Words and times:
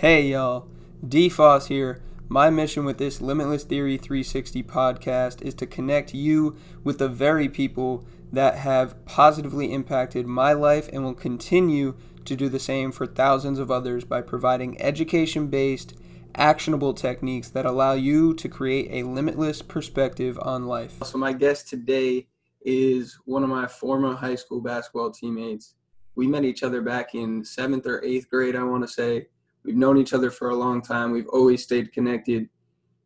Hey 0.00 0.28
y'all, 0.28 0.66
DFOS 1.06 1.66
here. 1.66 2.00
My 2.26 2.48
mission 2.48 2.86
with 2.86 2.96
this 2.96 3.20
Limitless 3.20 3.64
Theory 3.64 3.98
360 3.98 4.62
podcast 4.62 5.42
is 5.42 5.52
to 5.56 5.66
connect 5.66 6.14
you 6.14 6.56
with 6.82 6.96
the 6.96 7.06
very 7.06 7.50
people 7.50 8.06
that 8.32 8.54
have 8.54 9.04
positively 9.04 9.70
impacted 9.70 10.26
my 10.26 10.54
life 10.54 10.88
and 10.90 11.04
will 11.04 11.12
continue 11.12 11.96
to 12.24 12.34
do 12.34 12.48
the 12.48 12.58
same 12.58 12.92
for 12.92 13.04
thousands 13.06 13.58
of 13.58 13.70
others 13.70 14.06
by 14.06 14.22
providing 14.22 14.80
education 14.80 15.48
based, 15.48 15.92
actionable 16.34 16.94
techniques 16.94 17.50
that 17.50 17.66
allow 17.66 17.92
you 17.92 18.32
to 18.32 18.48
create 18.48 18.88
a 18.90 19.06
limitless 19.06 19.60
perspective 19.60 20.38
on 20.40 20.66
life. 20.66 20.94
So, 21.04 21.18
my 21.18 21.34
guest 21.34 21.68
today 21.68 22.26
is 22.62 23.18
one 23.26 23.42
of 23.42 23.50
my 23.50 23.66
former 23.66 24.14
high 24.16 24.36
school 24.36 24.62
basketball 24.62 25.10
teammates. 25.10 25.74
We 26.14 26.26
met 26.26 26.46
each 26.46 26.62
other 26.62 26.80
back 26.80 27.14
in 27.14 27.44
seventh 27.44 27.86
or 27.86 28.02
eighth 28.02 28.30
grade, 28.30 28.56
I 28.56 28.62
want 28.62 28.82
to 28.82 28.88
say. 28.88 29.26
We've 29.64 29.76
known 29.76 29.98
each 29.98 30.12
other 30.12 30.30
for 30.30 30.50
a 30.50 30.56
long 30.56 30.82
time. 30.82 31.12
We've 31.12 31.28
always 31.28 31.62
stayed 31.62 31.92
connected. 31.92 32.48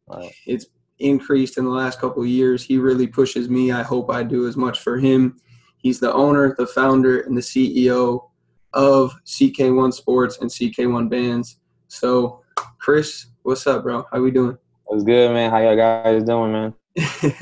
Right. 0.07 0.33
It's 0.47 0.67
increased 0.99 1.59
in 1.59 1.65
the 1.65 1.71
last 1.71 1.99
couple 2.01 2.23
of 2.23 2.29
years. 2.29 2.63
He 2.63 2.79
really 2.79 3.07
pushes 3.07 3.49
me. 3.49 3.73
I 3.73 3.83
hope 3.83 4.11
I 4.11 4.23
do 4.23 4.47
as 4.47 4.57
much 4.57 4.81
for 4.81 4.99
him. 4.99 5.39
He's 5.79 6.01
the 6.01 6.13
owner, 6.13 6.55
the 6.57 6.67
founder, 6.67 7.21
and 7.21 7.37
the 7.37 7.43
CEO 7.43 8.31
of 8.73 9.15
CK1 9.27 9.93
Sports 9.93 10.39
and 10.41 10.51
CK1 10.51 11.11
Bands. 11.11 11.59
So, 11.89 12.43
Chris, 12.79 13.27
what's 13.43 13.67
up, 13.67 13.83
bro? 13.83 14.05
How 14.11 14.21
we 14.21 14.31
doing? 14.31 14.57
What's 14.85 15.05
good, 15.05 15.33
man? 15.33 15.51
How 15.51 15.59
y'all 15.59 15.77
guys 15.77 16.25
doing, 16.25 16.53
man? 16.53 16.75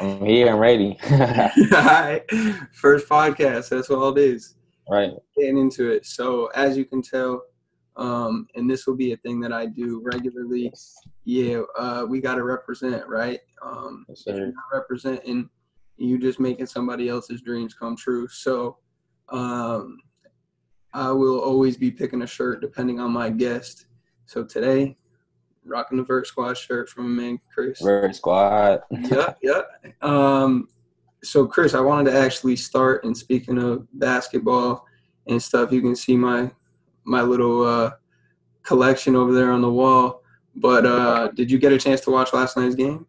I'm 0.00 0.24
here. 0.24 0.48
I'm 0.48 0.58
ready. 0.58 0.98
all 1.10 1.18
right. 1.18 2.22
First 2.72 3.08
podcast. 3.08 3.68
That's 3.68 3.90
all 3.90 4.16
it 4.16 4.20
is. 4.20 4.56
Right. 4.88 5.12
Getting 5.36 5.58
into 5.58 5.90
it. 5.90 6.04
So, 6.04 6.46
as 6.48 6.76
you 6.76 6.84
can 6.84 7.00
tell, 7.00 7.42
um, 7.96 8.46
and 8.54 8.68
this 8.68 8.86
will 8.86 8.96
be 8.96 9.12
a 9.12 9.16
thing 9.18 9.40
that 9.40 9.52
I 9.52 9.66
do 9.66 10.00
regularly. 10.04 10.72
Yeah, 11.24 11.62
uh, 11.78 12.06
we 12.08 12.20
got 12.20 12.34
to 12.36 12.42
represent, 12.42 13.06
right? 13.08 13.40
Um, 13.62 14.04
yes, 14.08 14.24
if 14.26 14.36
you're 14.36 14.46
not 14.46 14.64
representing, 14.72 15.48
you 15.96 16.18
just 16.18 16.40
making 16.40 16.66
somebody 16.66 17.08
else's 17.08 17.40
dreams 17.40 17.74
come 17.74 17.96
true. 17.96 18.26
So, 18.28 18.78
um, 19.28 19.98
I 20.92 21.10
will 21.10 21.40
always 21.40 21.76
be 21.76 21.90
picking 21.90 22.22
a 22.22 22.26
shirt 22.26 22.60
depending 22.60 23.00
on 23.00 23.12
my 23.12 23.30
guest. 23.30 23.86
So 24.26 24.44
today, 24.44 24.96
rocking 25.64 25.98
the 25.98 26.04
Vert 26.04 26.26
Squad 26.26 26.56
shirt 26.56 26.88
from 26.88 27.14
man 27.16 27.40
Chris. 27.52 27.80
Vert 27.80 28.14
Squad. 28.14 28.80
yeah, 28.90 29.34
yeah. 29.42 29.62
Um, 30.02 30.68
so 31.22 31.46
Chris, 31.46 31.74
I 31.74 31.80
wanted 31.80 32.10
to 32.10 32.18
actually 32.18 32.56
start. 32.56 33.04
And 33.04 33.16
speaking 33.16 33.58
of 33.58 33.86
basketball 33.94 34.86
and 35.26 35.42
stuff, 35.42 35.72
you 35.72 35.80
can 35.80 35.96
see 35.96 36.16
my 36.16 36.50
my 37.04 37.22
little 37.22 37.64
uh, 37.64 37.92
collection 38.62 39.16
over 39.16 39.32
there 39.32 39.52
on 39.52 39.62
the 39.62 39.70
wall. 39.70 40.22
But 40.56 40.86
uh, 40.86 41.28
did 41.28 41.50
you 41.50 41.58
get 41.58 41.72
a 41.72 41.78
chance 41.78 42.00
to 42.02 42.10
watch 42.10 42.32
last 42.32 42.56
night's 42.56 42.74
game? 42.74 43.06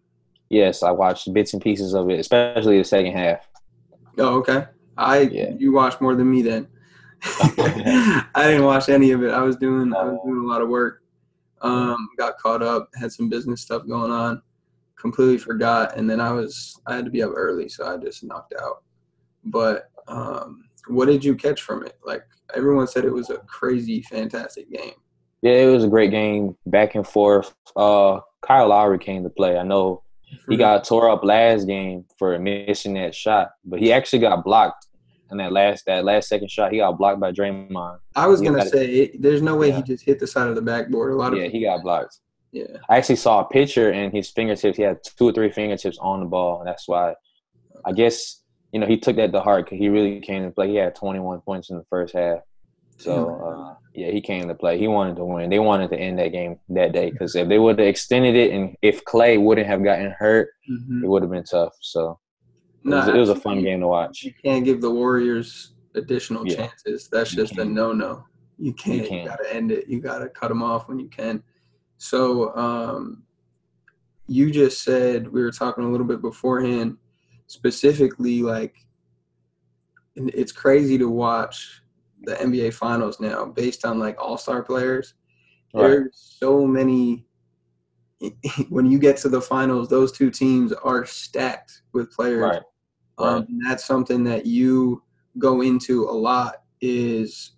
Yes, 0.50 0.84
I 0.84 0.92
watched 0.92 1.32
bits 1.34 1.54
and 1.54 1.62
pieces 1.62 1.94
of 1.94 2.10
it, 2.10 2.20
especially 2.20 2.78
the 2.78 2.84
second 2.84 3.14
half. 3.14 3.48
Oh, 4.18 4.38
okay. 4.40 4.66
I 4.98 5.22
yeah. 5.22 5.52
you 5.58 5.74
watched 5.74 6.02
more 6.02 6.16
than 6.16 6.30
me 6.30 6.42
then. 6.42 6.68
I 7.24 8.28
didn't 8.36 8.64
watch 8.64 8.90
any 8.90 9.12
of 9.12 9.24
it. 9.24 9.32
I 9.32 9.42
was 9.42 9.58
doing 9.58 9.94
I 9.94 10.04
was 10.04 10.20
doing 10.24 10.44
a 10.44 10.48
lot 10.48 10.62
of 10.62 10.70
work. 10.70 11.02
Um, 11.62 12.10
got 12.18 12.38
caught 12.38 12.62
up, 12.62 12.90
had 13.00 13.12
some 13.12 13.30
business 13.30 13.62
stuff 13.62 13.88
going 13.88 14.12
on, 14.12 14.42
completely 14.96 15.38
forgot, 15.38 15.98
and 15.98 16.10
then 16.10 16.22
I 16.22 16.32
was 16.32 16.80
I 16.86 16.96
had 16.96 17.06
to 17.06 17.12
be 17.12 17.24
up 17.24 17.32
early, 17.36 17.68
so 17.70 17.88
I 17.88 17.98
just 17.98 18.24
knocked 18.24 18.54
out. 18.62 18.84
But 19.44 19.90
um, 20.08 20.65
what 20.88 21.08
did 21.08 21.24
you 21.24 21.36
catch 21.36 21.62
from 21.62 21.86
it? 21.86 21.98
Like 22.06 22.24
everyone 22.54 22.88
said, 22.88 23.06
it 23.06 23.14
was 23.14 23.30
a 23.30 23.38
crazy, 23.40 24.02
fantastic 24.02 24.72
game. 24.72 24.94
Yeah, 25.42 25.54
it 25.54 25.72
was 25.72 25.84
a 25.84 25.90
great 25.90 26.12
game, 26.12 26.56
back 26.66 26.96
and 26.96 27.08
forth. 27.08 27.54
Uh, 27.76 28.20
Kyle 28.42 28.70
Lowry 28.70 29.00
came 29.00 29.24
to 29.24 29.30
play. 29.30 29.58
I 29.58 29.64
know 29.64 30.04
he 30.50 30.58
got 30.58 30.84
tore 30.84 31.10
up 31.10 31.24
last 31.24 31.68
game 31.68 32.06
for 32.18 32.38
missing 32.40 32.94
that 32.96 33.14
shot, 33.14 33.52
but 33.64 33.80
he 33.80 33.94
actually 33.94 34.20
got 34.20 34.44
blocked 34.44 34.88
in 35.32 35.38
that 35.38 35.52
last 35.52 35.86
that 35.86 36.04
last 36.04 36.30
second 36.30 36.50
shot. 36.50 36.72
He 36.72 36.80
got 36.80 36.98
blocked 36.98 37.20
by 37.20 37.32
Draymond. 37.32 38.00
I 38.16 38.28
was 38.28 38.42
gonna 38.42 38.66
say, 38.66 38.86
it, 38.86 39.22
there's 39.22 39.42
no 39.42 39.56
way 39.56 39.70
yeah. 39.70 39.78
he 39.78 39.84
just 39.84 40.04
hit 40.04 40.20
the 40.20 40.28
side 40.28 40.48
of 40.48 40.56
the 40.56 40.62
backboard. 40.62 41.12
A 41.12 41.16
lot 41.16 41.34
of 41.34 41.40
yeah, 41.40 41.48
he 41.48 41.64
got 41.64 41.82
blocked. 41.84 42.20
Yeah, 42.52 42.78
I 42.90 42.98
actually 42.98 43.18
saw 43.18 43.42
a 43.42 43.46
picture 43.46 43.92
and 43.92 44.14
his 44.14 44.30
fingertips. 44.30 44.78
He 44.78 44.84
had 44.84 45.00
two 45.04 45.30
or 45.30 45.32
three 45.32 45.52
fingertips 45.52 45.98
on 46.00 46.22
the 46.22 46.26
ball, 46.26 46.60
and 46.60 46.68
that's 46.68 46.88
why. 46.88 47.16
I 47.88 47.92
guess 47.92 48.42
you 48.72 48.80
know 48.80 48.88
he 48.88 48.98
took 48.98 49.16
that 49.18 49.32
to 49.32 49.42
heart 49.42 49.66
because 49.66 49.80
he 49.80 49.90
really 49.90 50.20
came 50.20 50.44
to 50.44 50.52
play. 50.52 50.70
He 50.70 50.76
had 50.76 50.96
21 50.96 51.42
points 51.42 51.70
in 51.70 51.78
the 51.78 51.86
first 51.90 52.14
half. 52.14 52.40
So 52.98 53.36
uh, 53.36 53.76
yeah, 53.94 54.12
he 54.12 54.22
came 54.22 54.48
to 54.48 54.56
play. 54.56 54.78
He 54.78 54.88
wanted 54.88 55.18
to 55.18 55.26
win. 55.26 55.50
They 55.50 55.60
wanted 55.60 55.90
to 55.90 55.98
end 55.98 56.20
that 56.20 56.32
game 56.32 56.60
that 56.70 56.94
day 56.94 57.12
because 57.12 57.36
if 57.36 57.48
they 57.48 57.60
would 57.60 57.80
have 57.80 57.88
extended 57.88 58.36
it 58.36 58.52
and 58.54 58.76
if 58.82 59.04
Clay 59.06 59.38
wouldn't 59.38 59.68
have 59.68 59.84
gotten 59.84 60.12
hurt, 60.12 60.50
mm-hmm. 60.70 61.04
it 61.04 61.08
would 61.08 61.22
have 61.22 61.32
been 61.32 61.44
tough. 61.44 61.74
So 61.82 62.20
it, 62.86 62.90
was, 62.90 63.08
it 63.08 63.16
was 63.16 63.30
a 63.30 63.36
fun 63.36 63.62
game 63.64 63.82
to 63.82 63.88
watch. 63.88 64.24
You 64.24 64.34
can't 64.44 64.64
give 64.64 64.82
the 64.82 64.92
Warriors 64.92 65.74
additional 65.96 66.48
yeah. 66.48 66.56
chances. 66.56 67.10
That's 67.12 67.32
just 67.32 67.58
a 67.58 67.66
no-no. 67.66 68.26
You 68.58 68.74
can't. 68.74 69.04
You, 69.04 69.10
can't. 69.10 69.24
you 69.24 69.30
got 69.30 69.40
to 69.44 69.54
end 69.54 69.72
it. 69.72 69.88
You 69.88 70.00
got 70.00 70.20
to 70.20 70.30
cut 70.30 70.50
them 70.50 70.64
off 70.64 70.88
when 70.88 71.00
you 71.00 71.08
can. 71.08 71.44
So 71.98 72.56
um, 72.56 73.24
you 74.28 74.52
just 74.52 74.84
said 74.84 75.28
we 75.28 75.42
were 75.42 75.52
talking 75.52 75.84
a 75.84 75.90
little 75.90 76.06
bit 76.06 76.22
beforehand, 76.22 76.98
specifically 77.48 78.42
like 78.42 78.76
it's 80.16 80.52
crazy 80.52 80.98
to 80.98 81.10
watch 81.10 81.82
the 82.24 82.36
NBA 82.36 82.74
Finals 82.74 83.20
now 83.20 83.46
based 83.46 83.86
on 83.86 84.00
like 84.00 84.22
All 84.22 84.38
Star 84.38 84.64
players. 84.64 85.14
Right. 85.74 85.88
There's 85.88 86.38
so 86.40 86.66
many. 86.66 87.26
When 88.70 88.86
you 88.86 88.98
get 88.98 89.18
to 89.18 89.30
the 89.30 89.42
finals, 89.42 89.90
those 89.90 90.12
two 90.12 90.32
teams 90.32 90.72
are 90.72 91.06
stacked 91.06 91.82
with 91.94 92.12
players. 92.12 92.42
Right. 92.42 92.62
Um, 93.18 93.36
right. 93.36 93.48
that's 93.68 93.86
something 93.86 94.24
that 94.24 94.46
you 94.46 95.04
go 95.38 95.62
into 95.62 96.06
a 96.06 96.12
lot. 96.12 96.64
Is 96.82 97.52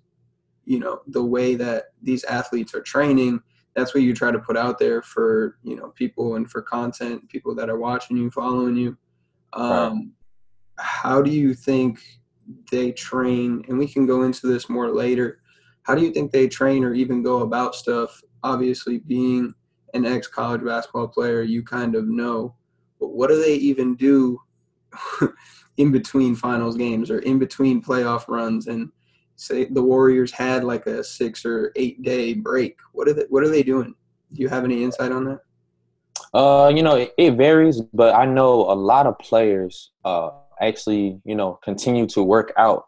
you 0.66 0.80
know 0.80 1.02
the 1.08 1.24
way 1.24 1.56
that 1.56 1.86
these 2.02 2.24
athletes 2.26 2.74
are 2.74 2.82
training. 2.82 3.42
That's 3.76 3.94
what 3.94 4.04
you 4.04 4.16
try 4.16 4.32
to 4.32 4.40
put 4.40 4.58
out 4.58 4.80
there 4.80 5.02
for 5.04 5.58
you 5.64 5.76
know 5.76 5.90
people 5.90 6.36
and 6.36 6.50
for 6.50 6.62
content, 6.64 7.30
people 7.30 7.54
that 7.56 7.70
are 7.70 7.78
watching 7.78 8.18
you, 8.18 8.32
following 8.32 8.76
you. 8.76 8.98
Um, 9.54 9.72
right. 9.72 9.94
How 10.80 11.22
do 11.22 11.32
you 11.32 11.54
think 11.54 12.02
they 12.72 12.92
train, 12.92 13.64
and 13.68 13.78
we 13.78 13.88
can 13.88 14.06
go 14.06 14.24
into 14.24 14.48
this 14.48 14.70
more 14.70 14.90
later. 14.90 15.40
How 15.84 15.96
do 15.96 16.02
you 16.02 16.12
think 16.12 16.32
they 16.32 16.48
train 16.48 16.84
or 16.84 16.94
even 16.94 17.24
go 17.24 17.42
about 17.42 17.76
stuff? 17.76 18.22
Obviously, 18.44 19.00
being 19.00 19.54
an 19.94 20.06
ex 20.06 20.28
college 20.28 20.64
basketball 20.64 21.08
player, 21.08 21.42
you 21.42 21.64
kind 21.64 21.96
of 21.96 22.08
know. 22.08 22.56
But 23.00 23.10
what 23.10 23.30
do 23.30 23.42
they 23.42 23.56
even 23.56 23.96
do 23.96 24.40
in 25.78 25.92
between 25.92 26.36
finals 26.36 26.78
games 26.78 27.10
or 27.10 27.20
in 27.20 27.40
between 27.40 27.82
playoff 27.82 28.28
runs? 28.28 28.68
And 28.68 28.92
say 29.36 29.66
the 29.66 29.84
Warriors 29.84 30.32
had 30.32 30.64
like 30.64 30.88
a 30.88 31.04
six 31.04 31.46
or 31.46 31.72
eight 31.76 32.02
day 32.02 32.34
break. 32.34 32.78
What 32.92 33.08
are 33.08 33.14
they, 33.14 33.26
what 33.30 33.44
are 33.44 33.50
they 33.50 33.64
doing? 33.64 33.94
Do 34.34 34.42
you 34.42 34.50
have 34.50 34.66
any 34.66 34.84
insight 34.84 35.12
on 35.12 35.26
that? 35.26 35.40
Uh, 36.34 36.72
you 36.74 36.84
know, 36.84 36.96
it, 36.96 37.14
it 37.18 37.32
varies, 37.36 37.82
but 37.94 38.14
I 38.16 38.26
know 38.26 38.72
a 38.72 38.76
lot 38.76 39.08
of 39.08 39.18
players 39.20 39.92
uh, 40.04 40.30
actually, 40.62 41.20
you 41.26 41.36
know, 41.36 41.60
continue 41.64 42.06
to 42.08 42.24
work 42.24 42.54
out 42.58 42.86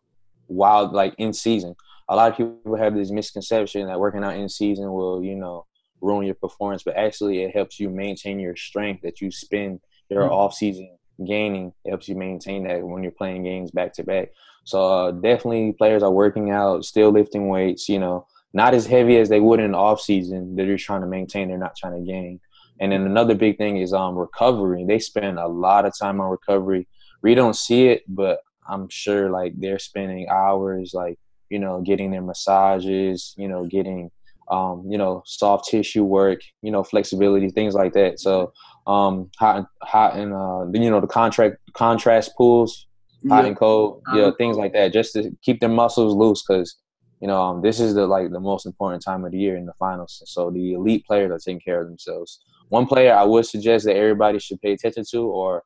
while 0.47 0.91
like 0.91 1.15
in 1.17 1.33
season. 1.33 1.75
A 2.09 2.15
lot 2.15 2.31
of 2.31 2.37
people 2.37 2.75
have 2.75 2.95
this 2.95 3.11
misconception 3.11 3.87
that 3.87 3.99
working 3.99 4.23
out 4.23 4.35
in 4.35 4.49
season 4.49 4.91
will, 4.91 5.23
you 5.23 5.35
know, 5.35 5.65
ruin 6.01 6.25
your 6.25 6.35
performance, 6.35 6.83
but 6.83 6.95
actually 6.95 7.43
it 7.43 7.55
helps 7.55 7.79
you 7.79 7.89
maintain 7.89 8.39
your 8.39 8.55
strength 8.55 9.01
that 9.03 9.21
you 9.21 9.31
spend 9.31 9.79
your 10.09 10.23
mm-hmm. 10.23 10.33
off 10.33 10.53
season 10.53 10.97
gaining. 11.25 11.73
It 11.85 11.89
helps 11.89 12.07
you 12.07 12.15
maintain 12.15 12.67
that 12.67 12.81
when 12.81 13.03
you're 13.03 13.11
playing 13.11 13.43
games 13.43 13.71
back 13.71 13.93
to 13.93 14.03
back. 14.03 14.29
So 14.63 14.81
uh, 14.81 15.11
definitely 15.11 15.73
players 15.73 16.03
are 16.03 16.11
working 16.11 16.51
out, 16.51 16.85
still 16.85 17.11
lifting 17.11 17.47
weights, 17.47 17.89
you 17.89 17.99
know, 17.99 18.27
not 18.53 18.73
as 18.73 18.85
heavy 18.85 19.17
as 19.17 19.29
they 19.29 19.39
would 19.39 19.59
in 19.59 19.73
the 19.73 19.77
off 19.77 20.01
season. 20.01 20.55
They're 20.55 20.65
just 20.65 20.85
trying 20.85 21.01
to 21.01 21.07
maintain, 21.07 21.47
they're 21.47 21.57
not 21.57 21.75
trying 21.75 21.99
to 21.99 22.11
gain. 22.11 22.39
And 22.79 22.91
then 22.91 23.05
another 23.05 23.35
big 23.35 23.57
thing 23.57 23.77
is 23.77 23.93
um 23.93 24.17
recovery. 24.17 24.85
They 24.85 24.99
spend 24.99 25.39
a 25.39 25.47
lot 25.47 25.85
of 25.85 25.93
time 25.97 26.21
on 26.21 26.29
recovery 26.29 26.87
we 27.21 27.35
don't 27.35 27.55
see 27.55 27.87
it, 27.87 28.03
but 28.07 28.39
I'm 28.67 28.87
sure 28.89 29.29
like 29.29 29.53
they're 29.57 29.79
spending 29.79 30.27
hours 30.29 30.91
like 30.93 31.17
you 31.49 31.59
know 31.59 31.81
getting 31.81 32.11
their 32.11 32.21
massages, 32.21 33.33
you 33.37 33.47
know 33.47 33.65
getting 33.65 34.11
um, 34.49 34.85
you 34.89 34.97
know 34.97 35.23
soft 35.25 35.69
tissue 35.69 36.03
work, 36.03 36.39
you 36.61 36.71
know 36.71 36.83
flexibility, 36.83 37.49
things 37.49 37.73
like 37.73 37.93
that. 37.93 38.19
So 38.19 38.53
um, 38.87 39.29
hot 39.37 39.65
hot 39.81 40.15
and 40.15 40.33
uh, 40.33 40.65
you 40.71 40.89
know 40.89 41.01
the 41.01 41.07
contract 41.07 41.57
contrast 41.73 42.35
pools, 42.37 42.87
hot 43.27 43.43
yeah. 43.43 43.47
and 43.47 43.57
cold, 43.57 44.01
yeah, 44.13 44.23
uh-huh. 44.23 44.31
things 44.37 44.57
like 44.57 44.73
that, 44.73 44.93
just 44.93 45.13
to 45.13 45.31
keep 45.41 45.59
their 45.59 45.69
muscles 45.69 46.15
loose 46.15 46.43
because 46.47 46.77
you 47.21 47.27
know 47.27 47.41
um, 47.41 47.61
this 47.61 47.79
is 47.79 47.95
the 47.95 48.05
like 48.05 48.31
the 48.31 48.39
most 48.39 48.65
important 48.65 49.03
time 49.03 49.25
of 49.25 49.31
the 49.31 49.39
year 49.39 49.57
in 49.57 49.65
the 49.65 49.73
finals. 49.73 50.21
So 50.25 50.51
the 50.51 50.73
elite 50.73 51.05
players 51.05 51.31
are 51.31 51.39
taking 51.39 51.61
care 51.61 51.81
of 51.81 51.87
themselves. 51.87 52.39
One 52.69 52.85
player 52.85 53.13
I 53.13 53.23
would 53.23 53.45
suggest 53.45 53.85
that 53.85 53.95
everybody 53.95 54.39
should 54.39 54.61
pay 54.61 54.73
attention 54.73 55.03
to, 55.11 55.23
or 55.27 55.63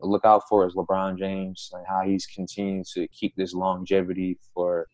look 0.00 0.24
out 0.24 0.42
for 0.48 0.66
is 0.66 0.74
LeBron 0.74 1.18
James 1.18 1.70
and 1.72 1.84
how 1.86 2.02
he's 2.02 2.26
continuing 2.26 2.84
to 2.94 3.08
keep 3.08 3.34
this 3.36 3.54
longevity 3.54 4.38
for 4.54 4.86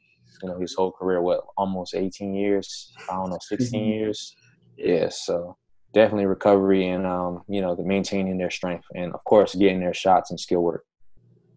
you 0.42 0.48
know 0.48 0.58
his 0.58 0.74
whole 0.74 0.92
career. 0.92 1.20
What 1.20 1.40
almost 1.56 1.94
18 1.94 2.34
years? 2.34 2.92
I 3.10 3.14
don't 3.14 3.30
know, 3.30 3.38
16 3.40 3.80
mm-hmm. 3.80 3.90
years. 3.90 4.34
Yeah, 4.76 5.08
so 5.10 5.56
definitely 5.92 6.26
recovery 6.26 6.88
and 6.88 7.06
um, 7.06 7.42
you 7.48 7.60
know 7.60 7.74
the 7.74 7.84
maintaining 7.84 8.38
their 8.38 8.50
strength 8.50 8.86
and 8.94 9.12
of 9.12 9.22
course 9.24 9.54
getting 9.54 9.80
their 9.80 9.94
shots 9.94 10.30
and 10.30 10.40
skill 10.40 10.60
work. 10.60 10.84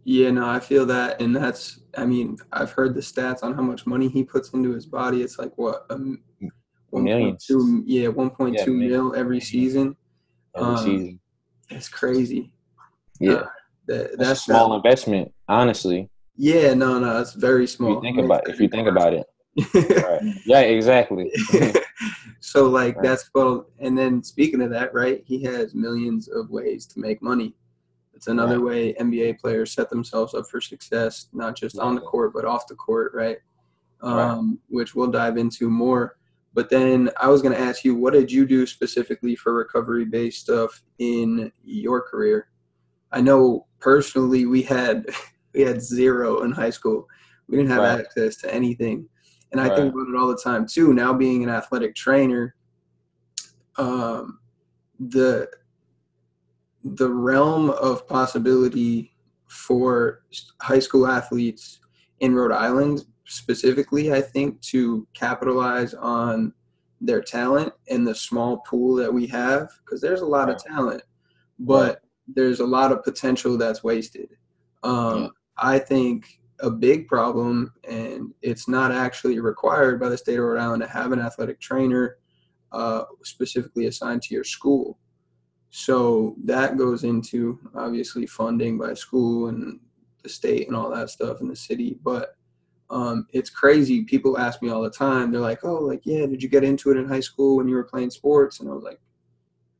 Yeah, 0.05 0.31
no, 0.31 0.49
I 0.49 0.59
feel 0.59 0.85
that, 0.87 1.21
and 1.21 1.33
that's. 1.33 1.79
I 1.97 2.05
mean, 2.05 2.37
I've 2.51 2.71
heard 2.71 2.93
the 2.93 2.99
stats 2.99 3.43
on 3.43 3.53
how 3.53 3.61
much 3.61 3.85
money 3.85 4.09
he 4.09 4.23
puts 4.23 4.49
into 4.49 4.73
his 4.73 4.85
body. 4.85 5.21
It's 5.21 5.39
like 5.39 5.57
what 5.57 5.85
a 5.89 5.97
millions. 7.01 7.47
yeah, 7.85 8.07
one 8.07 8.29
point 8.29 8.57
two 8.63 8.77
yeah, 8.79 8.89
mil 8.89 9.15
every 9.15 9.39
season. 9.39 9.95
Every 10.55 10.69
um, 10.69 10.77
season. 10.77 11.19
That's 11.69 11.89
crazy. 11.89 12.51
Yeah, 13.19 13.33
uh, 13.33 13.45
that, 13.87 14.17
that's, 14.17 14.41
a 14.41 14.43
small 14.43 14.75
investment, 14.75 15.33
honestly. 15.47 16.09
Yeah, 16.35 16.73
no, 16.73 16.99
no, 16.99 17.19
it's 17.19 17.33
very 17.33 17.67
small. 17.67 17.91
If 17.91 17.95
you 17.95 18.01
think 18.01 18.25
about 18.25 18.49
if 18.49 18.59
you 18.59 18.67
think 18.67 18.87
about 18.87 19.13
it. 19.13 19.25
right. 19.75 20.35
Yeah, 20.45 20.61
exactly. 20.61 21.31
so 22.39 22.67
like 22.67 22.95
right. 22.95 23.03
that's 23.03 23.29
well, 23.35 23.67
and 23.79 23.97
then 23.97 24.23
speaking 24.23 24.61
of 24.61 24.71
that, 24.71 24.93
right? 24.93 25.23
He 25.25 25.43
has 25.43 25.75
millions 25.75 26.27
of 26.27 26.49
ways 26.49 26.85
to 26.87 26.99
make 26.99 27.21
money. 27.21 27.55
It's 28.13 28.27
another 28.27 28.59
right. 28.59 28.65
way 28.65 28.93
NBA 28.93 29.39
players 29.39 29.73
set 29.73 29.89
themselves 29.89 30.33
up 30.33 30.47
for 30.49 30.59
success, 30.59 31.27
not 31.33 31.55
just 31.55 31.77
on 31.77 31.95
the 31.95 32.01
court 32.01 32.33
but 32.33 32.45
off 32.45 32.67
the 32.67 32.75
court, 32.75 33.11
right? 33.13 33.37
Um, 34.01 34.15
right. 34.17 34.59
Which 34.69 34.95
we'll 34.95 35.11
dive 35.11 35.37
into 35.37 35.69
more. 35.69 36.17
But 36.53 36.69
then 36.69 37.09
I 37.19 37.29
was 37.29 37.41
going 37.41 37.55
to 37.55 37.61
ask 37.61 37.83
you, 37.83 37.95
what 37.95 38.13
did 38.13 38.31
you 38.31 38.45
do 38.45 38.65
specifically 38.65 39.35
for 39.35 39.53
recovery 39.53 40.05
based 40.05 40.41
stuff 40.41 40.83
in 40.99 41.51
your 41.63 42.01
career? 42.01 42.49
I 43.11 43.21
know 43.21 43.67
personally 43.79 44.45
we 44.45 44.61
had 44.61 45.07
we 45.53 45.61
had 45.61 45.81
zero 45.81 46.43
in 46.43 46.51
high 46.51 46.69
school. 46.69 47.07
We 47.47 47.57
didn't 47.57 47.71
have 47.71 47.83
right. 47.83 47.99
access 47.99 48.37
to 48.37 48.53
anything. 48.53 49.07
And 49.51 49.61
I 49.61 49.67
right. 49.67 49.77
think 49.77 49.93
about 49.93 50.07
it 50.07 50.15
all 50.15 50.27
the 50.27 50.41
time 50.41 50.65
too. 50.65 50.93
Now 50.93 51.13
being 51.13 51.43
an 51.43 51.49
athletic 51.49 51.95
trainer, 51.95 52.55
um, 53.77 54.39
the 54.99 55.49
the 56.83 57.09
realm 57.09 57.69
of 57.69 58.07
possibility 58.07 59.15
for 59.47 60.23
high 60.61 60.79
school 60.79 61.07
athletes 61.07 61.79
in 62.19 62.35
Rhode 62.35 62.51
Island 62.51 63.05
specifically, 63.25 64.13
I 64.13 64.21
think, 64.21 64.61
to 64.61 65.07
capitalize 65.13 65.93
on 65.93 66.53
their 67.01 67.21
talent 67.21 67.73
and 67.89 68.07
the 68.07 68.15
small 68.15 68.57
pool 68.59 68.95
that 68.95 69.13
we 69.13 69.27
have, 69.27 69.69
because 69.83 70.01
there's 70.01 70.21
a 70.21 70.25
lot 70.25 70.49
of 70.49 70.57
talent, 70.57 71.03
but 71.59 72.01
there's 72.27 72.61
a 72.61 72.65
lot 72.65 72.91
of 72.91 73.03
potential 73.03 73.57
that's 73.57 73.83
wasted. 73.83 74.29
Um, 74.83 75.23
yeah. 75.23 75.27
I 75.57 75.79
think 75.79 76.39
a 76.61 76.69
big 76.69 77.07
problem, 77.07 77.73
and 77.87 78.33
it's 78.41 78.67
not 78.67 78.91
actually 78.91 79.39
required 79.39 79.99
by 79.99 80.09
the 80.09 80.17
state 80.17 80.37
of 80.37 80.45
Rhode 80.45 80.61
Island 80.61 80.81
to 80.81 80.87
have 80.87 81.11
an 81.11 81.19
athletic 81.19 81.59
trainer 81.59 82.17
uh, 82.71 83.03
specifically 83.23 83.87
assigned 83.87 84.21
to 84.23 84.33
your 84.33 84.45
school. 84.45 84.97
So 85.71 86.35
that 86.45 86.77
goes 86.77 87.03
into 87.03 87.59
obviously 87.75 88.25
funding 88.27 88.77
by 88.77 88.93
school 88.93 89.47
and 89.47 89.79
the 90.21 90.29
state 90.29 90.67
and 90.67 90.75
all 90.75 90.89
that 90.91 91.09
stuff 91.09 91.41
in 91.41 91.47
the 91.49 91.55
city. 91.55 91.97
But 92.01 92.35
um, 92.93 93.25
it's 93.33 93.49
crazy. 93.49 94.03
People 94.03 94.37
ask 94.37 94.61
me 94.61 94.69
all 94.69 94.83
the 94.83 94.89
time. 94.89 95.31
They're 95.31 95.41
like, 95.41 95.65
"Oh, 95.65 95.79
like 95.79 96.01
yeah, 96.03 96.27
did 96.27 96.43
you 96.43 96.47
get 96.47 96.63
into 96.63 96.91
it 96.91 96.97
in 96.97 97.07
high 97.07 97.21
school 97.21 97.57
when 97.57 97.67
you 97.67 97.75
were 97.75 97.83
playing 97.83 98.11
sports?" 98.11 98.59
And 98.59 98.69
I 98.69 98.73
was 98.73 98.83
like, 98.83 98.99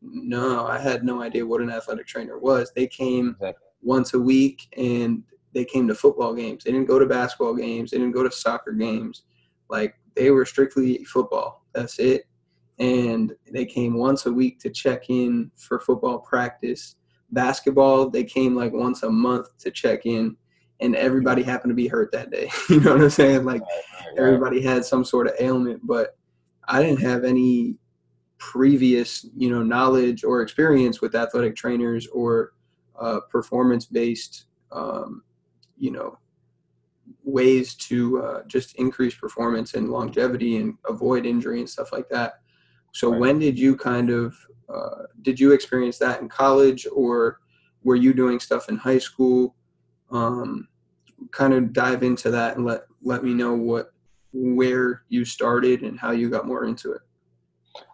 "No, 0.02 0.66
I 0.66 0.80
had 0.80 1.04
no 1.04 1.22
idea 1.22 1.46
what 1.46 1.62
an 1.62 1.70
athletic 1.70 2.08
trainer 2.08 2.40
was. 2.40 2.72
They 2.76 2.88
came 2.88 3.30
exactly. 3.30 3.68
once 3.84 4.16
a 4.16 4.20
week 4.20 4.68
and 4.78 5.24
they 5.54 5.64
came 5.64 5.88
to 5.90 5.96
football 5.96 6.34
games. 6.34 6.64
They 6.64 6.72
didn't 6.72 6.88
go 6.88 6.98
to 6.98 7.06
basketball 7.06 7.54
games. 7.54 7.92
They 7.92 8.00
didn't 8.00 8.14
go 8.16 8.24
to 8.24 8.32
soccer 8.32 8.72
games. 8.72 9.24
Like 9.70 9.96
they 10.16 10.32
were 10.32 10.46
strictly 10.46 11.04
football. 11.06 11.64
That's 11.74 12.00
it. 12.00 12.24
And 12.80 13.34
they 13.52 13.66
came 13.66 13.94
once 13.94 14.26
a 14.26 14.34
week 14.34 14.60
to 14.62 14.72
check 14.72 15.12
in 15.12 15.52
for 15.56 15.80
football 15.80 16.18
practice. 16.18 16.96
Basketball, 17.32 18.10
they 18.10 18.24
came 18.24 18.56
like 18.56 18.74
once 18.74 19.04
a 19.04 19.10
month 19.12 19.56
to 19.60 19.70
check 19.70 20.08
in. 20.08 20.36
And 20.80 20.96
everybody 20.96 21.44
happened 21.44 21.72
to 21.72 21.76
be 21.76 21.88
hurt 21.88 22.12
that 22.12 22.32
day. 22.32 22.50
you 22.70 22.80
know 22.80 22.94
what 22.94 23.04
I'm 23.04 23.10
saying? 23.10 23.46
Like 23.46 23.62
everybody 24.18 24.62
had 24.62 24.84
some 24.84 25.06
sort 25.06 25.28
of 25.28 25.34
ailment, 25.40 25.86
but 25.86 26.18
I 26.68 26.82
didn't 26.82 27.02
have 27.02 27.24
any 27.24 27.78
previous, 28.38 29.26
you 29.36 29.50
know, 29.50 29.64
knowledge 29.64 30.24
or 30.24 30.42
experience 30.42 31.00
with 31.00 31.16
athletic 31.16 31.56
trainers 31.56 32.08
or 32.08 32.54
uh, 33.00 33.22
performance 33.30 33.86
based 33.86 34.46
um, 34.72 35.24
you 35.78 35.92
know 35.92 36.18
ways 37.24 37.76
to 37.76 38.22
uh, 38.22 38.44
just 38.48 38.76
increase 38.76 39.16
performance 39.16 39.74
and 39.74 39.90
longevity 39.90 40.58
and 40.58 40.76
avoid 40.88 41.26
injury 41.26 41.60
and 41.60 41.70
stuff 41.70 41.92
like 41.92 42.08
that. 42.10 42.36
So 42.92 43.10
when 43.10 43.40
did 43.40 43.58
you 43.58 43.76
kind 43.76 44.10
of 44.10 44.36
uh, 44.74 45.04
did 45.22 45.40
you 45.40 45.52
experience 45.52 45.98
that 46.00 46.22
in 46.22 46.30
college 46.30 46.88
or 46.94 47.40
were 47.84 47.96
you 47.96 48.14
doing 48.14 48.40
stuff 48.40 48.70
in 48.70 48.78
high 48.78 48.98
school? 48.98 49.56
Um, 50.14 50.68
kind 51.32 51.54
of 51.54 51.74
dive 51.74 52.04
into 52.04 52.32
that 52.32 52.56
and 52.56 52.66
let 52.66 52.84
let 53.02 53.24
me 53.24 53.34
know 53.34 53.54
what 53.54 53.92
where 54.34 55.04
you 55.10 55.26
started 55.26 55.82
and 55.82 56.00
how 56.00 56.12
you 56.12 56.30
got 56.30 56.48
more 56.48 56.66
into 56.66 56.92
it. 56.92 57.02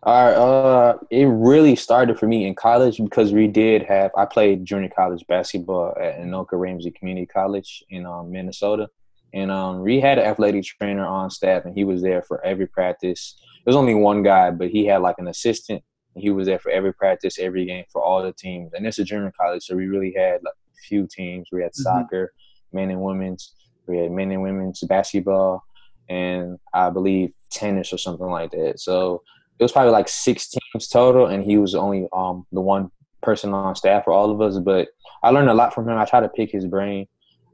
All 0.04 0.26
right, 0.26 0.34
uh, 0.34 0.98
it 1.10 1.26
really 1.26 1.76
started 1.76 2.20
for 2.20 2.28
me 2.28 2.46
in 2.46 2.56
college 2.56 2.98
because 2.98 3.32
we 3.32 3.48
did 3.48 3.84
have. 3.84 4.12
I 4.18 4.26
played 4.26 4.66
junior 4.66 4.90
college 4.90 5.26
basketball 5.28 5.96
at 6.02 6.20
Anoka 6.20 6.54
Ramsey 6.54 6.92
Community 6.92 7.26
College 7.26 7.84
in 7.90 8.06
um, 8.06 8.32
Minnesota, 8.32 8.90
and 9.34 9.52
um, 9.52 9.82
we 9.82 10.02
had 10.02 10.18
an 10.18 10.26
athletic 10.26 10.66
trainer 10.66 11.06
on 11.06 11.30
staff, 11.30 11.64
and 11.66 11.74
he 11.74 11.86
was 11.86 12.02
there 12.02 12.22
for 12.22 12.44
every 12.46 12.68
practice. 12.68 13.36
There 13.64 13.72
was 13.72 13.76
only 13.76 13.94
one 13.94 14.22
guy, 14.22 14.52
but 14.52 14.70
he 14.70 14.86
had 14.86 15.02
like 15.02 15.16
an 15.18 15.28
assistant. 15.28 15.82
he 16.16 16.30
was 16.30 16.48
there 16.48 16.60
for 16.60 16.72
every 16.72 16.94
practice, 16.94 17.40
every 17.40 17.66
game 17.66 17.86
for 17.92 18.04
all 18.04 18.22
the 18.22 18.34
teams. 18.34 18.74
And 18.74 18.86
it's 18.86 19.00
a 19.00 19.06
junior 19.06 19.32
college, 19.40 19.64
so 19.64 19.76
we 19.78 19.88
really 19.88 20.14
had 20.18 20.42
like 20.44 20.56
few 20.88 21.08
teams. 21.10 21.50
We 21.52 21.62
had 21.62 21.72
mm-hmm. 21.72 21.84
soccer, 21.84 22.34
men 22.74 22.90
and 22.90 23.02
women's. 23.02 23.54
We 23.88 23.98
had 23.98 24.12
men 24.12 24.32
and 24.32 24.42
women's 24.42 24.82
basketball, 24.82 25.64
and 26.10 26.58
I 26.74 26.90
believe 26.90 27.34
tennis 27.52 27.92
or 27.92 27.98
something 27.98 28.28
like 28.28 28.52
that. 28.52 28.80
So 28.80 29.24
it 29.58 29.64
was 29.64 29.72
probably 29.72 29.92
like 29.92 30.08
six 30.08 30.50
teams 30.50 30.88
total, 30.88 31.28
and 31.28 31.44
he 31.44 31.58
was 31.58 31.76
only 31.76 32.08
um 32.14 32.46
the 32.52 32.62
one 32.62 32.92
person 33.22 33.54
on 33.54 33.76
staff 33.76 34.06
for 34.06 34.14
all 34.14 34.32
of 34.32 34.42
us. 34.42 34.58
But 34.60 34.90
I 35.24 35.32
learned 35.32 35.50
a 35.50 35.54
lot 35.54 35.74
from 35.74 35.88
him. 35.88 35.98
I 35.98 36.06
try 36.06 36.20
to 36.20 36.30
pick 36.30 36.52
his 36.52 36.66
brain. 36.66 37.08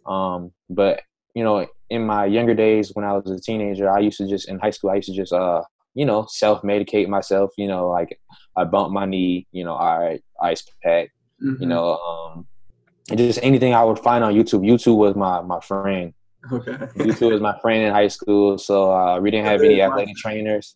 Um, 0.05 0.51
but 0.69 1.01
you 1.33 1.43
know, 1.43 1.67
in 1.89 2.05
my 2.05 2.25
younger 2.25 2.53
days 2.53 2.91
when 2.93 3.05
I 3.05 3.13
was 3.13 3.29
a 3.29 3.39
teenager, 3.39 3.89
I 3.89 3.99
used 3.99 4.17
to 4.17 4.27
just 4.27 4.47
in 4.47 4.59
high 4.59 4.69
school, 4.69 4.91
I 4.91 4.95
used 4.95 5.09
to 5.09 5.15
just 5.15 5.33
uh, 5.33 5.61
you 5.95 6.05
know, 6.05 6.27
self 6.29 6.61
medicate 6.61 7.07
myself. 7.07 7.51
You 7.57 7.67
know, 7.67 7.89
like 7.89 8.19
I 8.55 8.65
bumped 8.65 8.93
my 8.93 9.05
knee. 9.05 9.47
You 9.51 9.63
know, 9.63 9.73
all 9.73 9.99
right, 9.99 10.23
ice 10.41 10.63
pack. 10.83 11.09
Mm-hmm. 11.43 11.63
You 11.63 11.67
know, 11.67 11.97
um, 11.97 12.47
and 13.09 13.17
just 13.17 13.39
anything 13.43 13.73
I 13.73 13.83
would 13.83 13.99
find 13.99 14.23
on 14.23 14.33
YouTube. 14.33 14.61
YouTube 14.61 14.97
was 14.97 15.15
my 15.15 15.41
my 15.41 15.59
friend. 15.59 16.13
Okay. 16.51 16.71
YouTube 16.71 17.31
was 17.31 17.41
my 17.41 17.57
friend 17.59 17.83
in 17.83 17.93
high 17.93 18.07
school, 18.07 18.57
so 18.57 18.91
uh, 18.91 19.19
we 19.19 19.31
didn't 19.31 19.47
have 19.47 19.61
any 19.61 19.81
athletic 19.81 20.15
trainers 20.15 20.75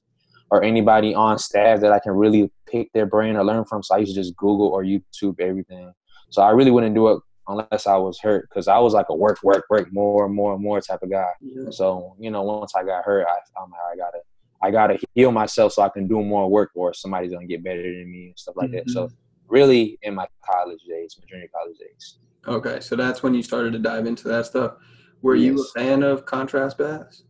or 0.51 0.63
anybody 0.63 1.13
on 1.13 1.37
staff 1.37 1.79
that 1.81 1.91
I 1.91 1.99
can 1.99 2.13
really 2.13 2.51
pick 2.67 2.91
their 2.93 3.05
brain 3.05 3.35
or 3.35 3.43
learn 3.43 3.65
from. 3.65 3.83
So 3.83 3.95
I 3.95 3.99
used 3.99 4.15
to 4.15 4.19
just 4.19 4.35
Google 4.35 4.67
or 4.67 4.83
YouTube 4.83 5.39
everything. 5.39 5.93
So 6.31 6.41
I 6.41 6.51
really 6.51 6.71
wouldn't 6.71 6.95
do 6.95 7.09
it 7.09 7.19
unless 7.47 7.87
I 7.87 7.97
was 7.97 8.19
hurt 8.19 8.47
because 8.49 8.67
I 8.67 8.77
was 8.79 8.93
like 8.93 9.07
a 9.09 9.15
work, 9.15 9.39
work, 9.43 9.65
work, 9.69 9.91
more 9.91 10.25
and 10.25 10.33
more 10.33 10.53
and 10.53 10.63
more 10.63 10.79
type 10.81 11.01
of 11.01 11.11
guy. 11.11 11.31
Yeah. 11.41 11.69
So 11.71 12.15
you 12.19 12.31
know, 12.31 12.43
once 12.43 12.73
I 12.75 12.83
got 12.83 13.03
hurt, 13.03 13.27
I, 13.27 13.61
I'm 13.61 13.71
like, 13.71 13.79
I 13.93 13.95
gotta, 13.97 14.19
I 14.61 14.71
gotta 14.71 15.07
heal 15.13 15.31
myself 15.31 15.73
so 15.73 15.81
I 15.81 15.89
can 15.89 16.07
do 16.07 16.23
more 16.23 16.49
work, 16.49 16.71
or 16.75 16.93
somebody's 16.93 17.31
gonna 17.31 17.47
get 17.47 17.63
better 17.63 17.81
than 17.81 18.11
me 18.11 18.27
and 18.27 18.39
stuff 18.39 18.55
like 18.55 18.69
mm-hmm. 18.69 18.77
that. 18.77 18.89
So 18.89 19.05
mm-hmm. 19.05 19.15
Really, 19.49 19.97
in 20.01 20.15
my 20.15 20.27
college 20.49 20.81
days, 20.87 21.17
my 21.19 21.25
junior 21.29 21.47
college 21.53 21.77
days. 21.77 22.17
Okay, 22.47 22.79
so 22.79 22.95
that's 22.95 23.21
when 23.21 23.33
you 23.33 23.43
started 23.43 23.73
to 23.73 23.79
dive 23.79 24.05
into 24.05 24.27
that 24.27 24.45
stuff. 24.45 24.73
Were 25.21 25.35
yes. 25.35 25.45
you 25.45 25.61
a 25.61 25.79
fan 25.79 26.03
of 26.03 26.25
contrast 26.25 26.77
baths? 26.77 27.23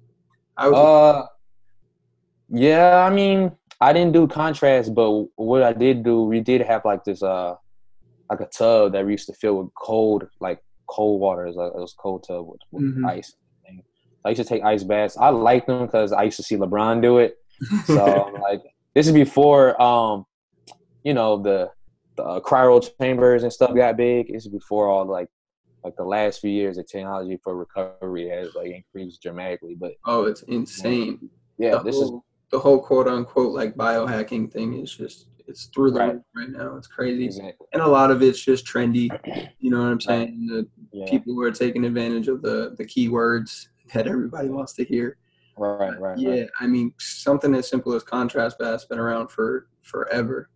I 0.57 0.69
was. 0.69 0.75
Uh, 0.77 1.27
yeah, 2.49 3.05
I 3.05 3.09
mean, 3.09 3.51
I 3.81 3.93
didn't 3.93 4.13
do 4.13 4.27
contrast, 4.27 4.93
but 4.93 5.27
what 5.35 5.63
I 5.63 5.73
did 5.73 6.03
do, 6.03 6.23
we 6.23 6.41
did 6.41 6.61
have 6.61 6.85
like 6.85 7.03
this, 7.03 7.23
uh, 7.23 7.55
like 8.29 8.41
a 8.41 8.47
tub 8.47 8.93
that 8.93 9.05
we 9.05 9.13
used 9.13 9.27
to 9.27 9.33
fill 9.33 9.55
with 9.55 9.73
cold, 9.75 10.27
like 10.39 10.59
cold 10.87 11.21
water. 11.21 11.45
It 11.45 11.55
was, 11.55 11.73
it 11.75 11.79
was 11.79 11.95
cold 11.97 12.25
tub 12.27 12.47
with, 12.47 12.61
with 12.71 12.83
mm-hmm. 12.83 13.05
ice. 13.05 13.33
I 14.25 14.29
used 14.29 14.41
to 14.41 14.47
take 14.47 14.63
ice 14.63 14.83
baths. 14.83 15.17
I 15.17 15.29
liked 15.29 15.67
them 15.67 15.85
because 15.85 16.11
I 16.11 16.23
used 16.23 16.37
to 16.37 16.43
see 16.43 16.55
LeBron 16.55 17.01
do 17.01 17.19
it. 17.19 17.37
So 17.85 18.31
like, 18.41 18.61
this 18.93 19.07
is 19.07 19.13
before, 19.13 19.81
um, 19.81 20.25
you 21.03 21.13
know, 21.13 21.41
the 21.41 21.71
uh, 22.23 22.39
cryo 22.39 22.87
chambers 22.99 23.43
and 23.43 23.51
stuff 23.51 23.75
got 23.75 23.97
big. 23.97 24.27
It's 24.29 24.47
before 24.47 24.87
all 24.87 25.05
like 25.05 25.29
like 25.83 25.95
the 25.95 26.03
last 26.03 26.41
few 26.41 26.51
years 26.51 26.75
the 26.75 26.83
technology 26.83 27.39
for 27.43 27.55
recovery 27.55 28.29
has 28.29 28.53
like 28.55 28.71
increased 28.71 29.21
dramatically. 29.21 29.75
But 29.75 29.93
oh, 30.05 30.25
it's 30.25 30.41
insane. 30.43 31.29
Yeah, 31.57 31.77
the 31.77 31.83
this 31.83 31.95
whole, 31.95 32.17
is 32.17 32.21
the 32.51 32.59
whole 32.59 32.79
quote 32.79 33.07
unquote 33.07 33.53
like 33.53 33.75
biohacking 33.75 34.51
thing 34.51 34.79
is 34.79 34.95
just 34.95 35.27
it's 35.47 35.65
through 35.65 35.91
the 35.91 35.99
right. 35.99 36.13
roof 36.13 36.23
right 36.35 36.49
now. 36.49 36.75
It's 36.77 36.87
crazy, 36.87 37.25
exactly. 37.25 37.67
and 37.73 37.81
a 37.81 37.87
lot 37.87 38.11
of 38.11 38.21
it's 38.21 38.43
just 38.43 38.65
trendy. 38.65 39.09
You 39.61 39.71
know 39.71 39.83
what 39.83 39.91
I'm 39.91 39.99
saying? 39.99 40.47
The 40.47 40.67
yeah. 40.93 41.05
people 41.09 41.33
who 41.33 41.41
are 41.41 41.51
taking 41.51 41.83
advantage 41.83 42.29
of 42.29 42.41
the 42.41 42.75
the 42.77 42.85
keywords 42.85 43.67
that 43.93 44.07
everybody 44.07 44.47
wants 44.47 44.71
to 44.73 44.85
hear. 44.85 45.17
Right, 45.57 45.99
right. 45.99 46.17
Yeah, 46.17 46.29
right. 46.31 46.49
I 46.61 46.67
mean 46.67 46.93
something 46.97 47.53
as 47.55 47.67
simple 47.67 47.93
as 47.93 48.03
contrast 48.03 48.57
baths 48.57 48.85
been 48.85 48.99
around 48.99 49.29
for 49.29 49.67
forever. 49.81 50.49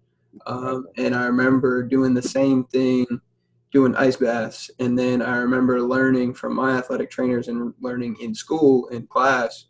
Um, 0.45 0.87
and 0.97 1.15
I 1.15 1.25
remember 1.25 1.83
doing 1.83 2.13
the 2.13 2.21
same 2.21 2.65
thing, 2.65 3.05
doing 3.71 3.95
ice 3.95 4.17
baths, 4.17 4.69
and 4.79 4.97
then 4.97 5.21
I 5.21 5.37
remember 5.37 5.81
learning 5.81 6.33
from 6.33 6.55
my 6.55 6.77
athletic 6.77 7.11
trainers 7.11 7.47
and 7.47 7.73
learning 7.81 8.17
in 8.21 8.33
school 8.35 8.87
in 8.87 9.07
class 9.07 9.65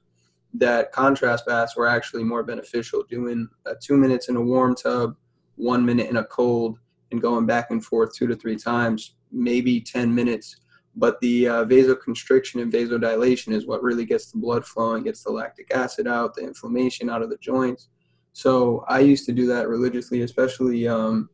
that 0.56 0.92
contrast 0.92 1.46
baths 1.46 1.76
were 1.76 1.88
actually 1.88 2.24
more 2.24 2.44
beneficial. 2.44 3.04
Doing 3.10 3.50
uh, 3.66 3.74
two 3.82 3.98
minutes 3.98 4.30
in 4.30 4.36
a 4.36 4.42
warm 4.42 4.76
tub, 4.76 5.16
one 5.56 5.86
minute 5.86 6.10
in 6.10 6.18
a 6.18 6.26
cold, 6.26 6.80
and 7.12 7.22
going 7.22 7.46
back 7.46 7.72
and 7.72 7.84
forth 7.84 8.16
two 8.16 8.28
to 8.28 8.36
three 8.36 8.58
times, 8.58 9.16
maybe 9.32 9.82
ten 9.82 10.14
minutes 10.14 10.58
but 10.96 11.20
the 11.22 11.48
uh, 11.48 11.66
vasoconstriction 11.66 12.62
and 12.62 12.72
vasodilation 12.72 13.54
is 13.54 13.66
what 13.66 13.82
really 13.82 14.06
gets 14.06 14.32
the 14.32 14.38
blood 14.38 14.66
flowing, 14.66 15.04
gets 15.04 15.24
the 15.24 15.32
lactic 15.32 15.74
acid 15.74 16.08
out, 16.08 16.36
the 16.36 16.42
inflammation 16.42 17.10
out 17.10 17.22
of 17.22 17.30
the 17.30 17.38
joints. 17.38 17.90
So 18.34 18.84
I 18.88 19.00
used 19.00 19.26
to 19.28 19.32
do 19.32 19.46
that 19.48 19.70
religiously, 19.70 20.22
especially 20.22 20.88
um, 20.88 21.30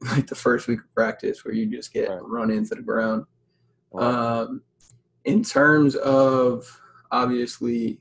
like 0.00 0.26
the 0.26 0.34
first 0.34 0.66
week 0.66 0.80
of 0.80 0.94
practice 0.94 1.44
where 1.44 1.54
you 1.54 1.66
just 1.66 1.92
get 1.92 2.08
right. 2.08 2.20
run 2.22 2.50
into 2.50 2.74
the 2.74 2.82
ground. 2.82 3.26
Um, 3.94 4.62
in 5.24 5.42
terms 5.42 5.94
of 5.96 6.80
obviously 7.10 8.00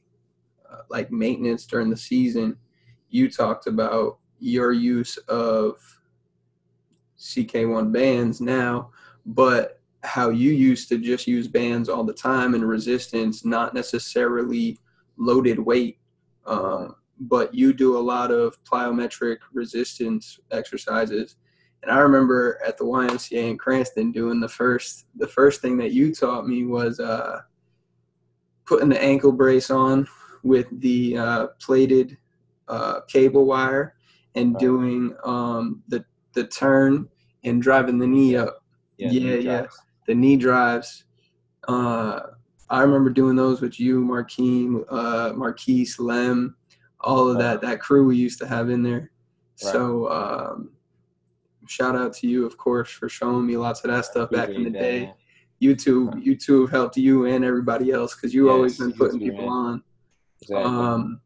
uh, 0.70 0.82
like 0.90 1.12
maintenance 1.12 1.66
during 1.66 1.90
the 1.90 1.98
season, 1.98 2.58
you 3.10 3.30
talked 3.30 3.68
about 3.68 4.18
your 4.40 4.72
use 4.72 5.18
of 5.28 5.78
CK1 7.20 7.92
bands 7.92 8.42
now, 8.42 8.92
but 9.26 9.82
how 10.04 10.30
you 10.30 10.52
used 10.52 10.88
to 10.90 10.98
just 10.98 11.28
use 11.28 11.48
bands 11.48 11.90
all 11.90 12.04
the 12.04 12.14
time 12.14 12.54
and 12.54 12.68
resistance, 12.68 13.44
not 13.44 13.74
necessarily 13.74 14.78
loaded 15.18 15.60
weight, 15.60 15.98
um, 16.46 16.96
but 17.19 17.53
you 17.53 17.74
do 17.74 17.97
a 17.97 18.00
lot 18.00 18.31
of 18.31 18.62
plyometric 18.63 19.38
resistance 19.53 20.39
exercises. 20.51 21.38
And 21.83 21.91
I 21.91 22.00
remember 22.00 22.59
at 22.65 22.77
the 22.77 22.86
YMCA 22.86 23.50
in 23.50 23.57
Cranston 23.57 24.12
doing 24.12 24.39
the 24.39 24.50
first 24.50 25.05
the 25.15 25.27
first 25.27 25.62
thing 25.62 25.77
that 25.77 25.91
you 25.91 26.13
taught 26.13 26.47
me 26.47 26.65
was 26.65 27.00
uh, 27.00 27.41
putting 28.65 28.89
the 28.89 29.01
ankle 29.01 29.31
brace 29.31 29.69
on 29.69 30.07
with 30.43 30.67
the 30.81 31.17
uh, 31.17 31.47
plated 31.59 32.17
uh, 32.67 33.01
cable 33.07 33.45
wire 33.45 33.95
and 34.36 34.57
doing 34.57 35.15
um, 35.24 35.83
the 35.88 36.03
the 36.33 36.45
turn 36.47 37.07
and 37.43 37.62
driving 37.62 37.97
the 37.97 38.07
knee 38.07 38.36
up. 38.36 38.63
Yeah, 38.97 39.12
yeah. 39.12 39.36
yeah 39.36 39.67
the 40.07 40.15
knee 40.15 40.38
drives. 40.38 41.03
Uh, 41.67 42.21
I 42.69 42.81
remember 42.81 43.09
doing 43.09 43.36
those 43.36 43.62
with 43.62 43.79
you, 43.79 44.01
Marquise, 44.01 44.83
uh, 44.89 45.33
Marquise, 45.36 46.00
Lem, 46.00 46.55
all 47.01 47.30
of 47.30 47.38
that 47.38 47.62
that 47.62 47.80
crew 47.80 48.06
we 48.06 48.18
used 48.18 48.39
to 48.39 48.48
have 48.48 48.70
in 48.70 48.84
there. 48.84 49.12
Right. 49.63 49.72
So 49.72 50.12
um, 50.12 50.72
shout 51.68 51.96
out 51.96 52.13
to 52.16 52.27
you, 52.27 52.46
of 52.46 52.58
course, 52.58 52.89
for 52.89 53.10
showing 53.10 53.46
me 53.46 53.58
lots 53.58 53.84
of 53.84 53.92
that 53.92 54.06
stuff 54.06 54.30
back 54.30 54.50
in 54.50 54.63
the 54.63 54.70
day. 54.70 55.13
you 55.60 55.75
too 55.75 56.12
you 56.24 56.36
YouTube, 56.36 56.68
YouTube 56.68 56.70
helped 56.70 56.98
you 56.98 57.25
and 57.25 57.44
everybody 57.44 57.92
else 57.92 58.16
because 58.16 58.34
you 58.34 58.48
yes, 58.48 58.54
always 58.54 58.77
been 58.77 58.94
putting 58.94 59.20
people 59.20 59.46
man. 59.46 59.50
on. 59.50 59.84
Exactly. 60.42 60.72
Um, 60.72 61.22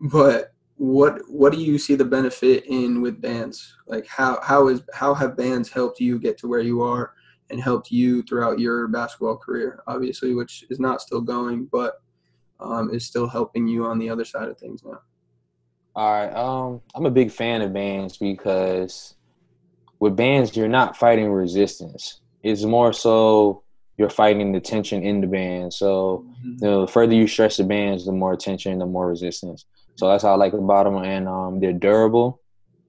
but 0.00 0.54
what 0.76 1.20
what 1.28 1.52
do 1.52 1.60
you 1.60 1.78
see 1.78 1.94
the 1.94 2.04
benefit 2.04 2.64
in 2.66 3.00
with 3.00 3.20
bands? 3.20 3.76
Like 3.86 4.06
how 4.06 4.40
how 4.42 4.68
is 4.68 4.82
how 4.92 5.14
have 5.14 5.36
bands 5.36 5.70
helped 5.70 6.00
you 6.00 6.18
get 6.18 6.38
to 6.38 6.48
where 6.48 6.60
you 6.60 6.82
are? 6.82 7.14
and 7.50 7.60
helped 7.60 7.90
you 7.90 8.22
throughout 8.22 8.58
your 8.58 8.88
basketball 8.88 9.36
career, 9.36 9.82
obviously, 9.86 10.34
which 10.34 10.64
is 10.70 10.80
not 10.80 11.00
still 11.00 11.20
going, 11.20 11.66
but 11.70 12.02
um, 12.64 12.92
is 12.92 13.06
still 13.06 13.28
helping 13.28 13.68
you 13.68 13.84
on 13.84 13.98
the 13.98 14.10
other 14.10 14.24
side 14.24 14.48
of 14.48 14.58
things 14.58 14.82
now? 14.84 15.00
All 15.96 16.12
right. 16.12 16.34
Um, 16.34 16.80
I'm 16.94 17.06
a 17.06 17.10
big 17.10 17.30
fan 17.30 17.62
of 17.62 17.72
bands 17.72 18.16
because 18.16 19.14
with 20.00 20.16
bands, 20.16 20.56
you're 20.56 20.68
not 20.68 20.96
fighting 20.96 21.30
resistance. 21.30 22.20
It's 22.42 22.64
more 22.64 22.92
so 22.92 23.62
you're 23.96 24.10
fighting 24.10 24.52
the 24.52 24.60
tension 24.60 25.02
in 25.04 25.20
the 25.20 25.26
band. 25.26 25.72
So 25.72 26.24
mm-hmm. 26.26 26.64
you 26.64 26.70
know, 26.70 26.80
the 26.82 26.92
further 26.92 27.14
you 27.14 27.28
stretch 27.28 27.56
the 27.56 27.64
bands, 27.64 28.06
the 28.06 28.12
more 28.12 28.36
tension, 28.36 28.78
the 28.78 28.86
more 28.86 29.08
resistance. 29.08 29.66
So 29.96 30.08
that's 30.08 30.24
how 30.24 30.32
I 30.32 30.36
like 30.36 30.52
about 30.52 30.84
them. 30.84 30.96
And 30.96 31.28
um, 31.28 31.60
they're 31.60 31.72
durable. 31.72 32.40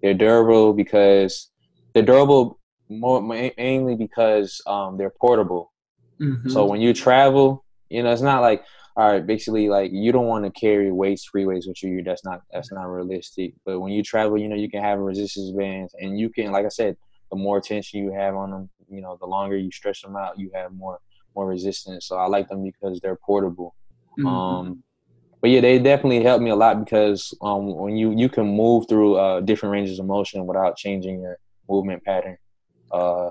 They're 0.01 0.15
durable 0.15 0.74
because 0.74 1.50
they're 1.94 2.03
durable 2.03 2.60
more 2.89 3.22
mainly 3.22 3.96
because 3.96 4.62
um, 4.65 4.98
they're 4.98 5.12
portable. 5.12 5.72
Mm-hmm. 6.20 6.50
So 6.50 6.65
when 6.65 6.82
you 6.82 6.94
travel, 6.94 7.63
you 7.89 8.03
know, 8.03 8.12
it's 8.12 8.22
not 8.22 8.41
like 8.41 8.63
all 8.98 9.12
right, 9.12 9.25
basically 9.25 9.68
like 9.68 9.92
you 9.92 10.12
don't 10.12 10.28
want 10.28 10.46
to 10.46 10.52
carry 10.52 10.92
weights, 10.92 11.25
free 11.25 11.46
weights 11.46 11.68
with 11.68 11.84
you. 11.84 12.02
That's 12.02 12.24
not 12.24 12.42
that's 12.52 12.72
not 12.72 12.86
realistic. 12.86 13.54
But 13.66 13.80
when 13.82 13.92
you 13.92 14.02
travel, 14.04 14.38
you 14.38 14.48
know, 14.48 14.56
you 14.56 14.70
can 14.70 14.82
have 14.82 15.00
resistance 15.00 15.52
bands, 15.52 15.94
and 16.00 16.18
you 16.18 16.30
can, 16.30 16.52
like 16.52 16.66
I 16.66 16.70
said, 16.70 16.96
the 17.30 17.36
more 17.36 17.60
tension 17.60 18.02
you 18.02 18.14
have 18.14 18.36
on 18.36 18.52
them, 18.52 18.70
you 18.90 19.02
know, 19.02 19.18
the 19.20 19.25
longer 19.25 19.58
you 19.58 19.72
stretch 19.72 20.02
them 20.02 20.16
out, 20.16 20.40
you 20.40 20.50
have 20.54 20.72
more 20.72 21.00
more 21.36 21.48
resistance. 21.48 22.08
So 22.08 22.18
I 22.18 22.28
like 22.28 22.48
them 22.48 22.64
because 22.64 23.00
they're 23.02 23.18
portable. 23.18 23.75
Mm-hmm. 24.18 24.28
Um, 24.28 24.84
but 25.42 25.50
yeah, 25.50 25.62
they 25.62 25.78
definitely 25.78 26.24
help 26.24 26.42
me 26.42 26.50
a 26.50 26.56
lot 26.56 26.84
because 26.84 27.34
um, 27.42 27.75
when 27.75 27.98
you 27.98 28.12
you 28.12 28.30
can 28.30 28.48
move 28.48 28.88
through 28.88 29.16
uh, 29.16 29.42
different 29.42 29.74
ranges 29.74 30.00
of 30.00 30.06
motion 30.06 30.48
without 30.48 30.78
changing 30.78 31.22
your 31.22 31.38
movement 31.70 32.04
pattern. 32.04 32.38
Uh, 32.92 33.30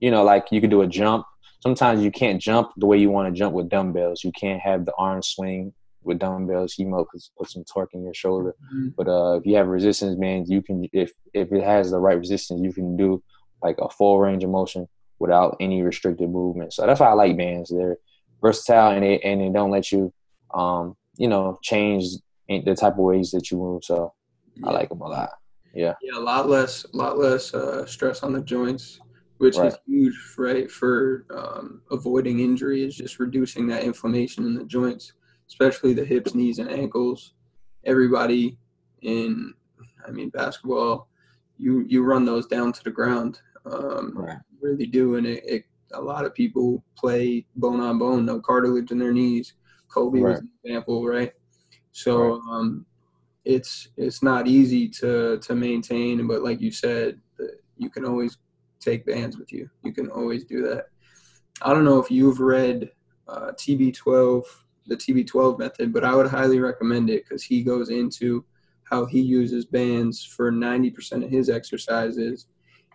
you 0.00 0.10
know, 0.10 0.22
like 0.24 0.46
you 0.50 0.60
could 0.60 0.70
do 0.70 0.82
a 0.82 0.86
jump. 0.86 1.24
Sometimes 1.60 2.02
you 2.02 2.10
can't 2.10 2.40
jump 2.40 2.72
the 2.76 2.86
way 2.86 2.98
you 2.98 3.10
want 3.10 3.32
to 3.32 3.38
jump 3.38 3.54
with 3.54 3.68
dumbbells. 3.68 4.24
You 4.24 4.32
can't 4.32 4.60
have 4.60 4.86
the 4.86 4.94
arm 4.96 5.22
swing 5.22 5.72
with 6.02 6.18
dumbbells. 6.18 6.76
You 6.78 6.86
might 6.86 7.04
put 7.38 7.50
some 7.50 7.64
torque 7.64 7.94
in 7.94 8.02
your 8.02 8.14
shoulder. 8.14 8.54
Mm-hmm. 8.74 8.88
But 8.96 9.08
uh, 9.08 9.34
if 9.34 9.46
you 9.46 9.56
have 9.56 9.66
resistance 9.66 10.18
bands, 10.18 10.50
you 10.50 10.62
can 10.62 10.88
if 10.92 11.12
if 11.34 11.52
it 11.52 11.62
has 11.62 11.90
the 11.90 11.98
right 11.98 12.18
resistance, 12.18 12.62
you 12.62 12.72
can 12.72 12.96
do 12.96 13.22
like 13.62 13.76
a 13.78 13.90
full 13.90 14.18
range 14.18 14.42
of 14.42 14.50
motion 14.50 14.88
without 15.18 15.56
any 15.60 15.82
restricted 15.82 16.30
movement. 16.30 16.72
So 16.72 16.86
that's 16.86 17.00
why 17.00 17.08
I 17.08 17.12
like 17.12 17.36
bands. 17.36 17.70
They're 17.70 17.98
versatile 18.40 18.92
and 18.92 19.02
they 19.02 19.18
and 19.20 19.40
they 19.40 19.50
don't 19.50 19.70
let 19.70 19.92
you, 19.92 20.12
um, 20.54 20.96
you 21.18 21.28
know, 21.28 21.58
change 21.62 22.04
the 22.48 22.74
type 22.74 22.94
of 22.94 22.98
ways 22.98 23.30
that 23.32 23.50
you 23.50 23.58
move. 23.58 23.84
So 23.84 24.14
yeah. 24.56 24.68
I 24.68 24.72
like 24.72 24.88
them 24.88 25.02
a 25.02 25.08
lot. 25.08 25.30
Yeah. 25.74 25.94
Yeah, 26.02 26.18
a 26.18 26.20
lot 26.20 26.48
less, 26.48 26.84
a 26.92 26.96
lot 26.96 27.18
less 27.18 27.54
uh, 27.54 27.86
stress 27.86 28.22
on 28.22 28.32
the 28.32 28.40
joints, 28.40 29.00
which 29.40 29.56
right. 29.56 29.68
is 29.68 29.78
huge, 29.86 30.34
right, 30.36 30.70
for 30.70 31.24
um, 31.34 31.80
avoiding 31.90 32.40
injury. 32.40 32.84
Is 32.84 32.94
just 32.94 33.18
reducing 33.18 33.66
that 33.68 33.84
inflammation 33.84 34.44
in 34.44 34.54
the 34.54 34.64
joints, 34.64 35.14
especially 35.48 35.94
the 35.94 36.04
hips, 36.04 36.34
knees, 36.34 36.58
and 36.58 36.70
ankles. 36.70 37.32
Everybody 37.84 38.58
in, 39.00 39.54
I 40.06 40.10
mean, 40.10 40.28
basketball, 40.28 41.08
you 41.56 41.86
you 41.88 42.04
run 42.04 42.26
those 42.26 42.46
down 42.48 42.70
to 42.74 42.84
the 42.84 42.90
ground. 42.90 43.40
Um, 43.64 44.12
right. 44.14 44.36
Really 44.60 44.84
do, 44.84 45.14
and 45.14 45.26
it, 45.26 45.42
it, 45.46 45.64
a 45.94 46.00
lot 46.00 46.26
of 46.26 46.34
people 46.34 46.84
play 46.94 47.46
bone 47.56 47.80
on 47.80 47.98
bone, 47.98 48.26
no 48.26 48.40
cartilage 48.40 48.90
in 48.90 48.98
their 48.98 49.14
knees. 49.14 49.54
Kobe 49.88 50.20
right. 50.20 50.32
was 50.32 50.40
an 50.40 50.50
example, 50.62 51.06
right? 51.06 51.32
So. 51.92 52.42
Um, 52.42 52.84
it's 53.46 53.88
it's 53.96 54.22
not 54.22 54.46
easy 54.46 54.86
to 54.86 55.38
to 55.38 55.54
maintain 55.54 56.26
but 56.28 56.42
like 56.42 56.60
you 56.60 56.70
said 56.70 57.18
you 57.78 57.88
can 57.88 58.04
always 58.04 58.36
take 58.80 59.06
bands 59.06 59.36
with 59.36 59.52
you. 59.52 59.68
You 59.82 59.92
can 59.92 60.10
always 60.10 60.44
do 60.44 60.62
that. 60.68 60.86
I 61.62 61.72
don't 61.72 61.84
know 61.84 61.98
if 61.98 62.10
you've 62.10 62.40
read 62.40 62.90
uh, 63.28 63.52
tb12 63.52 64.42
the 64.86 64.96
tb12 64.96 65.56
method 65.56 65.92
but 65.92 66.02
i 66.02 66.12
would 66.16 66.26
highly 66.26 66.58
recommend 66.58 67.08
it 67.10 67.22
because 67.22 67.44
he 67.44 67.62
goes 67.62 67.90
into 67.90 68.44
how 68.90 69.04
he 69.04 69.20
uses 69.20 69.64
bands 69.64 70.24
for 70.24 70.50
90% 70.50 71.24
of 71.24 71.30
his 71.30 71.48
exercises. 71.48 72.46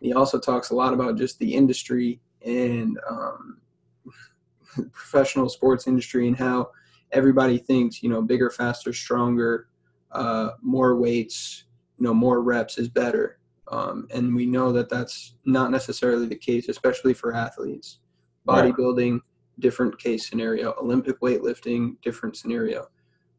He 0.02 0.14
also 0.14 0.40
talks 0.40 0.70
a 0.70 0.76
lot 0.76 0.94
about 0.94 1.18
just 1.18 1.40
the 1.40 1.56
industry 1.56 2.20
and 2.46 3.00
um, 3.10 3.58
professional 4.92 5.48
sports 5.48 5.88
industry 5.88 6.28
and 6.28 6.38
how 6.38 6.70
everybody 7.12 7.58
thinks 7.58 8.04
you 8.04 8.10
know 8.10 8.22
bigger 8.22 8.50
faster 8.50 8.92
stronger 8.92 9.70
uh, 10.12 10.52
more 10.62 10.96
weights, 10.96 11.66
you 11.98 12.06
know, 12.06 12.14
more 12.14 12.42
reps 12.42 12.78
is 12.78 12.90
better. 12.90 13.38
Um, 13.68 14.08
and 14.14 14.36
we 14.36 14.46
know 14.46 14.72
that 14.72 14.90
that's 14.90 15.36
not 15.46 15.72
necessarily 15.72 16.28
the 16.28 16.36
case, 16.36 16.70
especially 16.70 17.14
for 17.14 17.34
athletes. 17.34 18.00
Bodybuilding, 18.48 19.14
right. 19.14 19.22
different 19.60 19.98
case 19.98 20.28
scenario. 20.30 20.76
Olympic 20.80 21.20
weightlifting, 21.20 21.96
different 22.02 22.36
scenario. 22.36 22.88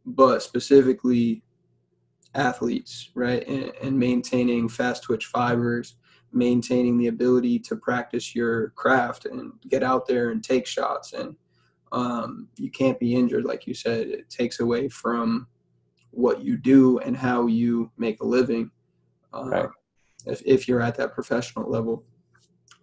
But 0.05 0.43
specifically, 0.43 1.43
athletes, 2.35 3.11
right, 3.15 3.47
and, 3.47 3.73
and 3.83 3.99
maintaining 3.99 4.69
fast 4.69 5.05
twitch 5.05 5.27
fibers, 5.27 5.97
maintaining 6.33 6.99
the 6.99 7.07
ability 7.07 7.59
to 7.61 7.77
practice 7.77 8.35
your 8.35 8.71
craft 8.71 9.27
and 9.27 9.53
get 9.69 9.83
out 9.83 10.07
there 10.07 10.31
and 10.31 10.43
take 10.43 10.67
shots. 10.67 11.13
And 11.13 11.37
um, 11.93 12.49
you 12.57 12.71
can't 12.71 12.99
be 12.99 13.15
injured, 13.15 13.45
like 13.45 13.67
you 13.67 13.75
said. 13.75 14.09
It 14.09 14.29
takes 14.29 14.61
away 14.61 14.89
from 14.89 15.47
what 16.11 16.43
you 16.43 16.57
do 16.57 16.99
and 16.99 17.17
how 17.17 17.47
you 17.47 17.91
make 17.97 18.21
a 18.21 18.27
living 18.27 18.71
uh, 19.33 19.49
right. 19.49 19.69
If, 20.27 20.43
if 20.45 20.69
you're 20.69 20.81
at 20.81 20.97
that 20.97 21.15
professional 21.15 21.71
level. 21.71 22.05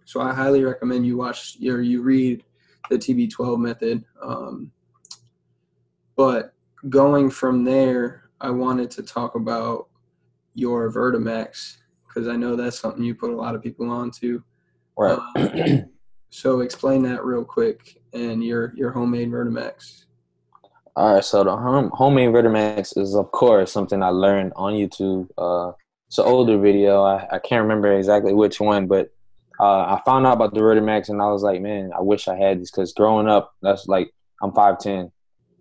So 0.04 0.20
I 0.20 0.34
highly 0.34 0.62
recommend 0.62 1.06
you 1.06 1.16
watch 1.16 1.56
or 1.66 1.80
you 1.80 2.02
read 2.02 2.44
the 2.90 2.98
TB12 2.98 3.58
method. 3.58 4.04
Um, 4.22 4.70
But 6.16 6.54
going 6.88 7.30
from 7.30 7.64
there, 7.64 8.30
I 8.40 8.50
wanted 8.50 8.90
to 8.92 9.02
talk 9.02 9.34
about 9.34 9.88
your 10.54 10.92
Vertimax 10.92 11.78
because 12.06 12.28
I 12.28 12.36
know 12.36 12.54
that's 12.56 12.78
something 12.78 13.02
you 13.02 13.14
put 13.14 13.30
a 13.30 13.36
lot 13.36 13.54
of 13.54 13.62
people 13.62 13.90
onto. 13.90 14.42
Right. 14.96 15.18
Um, 15.36 15.90
so 16.30 16.60
explain 16.60 17.02
that 17.04 17.24
real 17.24 17.44
quick 17.44 18.00
and 18.12 18.44
your 18.44 18.72
your 18.76 18.90
homemade 18.90 19.30
Vertimax. 19.30 20.04
All 20.96 21.14
right, 21.14 21.24
so 21.24 21.42
the 21.42 21.56
home, 21.56 21.90
homemade 21.92 22.30
Vertimax 22.30 22.96
is 22.96 23.16
of 23.16 23.32
course 23.32 23.72
something 23.72 24.02
I 24.02 24.10
learned 24.10 24.52
on 24.54 24.74
YouTube. 24.74 25.28
Uh, 25.36 25.72
it's 26.08 26.18
an 26.18 26.26
older 26.26 26.58
video. 26.58 27.02
I, 27.02 27.26
I 27.32 27.38
can't 27.38 27.62
remember 27.62 27.92
exactly 27.92 28.32
which 28.32 28.60
one, 28.60 28.86
but 28.86 29.10
uh, 29.60 29.80
I 29.80 30.02
found 30.04 30.26
out 30.26 30.34
about 30.34 30.54
the 30.54 30.60
Vertimax 30.60 31.08
and 31.08 31.22
I 31.22 31.30
was 31.30 31.42
like, 31.42 31.60
man, 31.60 31.90
I 31.96 32.00
wish 32.00 32.28
I 32.28 32.36
had 32.36 32.60
this 32.60 32.70
because 32.70 32.92
growing 32.92 33.28
up, 33.28 33.54
that's 33.62 33.86
like 33.86 34.10
I'm 34.42 34.52
five 34.52 34.78
ten, 34.78 35.06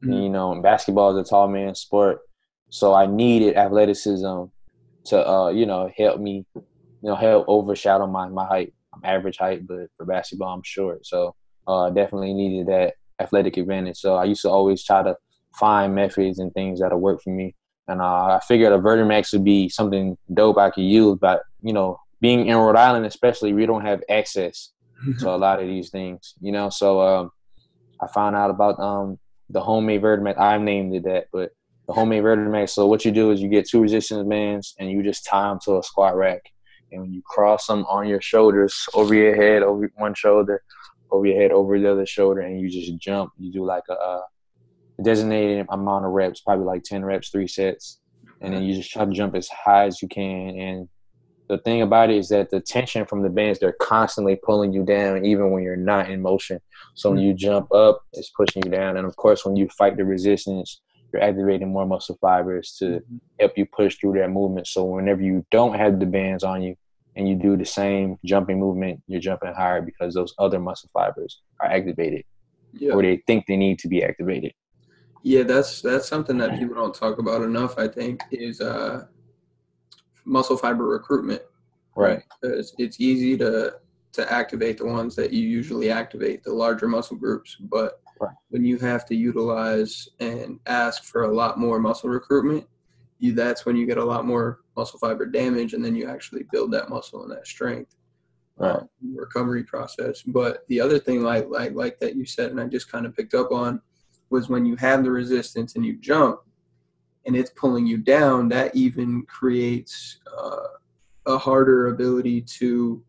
mm-hmm. 0.04 0.14
you 0.14 0.30
know, 0.30 0.60
basketball 0.62 1.18
is 1.18 1.28
a 1.28 1.30
tall 1.30 1.48
man 1.48 1.76
sport, 1.76 2.20
so 2.70 2.94
I 2.94 3.06
needed 3.06 3.56
athleticism 3.56 4.46
to 5.06 5.28
uh, 5.28 5.50
you 5.50 5.66
know 5.66 5.92
help 5.96 6.20
me, 6.20 6.46
you 6.56 6.64
know, 7.02 7.16
help 7.16 7.46
overshadow 7.48 8.08
my 8.08 8.28
my 8.30 8.46
height. 8.46 8.74
I'm 8.94 9.02
average 9.04 9.38
height, 9.38 9.68
but 9.68 9.88
for 9.98 10.06
basketball, 10.06 10.54
I'm 10.54 10.64
short, 10.64 11.06
so 11.06 11.36
uh, 11.68 11.90
definitely 11.90 12.34
needed 12.34 12.68
that 12.68 12.96
athletic 13.20 13.58
advantage. 13.58 13.98
So 13.98 14.16
I 14.16 14.26
used 14.26 14.42
to 14.42 14.50
always 14.50 14.84
try 14.84 15.04
to 15.04 15.16
find 15.58 15.94
methods 15.96 16.40
and 16.40 16.52
things 16.54 16.80
that'll 16.80 17.00
work 17.00 17.22
for 17.22 17.30
me. 17.30 17.56
And 17.88 18.02
uh, 18.02 18.38
I 18.38 18.40
figured 18.48 18.72
a 18.72 18.78
Vertimax 18.78 19.34
would 19.34 19.44
be 19.44 19.70
something 19.70 20.18
dope 20.34 20.58
I 20.58 20.70
could 20.70 20.86
use, 20.86 21.18
but 21.20 21.44
you 21.62 21.74
know, 21.74 22.00
being 22.22 22.48
in 22.48 22.56
Rhode 22.56 22.78
Island, 22.78 23.06
especially, 23.06 23.54
we 23.54 23.66
don't 23.66 23.86
have 23.86 24.02
access 24.10 24.72
to 25.20 25.30
a 25.30 25.36
lot 25.36 25.62
of 25.62 25.68
these 25.68 25.90
things, 25.90 26.36
you 26.40 26.52
know. 26.52 26.70
So 26.70 27.02
um, 27.02 27.32
I 28.02 28.08
found 28.08 28.36
out 28.36 28.50
about 28.50 28.80
um, 28.80 29.20
the 29.50 29.62
homemade 29.62 30.02
Vertimax. 30.02 30.40
I 30.40 30.58
named 30.58 30.96
it 30.96 31.04
that, 31.04 31.25
but 31.34 31.52
the 31.88 31.94
homemade 31.94 32.24
Vertimax. 32.24 32.70
So 32.70 32.88
what 32.88 33.04
you 33.04 33.12
do 33.12 33.32
is 33.32 33.42
you 33.42 33.50
get 33.50 33.68
two 33.68 33.82
resistance 33.82 34.28
bands 34.28 34.74
and 34.80 34.90
you 34.90 35.04
just 35.04 35.25
tie 35.25 35.50
them 35.50 35.60
to 35.66 35.80
a 35.80 35.84
squat 35.84 36.16
rack, 36.16 36.42
and 36.92 37.02
when 37.02 37.13
you 37.13 37.22
cross 37.25 37.68
them 37.68 37.86
on 37.90 38.08
your 38.08 38.22
shoulders, 38.22 38.74
over 38.94 39.13
your 39.13 39.36
head, 39.36 39.62
over 39.62 39.92
one 39.96 40.13
shoulder, 40.13 40.63
over 41.12 41.25
your 41.25 41.42
head, 41.42 41.52
over 41.52 41.78
the 41.78 41.92
other 41.92 42.06
shoulder, 42.06 42.40
and 42.42 42.62
you 42.62 42.70
just 42.70 42.98
jump. 42.98 43.32
You 43.38 43.52
do 43.52 43.66
like 43.66 43.84
a, 43.90 43.94
a 43.94 44.24
designated 45.02 45.66
amount 45.70 46.06
of 46.06 46.12
reps, 46.12 46.42
probably 46.42 46.66
like 46.66 46.84
ten 46.84 47.04
reps, 47.04 47.30
three 47.30 47.48
sets, 47.48 48.00
and 48.42 48.54
then 48.54 48.64
you 48.64 48.76
just 48.76 48.92
try 48.92 49.06
to 49.06 49.12
jump 49.12 49.36
as 49.36 49.48
high 49.48 49.86
as 49.86 50.02
you 50.02 50.08
can. 50.08 50.60
And 50.60 50.90
the 51.48 51.58
thing 51.58 51.82
about 51.82 52.10
it 52.10 52.18
is 52.18 52.30
that 52.30 52.50
the 52.50 52.60
tension 52.60 53.06
from 53.06 53.22
the 53.22 53.30
bands 53.30 53.60
they're 53.60 53.74
constantly 53.74 54.36
pulling 54.36 54.74
you 54.74 54.84
down 54.84 55.26
even 55.26 55.52
when 55.52 55.64
you're 55.64 55.76
not 55.76 56.10
in 56.10 56.22
motion. 56.22 56.60
So 56.96 57.12
when 57.12 57.20
you 57.20 57.34
jump 57.34 57.74
up 57.74 58.04
it's 58.14 58.30
pushing 58.30 58.64
you 58.66 58.72
down. 58.72 58.98
And 58.98 59.08
of 59.08 59.16
course 59.16 59.46
when 59.46 59.56
you 59.56 59.68
fight 59.70 59.98
the 59.98 60.06
resistance 60.06 60.82
you're 61.12 61.22
activating 61.22 61.72
more 61.72 61.86
muscle 61.86 62.18
fibers 62.20 62.76
to 62.80 62.86
mm-hmm. 62.86 63.18
help 63.40 63.58
you 63.58 63.66
push 63.66 63.98
through 63.98 64.14
that 64.14 64.32
movement. 64.32 64.68
So 64.68 64.84
whenever 64.84 65.22
you 65.22 65.46
don't 65.52 65.76
have 65.76 66.00
the 66.00 66.06
bands 66.06 66.44
on 66.44 66.64
you 66.64 66.76
and 67.16 67.30
you 67.30 67.36
do 67.36 67.56
the 67.56 67.66
same 67.66 68.18
jumping 68.26 68.60
movement 68.60 69.02
you're 69.08 69.22
jumping 69.22 69.54
higher 69.54 69.82
because 69.82 70.14
those 70.14 70.34
other 70.40 70.60
muscle 70.60 70.90
fibers 70.94 71.42
are 71.60 71.70
activated. 71.70 72.24
Yeah. 72.76 72.94
or 72.94 73.04
they 73.04 73.22
think 73.28 73.46
they 73.46 73.56
need 73.56 73.78
to 73.80 73.88
be 73.88 74.04
activated 74.04 74.52
yeah 75.24 75.44
that's 75.44 75.82
that's 75.82 76.08
something 76.08 76.38
that 76.38 76.60
people 76.60 76.75
don't 76.75 76.94
talk 76.94 77.18
about 77.18 77.42
enough 77.42 77.77
i 77.77 77.88
think 77.88 78.22
is 78.32 78.62
uh 78.62 79.06
muscle 80.25 80.58
fiber 80.58 80.86
recruitment. 80.86 81.42
Right. 81.96 82.24
Because 82.42 82.74
it's 82.77 83.00
easy 83.00 83.38
to 83.38 83.75
to 84.13 84.32
activate 84.32 84.77
the 84.77 84.86
ones 84.86 85.15
that 85.15 85.34
you 85.34 85.42
usually 85.42 85.89
activate, 85.89 86.44
the 86.44 86.53
larger 86.53 86.88
muscle 86.88 87.18
groups. 87.18 87.56
But 87.60 88.00
right. 88.20 88.36
when 88.50 88.63
you 88.63 88.77
have 88.77 89.08
to 89.08 89.15
utilize 89.15 90.08
and 90.20 90.60
ask 90.68 91.03
for 91.03 91.24
a 91.24 91.33
lot 91.33 91.57
more 91.57 91.79
muscle 91.79 92.12
recruitment, 92.12 92.68
you 93.18 93.33
that's 93.33 93.66
when 93.66 93.75
you 93.75 93.88
get 93.88 93.98
a 93.98 94.05
lot 94.05 94.25
more 94.25 94.59
muscle 94.75 95.00
fiber 95.00 95.25
damage, 95.25 95.74
and 95.74 95.83
then 95.83 95.96
you 95.96 96.07
actually 96.07 96.46
build 96.51 96.72
that 96.74 96.90
muscle 96.90 97.24
and 97.24 97.31
that 97.31 97.48
strength. 97.48 97.96
Right. 98.57 98.75
Um, 98.75 98.88
recovery 99.16 99.64
process. 99.64 100.22
But 100.22 100.68
the 100.68 100.79
other 100.79 101.00
thing, 101.00 101.24
like 101.24 101.48
like 101.50 101.74
like 101.74 102.00
that 102.00 102.16
you 102.16 102.25
said, 102.25 102.51
and 102.51 102.62
I 102.62 102.66
just 102.66 102.92
kind 102.92 103.05
of 103.05 103.16
picked 103.16 103.33
up 103.33 103.51
on, 103.51 103.81
was 104.33 104.50
when 104.50 104.65
you 104.65 104.75
have 104.75 105.03
the 105.03 105.11
resistance 105.11 105.75
and 105.75 105.85
you 105.85 105.96
jump, 105.98 106.39
and 107.25 107.35
it's 107.35 107.51
pulling 107.51 107.85
you 107.85 107.98
down, 108.00 108.50
that 108.50 108.75
even 108.75 109.22
creates 109.27 110.17
uh, 110.35 110.67
a 111.27 111.37
harder 111.37 111.87
ability 111.87 112.41
to 112.41 113.01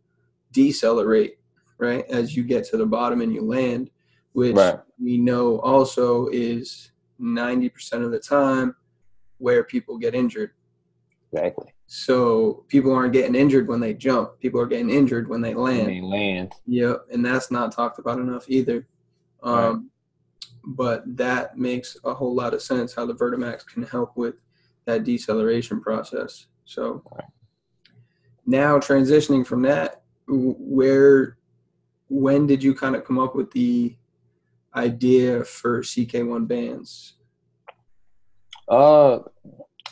decelerate, 0.53 1.39
right? 1.79 2.05
As 2.11 2.37
you 2.37 2.45
get 2.45 2.65
to 2.67 2.77
the 2.77 2.85
bottom 2.85 3.23
and 3.23 3.33
you 3.33 3.41
land, 3.41 3.91
which 4.35 4.55
right. 4.55 4.79
we 5.03 5.17
know 5.17 5.61
also 5.61 6.29
is 6.29 6.93
90% 7.19 8.05
of 8.05 8.11
the 8.11 8.21
time 8.21 8.77
where 9.39 9.65
people 9.65 9.97
get 9.97 10.15
injured. 10.15 10.51
Exactly. 11.33 11.73
So 11.87 12.65
people 12.69 12.93
aren't 12.93 13.15
getting 13.15 13.35
injured 13.35 13.67
when 13.67 13.81
they 13.81 13.95
jump. 13.95 14.39
People 14.41 14.61
are 14.61 14.67
getting 14.67 14.91
injured 14.91 15.27
when 15.27 15.41
they 15.41 15.55
land. 15.55 15.87
When 15.87 15.95
they 15.95 16.01
land. 16.03 16.53
Yep, 16.67 17.07
and 17.13 17.25
that's 17.25 17.51
not 17.51 17.73
talked 17.73 17.99
about 17.99 18.19
enough 18.19 18.45
either. 18.49 18.87
Um, 19.43 19.57
right 19.57 19.91
but 20.65 21.03
that 21.17 21.59
makes 21.59 21.97
a 22.05 22.15
whole 22.15 22.35
lot 22.35 22.55
of 22.55 22.63
sense 22.63 22.95
how 22.95 23.07
the 23.07 23.15
Vertimax 23.15 23.67
can 23.67 23.83
help 23.83 24.17
with 24.17 24.37
that 24.87 25.05
deceleration 25.05 25.81
process. 25.81 26.47
So 26.65 27.03
now 28.47 28.79
transitioning 28.79 29.47
from 29.47 29.63
that, 29.63 30.03
where 30.27 31.39
when 32.09 32.47
did 32.47 32.63
you 32.63 32.75
kind 32.75 32.97
of 32.97 33.05
come 33.05 33.19
up 33.19 33.35
with 33.35 33.51
the 33.53 33.97
idea 34.75 35.45
for 35.45 35.83
CK1 35.83 36.47
bands? 36.47 37.15
Uh, 38.69 39.19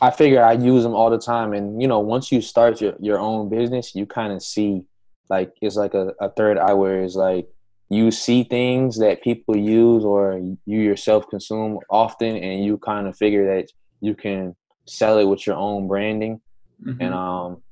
I 0.01 0.11
figure 0.11 0.43
I 0.43 0.53
use 0.53 0.83
them 0.83 0.95
all 0.95 1.11
the 1.11 1.19
time, 1.19 1.53
and 1.53 1.81
you 1.81 1.87
know, 1.87 2.01
once 2.01 2.33
you 2.33 2.41
start 2.41 2.81
your 2.81 2.95
your 2.99 3.19
own 3.19 3.49
business, 3.49 3.95
you 3.95 4.07
kind 4.07 4.33
of 4.33 4.43
see 4.43 4.85
like 5.29 5.53
it's 5.61 5.77
like 5.77 5.95
a, 5.95 6.13
a 6.21 6.31
third 6.31 6.59
eye 6.59 6.73
where 6.73 7.03
it's 7.03 7.15
like 7.15 7.49
you 7.93 8.11
see 8.11 8.43
things 8.45 8.99
that 8.99 9.23
people 9.23 9.55
use 9.55 10.03
or 10.03 10.41
you 10.65 10.81
yourself 10.81 11.29
consume 11.29 11.79
often 11.91 12.37
and 12.37 12.65
you 12.65 12.79
kind 12.79 13.07
of 13.07 13.17
figure 13.17 13.55
that 13.55 13.71
you 14.01 14.15
can 14.15 14.57
sell 14.87 15.19
it 15.19 15.25
with 15.25 15.47
your 15.47 15.57
own 15.57 15.87
branding 15.87 16.41
mm-hmm. 16.83 17.01
and 17.03 17.13
um 17.13 17.63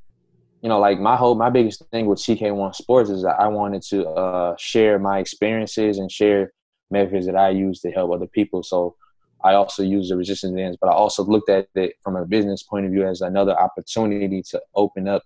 you 0.62 0.68
know 0.68 0.78
like 0.78 1.00
my 1.00 1.16
whole 1.16 1.34
my 1.34 1.48
biggest 1.48 1.82
thing 1.90 2.04
with 2.04 2.18
ck1 2.18 2.74
sports 2.74 3.08
is 3.08 3.22
that 3.22 3.40
i 3.40 3.46
wanted 3.46 3.82
to 3.82 4.06
uh 4.08 4.54
share 4.58 4.98
my 4.98 5.18
experiences 5.18 5.98
and 5.98 6.12
share 6.12 6.52
methods 6.90 7.24
that 7.24 7.36
i 7.36 7.48
use 7.48 7.80
to 7.80 7.90
help 7.90 8.12
other 8.12 8.26
people 8.26 8.62
so 8.62 8.94
i 9.42 9.54
also 9.54 9.82
use 9.82 10.10
the 10.10 10.16
resistance 10.16 10.54
bands 10.54 10.76
but 10.80 10.88
i 10.88 10.92
also 10.92 11.24
looked 11.24 11.48
at 11.48 11.66
it 11.74 11.94
from 12.02 12.14
a 12.14 12.26
business 12.26 12.62
point 12.62 12.84
of 12.84 12.92
view 12.92 13.06
as 13.06 13.22
another 13.22 13.58
opportunity 13.58 14.42
to 14.42 14.60
open 14.74 15.08
up 15.08 15.22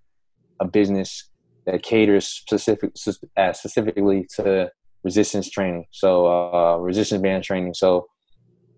a 0.61 0.65
business 0.65 1.31
that 1.67 1.83
caters 1.83 2.29
specific 2.29 2.93
uh, 3.37 3.53
specifically 3.53 4.27
to 4.37 4.71
resistance 5.05 5.51
training. 5.51 5.85
So 5.91 6.27
uh, 6.27 6.77
resistance 6.79 7.23
band 7.23 7.45
training. 7.45 7.75
So 7.75 8.07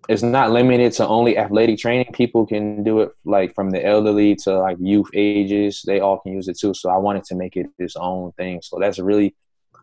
it's 0.09 0.23
not 0.23 0.51
limited 0.51 0.93
to 0.95 1.07
only 1.07 1.37
athletic 1.39 1.79
training. 1.79 2.13
People 2.13 2.47
can 2.47 2.85
do 2.85 3.01
it 3.01 3.11
like 3.25 3.55
from 3.55 3.71
the 3.71 3.85
elderly 3.85 4.37
to 4.37 4.59
like 4.59 4.77
youth 4.81 5.09
ages. 5.15 5.83
They 5.87 6.01
all 6.01 6.19
can 6.21 6.33
use 6.33 6.49
it 6.49 6.59
too. 6.59 6.75
So 6.75 6.91
I 6.91 6.97
wanted 6.97 7.25
to 7.25 7.35
make 7.35 7.57
it 7.57 7.67
its 7.79 7.97
own 7.97 8.33
thing. 8.33 8.61
So 8.63 8.79
that's 8.81 8.99
really 8.99 9.35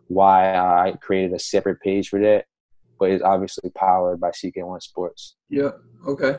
why 0.07 0.55
I 0.55 0.93
created 1.01 1.33
a 1.33 1.39
separate 1.39 1.79
page 1.81 2.09
for 2.09 2.19
that. 2.21 2.45
But 2.99 3.11
it's 3.11 3.23
obviously 3.23 3.69
powered 3.71 4.19
by 4.19 4.29
CK1 4.29 4.81
Sports. 4.81 5.35
Yeah. 5.49 5.71
Okay. 6.07 6.37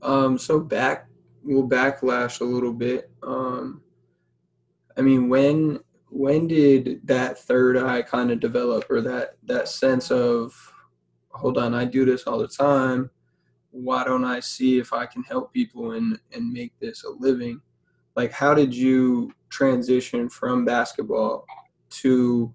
Um, 0.00 0.38
so 0.38 0.60
back, 0.60 1.08
we'll 1.42 1.68
backlash 1.68 2.40
a 2.40 2.44
little 2.44 2.72
bit. 2.72 3.10
Um, 3.22 3.82
I 4.96 5.02
mean, 5.02 5.28
when 5.28 5.80
when 6.10 6.46
did 6.46 7.06
that 7.06 7.38
third 7.38 7.76
eye 7.76 8.02
kind 8.02 8.30
of 8.30 8.40
develop 8.40 8.84
or 8.90 9.00
that 9.02 9.36
that 9.44 9.68
sense 9.68 10.10
of 10.10 10.72
hold 11.30 11.58
on 11.58 11.74
i 11.74 11.84
do 11.84 12.04
this 12.04 12.24
all 12.24 12.38
the 12.38 12.48
time. 12.48 13.10
Why 13.70 14.04
don't 14.04 14.24
i 14.24 14.40
see 14.40 14.78
if 14.78 14.92
i 14.92 15.06
can 15.06 15.22
help 15.22 15.52
people 15.52 15.92
and 15.92 16.18
and 16.32 16.52
make 16.52 16.72
this 16.80 17.04
a 17.04 17.10
living? 17.10 17.60
Like 18.16 18.32
how 18.32 18.54
did 18.54 18.74
you 18.74 19.32
transition 19.50 20.28
from 20.28 20.64
basketball 20.64 21.46
to 21.90 22.54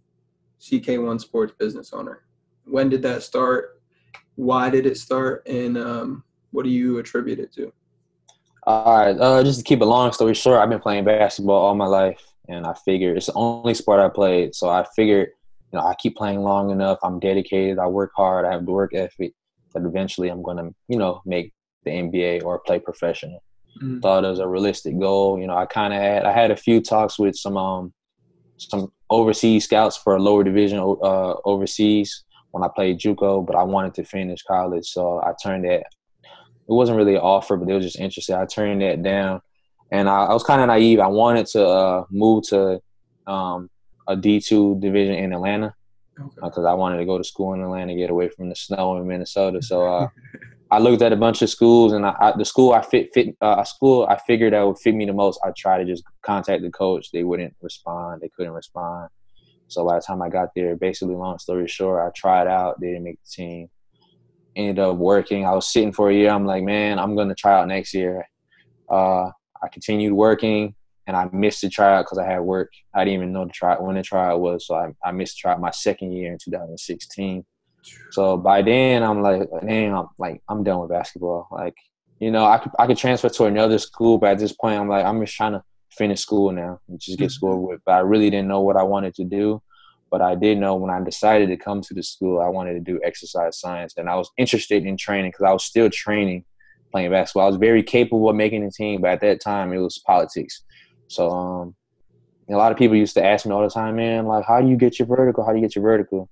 ck1 0.60 1.22
sports 1.22 1.54
business 1.58 1.94
owner? 1.94 2.24
When 2.66 2.90
did 2.90 3.02
that 3.04 3.24
start? 3.24 3.82
Why 4.36 4.70
did 4.70 4.86
it 4.86 4.98
start? 4.98 5.46
And 5.48 5.78
um, 5.78 6.24
what 6.52 6.64
do 6.64 6.70
you 6.70 6.98
attribute 6.98 7.40
it 7.40 7.54
to? 7.54 7.72
All 8.66 8.98
right 8.98 9.18
uh, 9.20 9.44
just 9.44 9.60
to 9.60 9.64
keep 9.64 9.82
a 9.82 9.86
long 9.86 10.12
story 10.14 10.34
short 10.34 10.60
i've 10.60 10.70
been 10.70 10.80
playing 10.80 11.04
basketball 11.04 11.62
all 11.62 11.76
my 11.76 11.86
life 11.86 12.33
and 12.48 12.66
I 12.66 12.74
figured 12.86 13.18
it's 13.18 13.28
the 13.28 13.34
only 13.34 13.74
sport 13.74 14.00
I 14.00 14.10
played. 14.10 14.56
So 14.56 14.70
I 14.70 14.86
figured, 14.96 15.30
you 15.72 15.80
know, 15.80 15.86
I 15.86 15.96
keep 15.96 16.16
playing 16.16 16.42
long 16.42 16.72
enough. 16.72 17.00
I'm 17.04 17.20
dedicated. 17.20 17.80
I 17.80 17.88
work 17.88 18.12
hard. 18.16 18.46
I 18.46 18.52
have 18.52 18.66
the 18.66 18.72
work 18.72 18.94
ethic 18.94 19.34
that 19.74 19.86
eventually 19.86 20.30
I'm 20.30 20.44
going 20.44 20.58
to, 20.58 20.74
you 20.88 20.98
know, 20.98 21.22
make 21.26 21.54
the 21.84 21.92
NBA 21.92 22.44
or 22.44 22.60
play 22.60 22.80
professional. 22.80 23.44
Mm-hmm. 23.78 24.00
Thought 24.00 24.26
it 24.26 24.30
was 24.30 24.40
a 24.40 24.48
realistic 24.48 25.00
goal. 25.00 25.40
You 25.40 25.48
know, 25.48 25.58
I 25.58 25.66
kind 25.66 25.94
of 25.94 26.00
had 26.00 26.26
I 26.26 26.32
had 26.32 26.52
a 26.52 26.56
few 26.56 26.80
talks 26.80 27.18
with 27.18 27.36
some 27.36 27.58
um 27.58 27.94
some 28.58 28.92
overseas 29.10 29.66
scouts 29.66 29.98
for 29.98 30.16
a 30.16 30.22
lower 30.22 30.44
division 30.44 30.80
uh, 30.80 31.34
overseas 31.46 32.24
when 32.52 32.64
I 32.64 32.68
played 32.74 33.00
JUCO, 33.00 33.46
but 33.46 33.56
I 33.56 33.64
wanted 33.64 33.96
to 33.96 34.04
finish 34.04 34.44
college, 34.44 34.86
so 34.86 35.20
I 35.24 35.34
turned 35.42 35.66
that 35.66 35.84
it 36.68 36.74
wasn't 36.74 36.98
really 36.98 37.16
an 37.16 37.22
offer, 37.22 37.58
but 37.58 37.68
they 37.68 37.74
were 37.74 37.80
just 37.80 38.00
interested. 38.00 38.38
I 38.38 38.46
turned 38.46 38.82
that 38.82 39.02
down, 39.02 39.42
and 39.94 40.10
I, 40.10 40.26
I 40.26 40.34
was 40.34 40.44
kind 40.44 40.60
of 40.60 40.68
naive. 40.68 41.00
I 41.00 41.08
wanted 41.08 41.46
to 41.48 41.66
uh, 41.66 42.06
move 42.10 42.44
to 42.50 42.82
um, 43.28 43.70
a 44.08 44.16
D 44.16 44.42
two 44.42 44.78
division 44.82 45.16
in 45.16 45.32
Atlanta 45.32 45.74
because 46.16 46.58
okay. 46.58 46.68
uh, 46.68 46.72
I 46.72 46.74
wanted 46.74 46.98
to 46.98 47.06
go 47.06 47.18
to 47.18 47.24
school 47.24 47.54
in 47.54 47.62
Atlanta, 47.62 47.96
get 47.96 48.10
away 48.10 48.30
from 48.30 48.50
the 48.50 48.56
snow 48.56 48.98
in 48.98 49.08
Minnesota. 49.08 49.62
So 49.62 49.86
uh, 49.86 50.08
I 50.72 50.80
looked 50.80 51.04
at 51.04 51.14
a 51.14 51.16
bunch 51.16 51.44
of 51.44 51.50
schools, 51.50 51.94
and 51.94 52.06
I, 52.06 52.16
I, 52.20 52.34
the 52.36 52.44
school 52.44 52.74
I 52.74 52.82
fit 52.82 53.14
fit 53.14 53.38
uh, 53.40 53.58
a 53.60 53.66
school 53.66 54.08
I 54.10 54.18
figured 54.26 54.54
that 54.54 54.66
would 54.66 54.80
fit 54.80 54.96
me 54.96 55.06
the 55.06 55.14
most. 55.14 55.40
I 55.46 55.52
tried 55.56 55.78
to 55.78 55.86
just 55.86 56.04
contact 56.24 56.64
the 56.64 56.72
coach. 56.72 57.12
They 57.12 57.24
wouldn't 57.24 57.56
respond. 57.62 58.22
They 58.22 58.30
couldn't 58.36 58.54
respond. 58.54 59.10
So 59.68 59.86
by 59.88 59.96
the 59.96 60.02
time 60.02 60.22
I 60.24 60.30
got 60.30 60.50
there, 60.56 60.76
basically, 60.76 61.16
long 61.16 61.38
story 61.38 61.68
short, 61.68 62.06
I 62.06 62.12
tried 62.20 62.48
out. 62.48 62.82
They 62.82 62.88
didn't 62.88 63.04
make 63.04 63.20
the 63.24 63.30
team 63.30 63.70
ended 64.56 64.80
up 64.80 64.98
working. 64.98 65.46
I 65.46 65.52
was 65.52 65.72
sitting 65.72 65.92
for 65.92 66.10
a 66.10 66.14
year. 66.14 66.30
I'm 66.30 66.46
like, 66.46 66.64
man, 66.64 67.00
I'm 67.00 67.16
going 67.16 67.30
to 67.30 67.36
try 67.36 67.60
out 67.60 67.68
next 67.68 67.94
year. 67.94 68.28
Uh, 68.90 69.32
I 69.64 69.70
continued 69.70 70.14
working, 70.14 70.76
and 71.08 71.16
I 71.16 71.30
missed 71.32 71.62
the 71.62 71.70
tryout 71.70 72.06
because 72.06 72.18
I 72.18 72.26
had 72.26 72.40
work. 72.40 72.72
I 72.94 73.04
didn't 73.04 73.16
even 73.16 73.34
know 73.34 73.46
the 73.46 73.52
try 73.52 73.76
when 73.76 73.96
the 73.96 74.04
tryout 74.04 74.42
was, 74.42 74.68
so 74.68 74.76
I, 74.76 74.94
I 75.04 75.12
missed 75.12 75.38
the 75.38 75.42
tryout 75.42 75.62
my 75.62 75.72
second 75.72 76.12
year 76.12 76.32
in 76.32 76.38
2016. 76.38 77.46
So 78.12 78.38
by 78.38 78.62
then, 78.62 79.04
I'm 79.04 79.22
like, 79.22 79.50
damn, 79.66 79.96
I'm 79.96 80.08
like, 80.18 80.42
I'm 80.48 80.64
done 80.64 80.80
with 80.80 80.90
basketball. 80.90 81.48
Like, 81.52 81.76
you 82.20 82.32
know, 82.32 82.46
I 82.46 82.58
could 82.58 82.72
I 82.80 82.88
could 82.88 82.98
transfer 82.98 83.30
to 83.30 83.46
another 83.46 83.78
school, 83.78 84.18
but 84.18 84.32
at 84.32 84.40
this 84.40 84.54
point, 84.54 84.80
I'm 84.80 84.88
like, 84.88 85.06
I'm 85.06 85.20
just 85.20 85.36
trying 85.36 85.54
to 85.54 85.64
finish 85.92 86.22
school 86.22 86.52
now 86.52 86.80
and 86.88 87.00
just 87.00 87.18
get 87.18 87.26
mm-hmm. 87.26 87.32
school 87.32 87.68
with. 87.68 87.82
But 87.86 87.96
I 87.96 88.00
really 88.00 88.30
didn't 88.30 88.48
know 88.48 88.62
what 88.62 88.78
I 88.78 88.84
wanted 88.84 89.16
to 89.16 89.26
do. 89.26 89.62
But 90.10 90.22
I 90.22 90.36
did 90.36 90.60
know 90.60 90.76
when 90.76 90.92
I 90.92 91.04
decided 91.04 91.50
to 91.50 91.58
come 91.58 91.82
to 91.82 91.94
the 91.94 92.04
school, 92.04 92.40
I 92.40 92.48
wanted 92.48 92.74
to 92.74 92.80
do 92.80 93.00
exercise 93.04 93.60
science, 93.60 93.96
and 93.98 94.08
I 94.08 94.16
was 94.16 94.30
interested 94.38 94.86
in 94.86 94.96
training 94.96 95.32
because 95.32 95.46
I 95.46 95.52
was 95.52 95.64
still 95.64 95.90
training, 95.90 96.46
playing 96.94 97.12
basketball. 97.12 97.46
I 97.46 97.48
was 97.48 97.58
very 97.58 97.84
capable 97.84 98.30
of 98.30 98.36
making 98.36 98.64
a 98.64 98.72
team, 98.72 99.02
but 99.02 99.10
at 99.10 99.22
that 99.22 99.42
time 99.42 99.74
it 99.74 99.80
was 99.80 100.02
politics. 100.06 100.64
So 101.08 101.30
um, 101.30 101.76
a 102.50 102.56
lot 102.56 102.72
of 102.72 102.78
people 102.78 102.96
used 102.96 103.16
to 103.16 103.26
ask 103.26 103.46
me 103.46 103.52
all 103.52 103.64
the 103.64 103.70
time, 103.70 103.96
man, 103.96 104.26
like, 104.26 104.46
how 104.46 104.62
do 104.62 104.68
you 104.68 104.78
get 104.78 105.00
your 105.00 105.08
vertical? 105.08 105.44
How 105.44 105.52
do 105.52 105.58
you 105.58 105.66
get 105.66 105.76
your 105.76 105.84
vertical? 105.84 106.30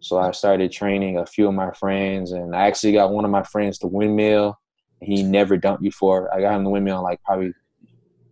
So 0.00 0.18
I 0.18 0.30
started 0.30 0.70
training 0.70 1.18
a 1.18 1.26
few 1.26 1.48
of 1.48 1.54
my 1.54 1.72
friends, 1.72 2.32
and 2.32 2.54
I 2.54 2.66
actually 2.66 2.92
got 2.92 3.10
one 3.10 3.24
of 3.24 3.30
my 3.30 3.42
friends 3.42 3.78
to 3.78 3.86
windmill. 3.86 4.58
He 5.00 5.22
never 5.22 5.58
dunked 5.58 5.80
before. 5.80 6.32
I 6.34 6.40
got 6.40 6.54
him 6.54 6.64
the 6.64 6.70
windmill 6.70 6.98
in 6.98 7.02
like 7.02 7.22
probably 7.24 7.52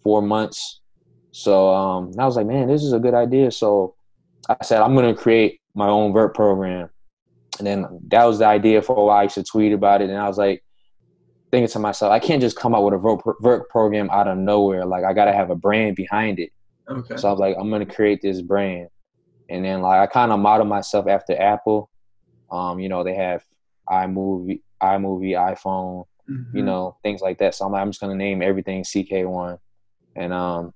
four 0.02 0.22
months. 0.22 0.80
So 1.32 1.72
um, 1.72 2.12
I 2.18 2.26
was 2.26 2.36
like, 2.36 2.46
man, 2.46 2.68
this 2.68 2.82
is 2.82 2.92
a 2.92 2.98
good 2.98 3.14
idea. 3.14 3.50
So 3.50 3.94
I 4.48 4.56
said 4.62 4.82
I'm 4.82 4.94
going 4.94 5.14
to 5.14 5.20
create 5.20 5.60
my 5.74 5.88
own 5.88 6.12
vert 6.12 6.34
program, 6.34 6.90
and 7.58 7.66
then 7.66 7.86
that 8.08 8.24
was 8.24 8.38
the 8.38 8.46
idea 8.46 8.82
for 8.82 8.96
a 8.96 9.04
while. 9.04 9.18
I 9.18 9.22
used 9.24 9.34
to 9.36 9.42
tweet 9.42 9.72
about 9.72 10.02
it, 10.02 10.10
and 10.10 10.18
I 10.18 10.28
was 10.28 10.38
like 10.38 10.62
thinking 11.52 11.68
to 11.68 11.78
myself, 11.78 12.10
I 12.10 12.18
can't 12.18 12.40
just 12.40 12.56
come 12.56 12.74
out 12.74 12.82
with 12.82 12.94
a 12.94 13.34
vert, 13.40 13.68
program 13.68 14.10
out 14.10 14.26
of 14.26 14.38
nowhere. 14.38 14.84
Like 14.84 15.04
I 15.04 15.12
got 15.12 15.26
to 15.26 15.32
have 15.32 15.50
a 15.50 15.54
brand 15.54 15.94
behind 15.94 16.40
it. 16.40 16.50
Okay. 16.88 17.16
So 17.16 17.28
I 17.28 17.30
was 17.30 17.38
like, 17.38 17.54
I'm 17.60 17.68
going 17.68 17.86
to 17.86 17.94
create 17.94 18.20
this 18.22 18.40
brand, 18.40 18.88
and 19.48 19.64
then 19.64 19.82
like 19.82 20.00
I 20.00 20.12
kind 20.12 20.32
of 20.32 20.40
modeled 20.40 20.68
myself 20.68 21.06
after 21.06 21.40
Apple. 21.40 21.88
Um, 22.50 22.80
you 22.80 22.88
know, 22.88 23.04
they 23.04 23.14
have 23.14 23.44
iMovie, 23.88 24.62
iMovie, 24.82 25.34
iPhone, 25.34 26.06
mm-hmm. 26.28 26.56
you 26.56 26.64
know, 26.64 26.96
things 27.02 27.20
like 27.20 27.38
that. 27.38 27.54
So 27.54 27.66
I'm 27.66 27.72
like, 27.72 27.82
I'm 27.82 27.90
just 27.90 28.00
going 28.00 28.16
to 28.16 28.24
name 28.24 28.42
everything 28.42 28.82
CK1, 28.82 29.58
and 30.16 30.32
um, 30.32 30.74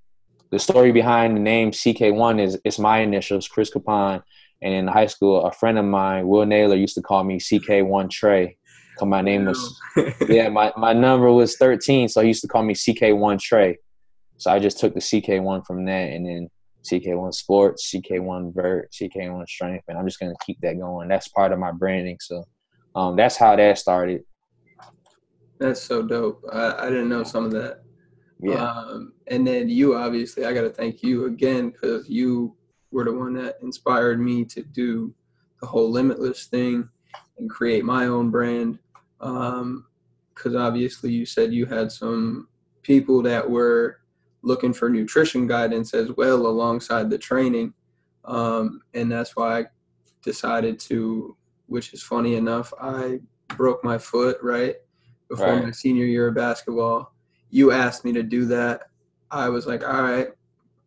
the 0.50 0.58
story 0.58 0.92
behind 0.92 1.36
the 1.36 1.40
name 1.40 1.70
CK1 1.70 2.40
is 2.40 2.58
it's 2.64 2.78
my 2.78 2.98
initials, 2.98 3.48
Chris 3.48 3.70
Kpahn. 3.70 4.22
And 4.62 4.72
in 4.72 4.86
high 4.86 5.06
school, 5.06 5.44
a 5.44 5.52
friend 5.52 5.78
of 5.78 5.84
mine, 5.84 6.26
Will 6.26 6.46
Naylor, 6.46 6.76
used 6.76 6.94
to 6.94 7.02
call 7.02 7.24
me 7.24 7.38
CK1 7.38 8.10
Trey. 8.10 8.56
Cause 8.98 9.08
my 9.08 9.20
name 9.20 9.44
was 9.44 9.80
yeah, 10.28 10.48
my, 10.48 10.72
my 10.76 10.92
number 10.92 11.30
was 11.30 11.56
13, 11.56 12.08
so 12.08 12.22
he 12.22 12.28
used 12.28 12.42
to 12.42 12.48
call 12.48 12.62
me 12.62 12.74
CK1 12.74 13.40
Trey. 13.40 13.78
So 14.38 14.50
I 14.50 14.58
just 14.58 14.78
took 14.78 14.94
the 14.94 15.00
CK1 15.00 15.66
from 15.66 15.84
that 15.86 16.12
and 16.12 16.26
then 16.26 16.50
CK1 16.90 17.34
Sports, 17.34 17.92
CK1 17.92 18.54
Vert, 18.54 18.90
CK1 18.92 19.48
Strength, 19.48 19.84
and 19.88 19.98
I'm 19.98 20.06
just 20.06 20.20
gonna 20.20 20.34
keep 20.44 20.60
that 20.60 20.78
going. 20.78 21.08
That's 21.08 21.28
part 21.28 21.52
of 21.52 21.58
my 21.58 21.72
branding. 21.72 22.18
So 22.20 22.44
um, 22.94 23.16
that's 23.16 23.36
how 23.36 23.56
that 23.56 23.78
started. 23.78 24.22
That's 25.58 25.82
so 25.82 26.02
dope. 26.02 26.42
I, 26.52 26.86
I 26.86 26.88
didn't 26.88 27.08
know 27.08 27.22
some 27.22 27.44
of 27.44 27.52
that. 27.52 27.82
Yeah. 28.40 28.70
Um, 28.70 29.12
and 29.28 29.46
then 29.46 29.68
you 29.68 29.94
obviously, 29.96 30.44
I 30.44 30.52
got 30.52 30.62
to 30.62 30.70
thank 30.70 31.02
you 31.02 31.26
again 31.26 31.70
because 31.70 32.08
you 32.08 32.56
were 32.90 33.04
the 33.04 33.12
one 33.12 33.34
that 33.34 33.56
inspired 33.62 34.20
me 34.20 34.44
to 34.46 34.62
do 34.62 35.14
the 35.60 35.66
whole 35.66 35.90
limitless 35.90 36.46
thing 36.46 36.88
and 37.38 37.48
create 37.50 37.84
my 37.84 38.06
own 38.06 38.30
brand. 38.30 38.78
Because 40.34 40.54
um, 40.54 40.56
obviously, 40.56 41.12
you 41.12 41.26
said 41.26 41.52
you 41.52 41.66
had 41.66 41.90
some 41.90 42.48
people 42.82 43.22
that 43.22 43.48
were 43.48 44.00
looking 44.42 44.72
for 44.72 44.88
nutrition 44.88 45.46
guidance 45.46 45.92
as 45.92 46.12
well 46.12 46.46
alongside 46.46 47.10
the 47.10 47.18
training. 47.18 47.74
Um, 48.24 48.80
and 48.94 49.10
that's 49.10 49.34
why 49.34 49.60
I 49.60 49.64
decided 50.22 50.78
to, 50.80 51.36
which 51.66 51.92
is 51.92 52.02
funny 52.02 52.36
enough, 52.36 52.72
I 52.80 53.20
broke 53.56 53.82
my 53.82 53.98
foot 53.98 54.38
right 54.42 54.76
before 55.28 55.54
right. 55.54 55.64
my 55.64 55.70
senior 55.72 56.04
year 56.04 56.28
of 56.28 56.34
basketball 56.34 57.12
you 57.50 57.72
asked 57.72 58.04
me 58.04 58.12
to 58.12 58.22
do 58.22 58.44
that, 58.46 58.82
I 59.30 59.48
was 59.48 59.66
like, 59.66 59.86
all 59.86 60.02
right, 60.02 60.28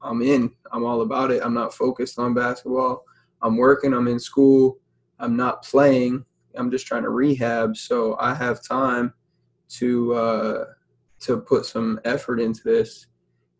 I'm 0.01 0.21
in. 0.21 0.51
I'm 0.71 0.85
all 0.85 1.01
about 1.01 1.31
it. 1.31 1.41
I'm 1.43 1.53
not 1.53 1.73
focused 1.73 2.19
on 2.19 2.33
basketball. 2.33 3.05
I'm 3.41 3.57
working. 3.57 3.93
I'm 3.93 4.07
in 4.07 4.19
school. 4.19 4.77
I'm 5.19 5.35
not 5.35 5.63
playing. 5.63 6.25
I'm 6.55 6.71
just 6.71 6.87
trying 6.87 7.03
to 7.03 7.09
rehab. 7.09 7.77
So 7.77 8.17
I 8.19 8.33
have 8.33 8.63
time 8.63 9.13
to 9.69 10.13
uh, 10.13 10.65
to 11.21 11.37
put 11.41 11.65
some 11.65 11.99
effort 12.05 12.39
into 12.39 12.61
this. 12.63 13.07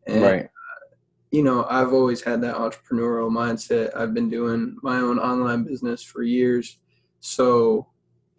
And, 0.08 0.24
right. 0.24 0.46
Uh, 0.46 0.96
you 1.32 1.44
know, 1.44 1.66
I've 1.70 1.94
always 1.94 2.22
had 2.22 2.42
that 2.42 2.56
entrepreneurial 2.56 3.30
mindset. 3.30 3.96
I've 3.96 4.14
been 4.14 4.30
doing 4.30 4.78
my 4.82 4.98
own 4.98 5.20
online 5.20 5.64
business 5.64 6.02
for 6.02 6.24
years. 6.24 6.80
So 7.20 7.88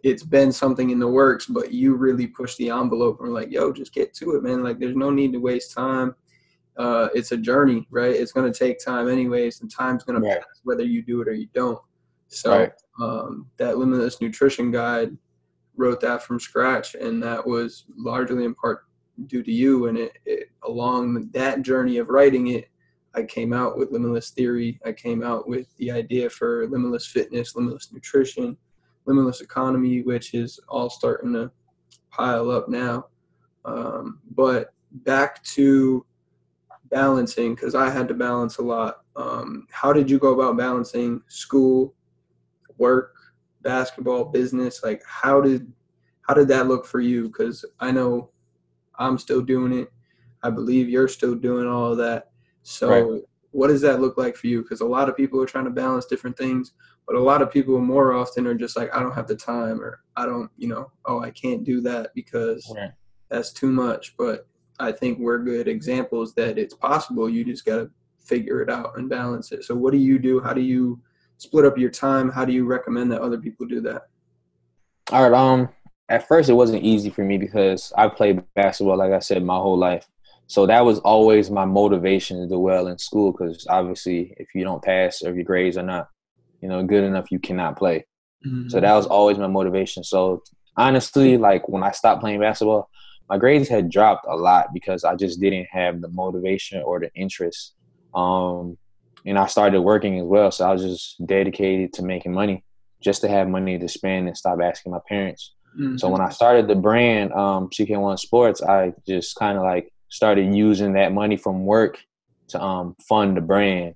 it's 0.02 0.24
been 0.24 0.50
something 0.50 0.90
in 0.90 0.98
the 0.98 1.06
works, 1.06 1.46
but 1.46 1.72
you 1.72 1.94
really 1.94 2.26
push 2.26 2.56
the 2.56 2.70
envelope 2.70 3.20
and 3.20 3.32
like, 3.32 3.50
yo, 3.50 3.72
just 3.72 3.92
get 3.92 4.14
to 4.14 4.34
it, 4.34 4.42
man. 4.42 4.64
Like, 4.64 4.80
there's 4.80 4.96
no 4.96 5.10
need 5.10 5.32
to 5.34 5.38
waste 5.38 5.72
time. 5.72 6.14
Uh, 6.76 7.08
it's 7.14 7.32
a 7.32 7.36
journey, 7.36 7.86
right? 7.90 8.14
It's 8.14 8.32
going 8.32 8.50
to 8.50 8.58
take 8.58 8.82
time 8.82 9.08
anyways, 9.08 9.60
and 9.60 9.70
time's 9.70 10.02
going 10.02 10.22
right. 10.22 10.34
to 10.34 10.38
pass 10.38 10.60
whether 10.64 10.82
you 10.82 11.02
do 11.02 11.20
it 11.20 11.28
or 11.28 11.34
you 11.34 11.48
don't. 11.52 11.78
So 12.30 12.58
right. 12.58 12.72
um, 13.00 13.46
that 13.58 13.78
limitless 13.78 14.20
nutrition 14.20 14.70
guide 14.70 15.16
wrote 15.76 16.00
that 16.00 16.22
from 16.22 16.40
scratch, 16.40 16.94
and 16.94 17.22
that 17.22 17.46
was 17.46 17.84
largely 17.96 18.44
in 18.44 18.54
part 18.54 18.86
due 19.26 19.42
to 19.42 19.52
you. 19.52 19.86
And 19.86 19.98
it, 19.98 20.12
it 20.24 20.48
along 20.64 21.30
that 21.32 21.62
journey 21.62 21.98
of 21.98 22.08
writing 22.08 22.48
it, 22.48 22.68
I 23.14 23.24
came 23.24 23.52
out 23.52 23.76
with 23.76 23.90
limitless 23.90 24.30
theory. 24.30 24.80
I 24.84 24.92
came 24.92 25.22
out 25.22 25.48
with 25.48 25.76
the 25.76 25.90
idea 25.90 26.30
for 26.30 26.66
limitless 26.68 27.06
fitness, 27.06 27.54
limitless 27.54 27.92
nutrition 27.92 28.56
limitless 29.06 29.40
economy, 29.40 30.02
which 30.02 30.34
is 30.34 30.60
all 30.68 30.90
starting 30.90 31.32
to 31.32 31.50
pile 32.10 32.50
up 32.50 32.68
now. 32.68 33.06
Um, 33.64 34.20
but 34.34 34.72
back 34.92 35.42
to 35.44 36.04
balancing, 36.90 37.54
because 37.54 37.74
I 37.74 37.90
had 37.90 38.08
to 38.08 38.14
balance 38.14 38.58
a 38.58 38.62
lot. 38.62 39.02
Um, 39.16 39.66
how 39.70 39.92
did 39.92 40.10
you 40.10 40.18
go 40.18 40.32
about 40.32 40.56
balancing 40.56 41.22
school, 41.28 41.94
work, 42.80 43.14
basketball, 43.62 44.24
business? 44.24 44.82
Like, 44.82 45.02
how 45.06 45.40
did 45.40 45.72
how 46.22 46.34
did 46.34 46.48
that 46.48 46.68
look 46.68 46.86
for 46.86 47.00
you? 47.00 47.28
Because 47.28 47.64
I 47.78 47.90
know 47.90 48.30
I'm 48.98 49.18
still 49.18 49.42
doing 49.42 49.72
it. 49.72 49.92
I 50.42 50.50
believe 50.50 50.88
you're 50.88 51.08
still 51.08 51.34
doing 51.34 51.66
all 51.66 51.92
of 51.92 51.98
that. 51.98 52.30
So, 52.62 52.88
right. 52.88 53.22
what 53.50 53.68
does 53.68 53.80
that 53.82 54.00
look 54.00 54.16
like 54.16 54.36
for 54.36 54.46
you? 54.46 54.62
Because 54.62 54.80
a 54.80 54.86
lot 54.86 55.08
of 55.08 55.16
people 55.16 55.42
are 55.42 55.46
trying 55.46 55.64
to 55.64 55.70
balance 55.70 56.06
different 56.06 56.36
things. 56.36 56.72
But 57.06 57.16
a 57.16 57.20
lot 57.20 57.42
of 57.42 57.50
people 57.50 57.80
more 57.80 58.12
often 58.12 58.46
are 58.46 58.54
just 58.54 58.76
like, 58.76 58.94
I 58.94 59.00
don't 59.00 59.14
have 59.14 59.26
the 59.26 59.34
time, 59.34 59.80
or 59.80 60.04
I 60.16 60.26
don't, 60.26 60.50
you 60.56 60.68
know, 60.68 60.92
oh, 61.06 61.20
I 61.20 61.30
can't 61.30 61.64
do 61.64 61.80
that 61.80 62.12
because 62.14 62.72
yeah. 62.76 62.90
that's 63.28 63.52
too 63.52 63.72
much. 63.72 64.16
But 64.16 64.46
I 64.78 64.92
think 64.92 65.18
we're 65.18 65.42
good 65.42 65.66
examples 65.66 66.34
that 66.34 66.58
it's 66.58 66.74
possible. 66.74 67.28
You 67.28 67.44
just 67.44 67.64
got 67.64 67.76
to 67.78 67.90
figure 68.20 68.62
it 68.62 68.70
out 68.70 68.96
and 68.96 69.10
balance 69.10 69.50
it. 69.50 69.64
So, 69.64 69.74
what 69.74 69.92
do 69.92 69.98
you 69.98 70.18
do? 70.18 70.40
How 70.40 70.52
do 70.52 70.60
you 70.60 71.00
split 71.40 71.64
up 71.64 71.78
your 71.78 71.90
time? 71.90 72.30
How 72.30 72.44
do 72.44 72.52
you 72.52 72.64
recommend 72.64 73.10
that 73.12 73.20
other 73.20 73.38
people 73.38 73.66
do 73.66 73.80
that? 73.82 74.08
All 75.12 75.28
right. 75.28 75.32
Um, 75.32 75.68
at 76.08 76.26
first 76.28 76.48
it 76.48 76.54
wasn't 76.54 76.82
easy 76.82 77.10
for 77.10 77.24
me 77.24 77.38
because 77.38 77.92
I 77.96 78.08
played 78.08 78.42
basketball, 78.54 78.98
like 78.98 79.12
I 79.12 79.18
said, 79.18 79.42
my 79.42 79.56
whole 79.56 79.78
life. 79.78 80.06
So 80.46 80.66
that 80.66 80.84
was 80.84 80.98
always 81.00 81.50
my 81.50 81.64
motivation 81.64 82.40
to 82.40 82.48
do 82.48 82.58
well 82.58 82.88
in 82.88 82.98
school 82.98 83.32
because 83.32 83.66
obviously, 83.68 84.34
if 84.36 84.48
you 84.54 84.64
don't 84.64 84.82
pass 84.82 85.22
or 85.22 85.30
if 85.30 85.36
your 85.36 85.44
grades 85.44 85.76
are 85.76 85.84
not 85.84 86.08
you 86.60 86.68
know, 86.68 86.82
good 86.84 87.04
enough, 87.04 87.30
you 87.30 87.38
cannot 87.38 87.76
play. 87.76 88.04
Mm-hmm. 88.46 88.68
So 88.68 88.80
that 88.80 88.92
was 88.92 89.06
always 89.06 89.38
my 89.38 89.46
motivation. 89.46 90.04
So 90.04 90.42
honestly, 90.76 91.36
like 91.36 91.68
when 91.68 91.82
I 91.82 91.90
stopped 91.90 92.20
playing 92.20 92.40
basketball, 92.40 92.88
my 93.28 93.38
grades 93.38 93.68
had 93.68 93.90
dropped 93.90 94.26
a 94.28 94.36
lot 94.36 94.68
because 94.74 95.04
I 95.04 95.14
just 95.14 95.40
didn't 95.40 95.68
have 95.70 96.00
the 96.00 96.08
motivation 96.08 96.82
or 96.82 97.00
the 97.00 97.12
interest. 97.14 97.74
Um, 98.14 98.76
and 99.26 99.38
I 99.38 99.46
started 99.46 99.80
working 99.80 100.18
as 100.18 100.24
well, 100.24 100.50
so 100.50 100.68
I 100.68 100.72
was 100.72 100.82
just 100.82 101.26
dedicated 101.26 101.92
to 101.94 102.02
making 102.02 102.32
money, 102.32 102.64
just 103.02 103.20
to 103.22 103.28
have 103.28 103.48
money 103.48 103.78
to 103.78 103.88
spend 103.88 104.28
and 104.28 104.36
stop 104.36 104.60
asking 104.60 104.92
my 104.92 105.00
parents. 105.08 105.54
Mm-hmm. 105.78 105.98
So 105.98 106.08
when 106.08 106.20
I 106.20 106.30
started 106.30 106.68
the 106.68 106.74
brand, 106.74 107.32
um, 107.32 107.68
CK1 107.68 108.18
Sports, 108.18 108.62
I 108.62 108.92
just 109.06 109.36
kind 109.36 109.56
of 109.56 109.64
like 109.64 109.92
started 110.08 110.54
using 110.54 110.94
that 110.94 111.12
money 111.12 111.36
from 111.36 111.64
work 111.64 111.98
to 112.48 112.60
um, 112.60 112.96
fund 113.08 113.36
the 113.36 113.40
brand. 113.40 113.94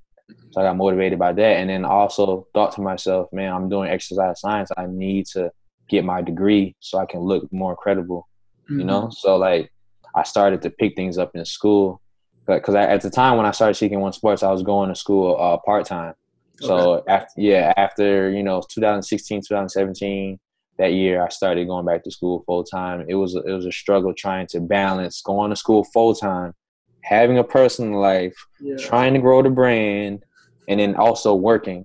So 0.52 0.60
I 0.60 0.64
got 0.64 0.76
motivated 0.76 1.18
by 1.18 1.32
that, 1.32 1.56
and 1.56 1.68
then 1.68 1.84
also 1.84 2.46
thought 2.54 2.74
to 2.76 2.80
myself, 2.80 3.28
man, 3.32 3.52
I'm 3.52 3.68
doing 3.68 3.90
exercise 3.90 4.40
science. 4.40 4.70
I 4.76 4.86
need 4.86 5.26
to 5.28 5.50
get 5.88 6.04
my 6.04 6.22
degree 6.22 6.76
so 6.80 6.98
I 6.98 7.06
can 7.06 7.20
look 7.20 7.52
more 7.52 7.76
credible. 7.76 8.28
Mm-hmm. 8.64 8.80
You 8.80 8.86
know, 8.86 9.10
so 9.10 9.36
like 9.36 9.70
I 10.14 10.22
started 10.22 10.62
to 10.62 10.70
pick 10.70 10.94
things 10.96 11.18
up 11.18 11.32
in 11.34 11.44
school 11.44 12.00
because 12.46 12.74
at 12.74 13.00
the 13.00 13.10
time 13.10 13.36
when 13.36 13.46
I 13.46 13.52
started 13.52 13.76
CK1 13.76 14.14
Sports, 14.14 14.42
I 14.42 14.52
was 14.52 14.62
going 14.62 14.88
to 14.88 14.94
school 14.94 15.36
uh, 15.40 15.56
part 15.58 15.86
time. 15.86 16.14
So 16.60 16.94
okay. 16.96 17.12
after 17.12 17.40
yeah, 17.40 17.72
after 17.76 18.30
you 18.30 18.42
know 18.42 18.62
2016, 18.68 19.40
2017, 19.40 20.38
that 20.78 20.92
year 20.92 21.24
I 21.24 21.28
started 21.28 21.66
going 21.66 21.86
back 21.86 22.04
to 22.04 22.10
school 22.10 22.42
full 22.46 22.64
time. 22.64 23.04
It 23.08 23.14
was 23.14 23.34
a, 23.34 23.40
it 23.40 23.52
was 23.52 23.66
a 23.66 23.72
struggle 23.72 24.12
trying 24.14 24.46
to 24.48 24.60
balance 24.60 25.22
going 25.22 25.50
to 25.50 25.56
school 25.56 25.84
full 25.84 26.14
time, 26.14 26.52
having 27.02 27.38
a 27.38 27.44
personal 27.44 28.00
life, 28.00 28.34
yeah. 28.60 28.76
trying 28.76 29.14
to 29.14 29.20
grow 29.20 29.42
the 29.42 29.50
brand, 29.50 30.22
and 30.68 30.80
then 30.80 30.94
also 30.94 31.34
working. 31.34 31.84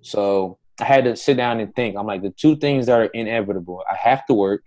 So 0.00 0.58
I 0.80 0.84
had 0.84 1.04
to 1.04 1.16
sit 1.16 1.36
down 1.36 1.60
and 1.60 1.74
think. 1.74 1.96
I'm 1.96 2.06
like 2.06 2.22
the 2.22 2.30
two 2.30 2.56
things 2.56 2.86
that 2.86 3.00
are 3.00 3.06
inevitable. 3.06 3.82
I 3.90 3.96
have 3.96 4.24
to 4.26 4.34
work 4.34 4.62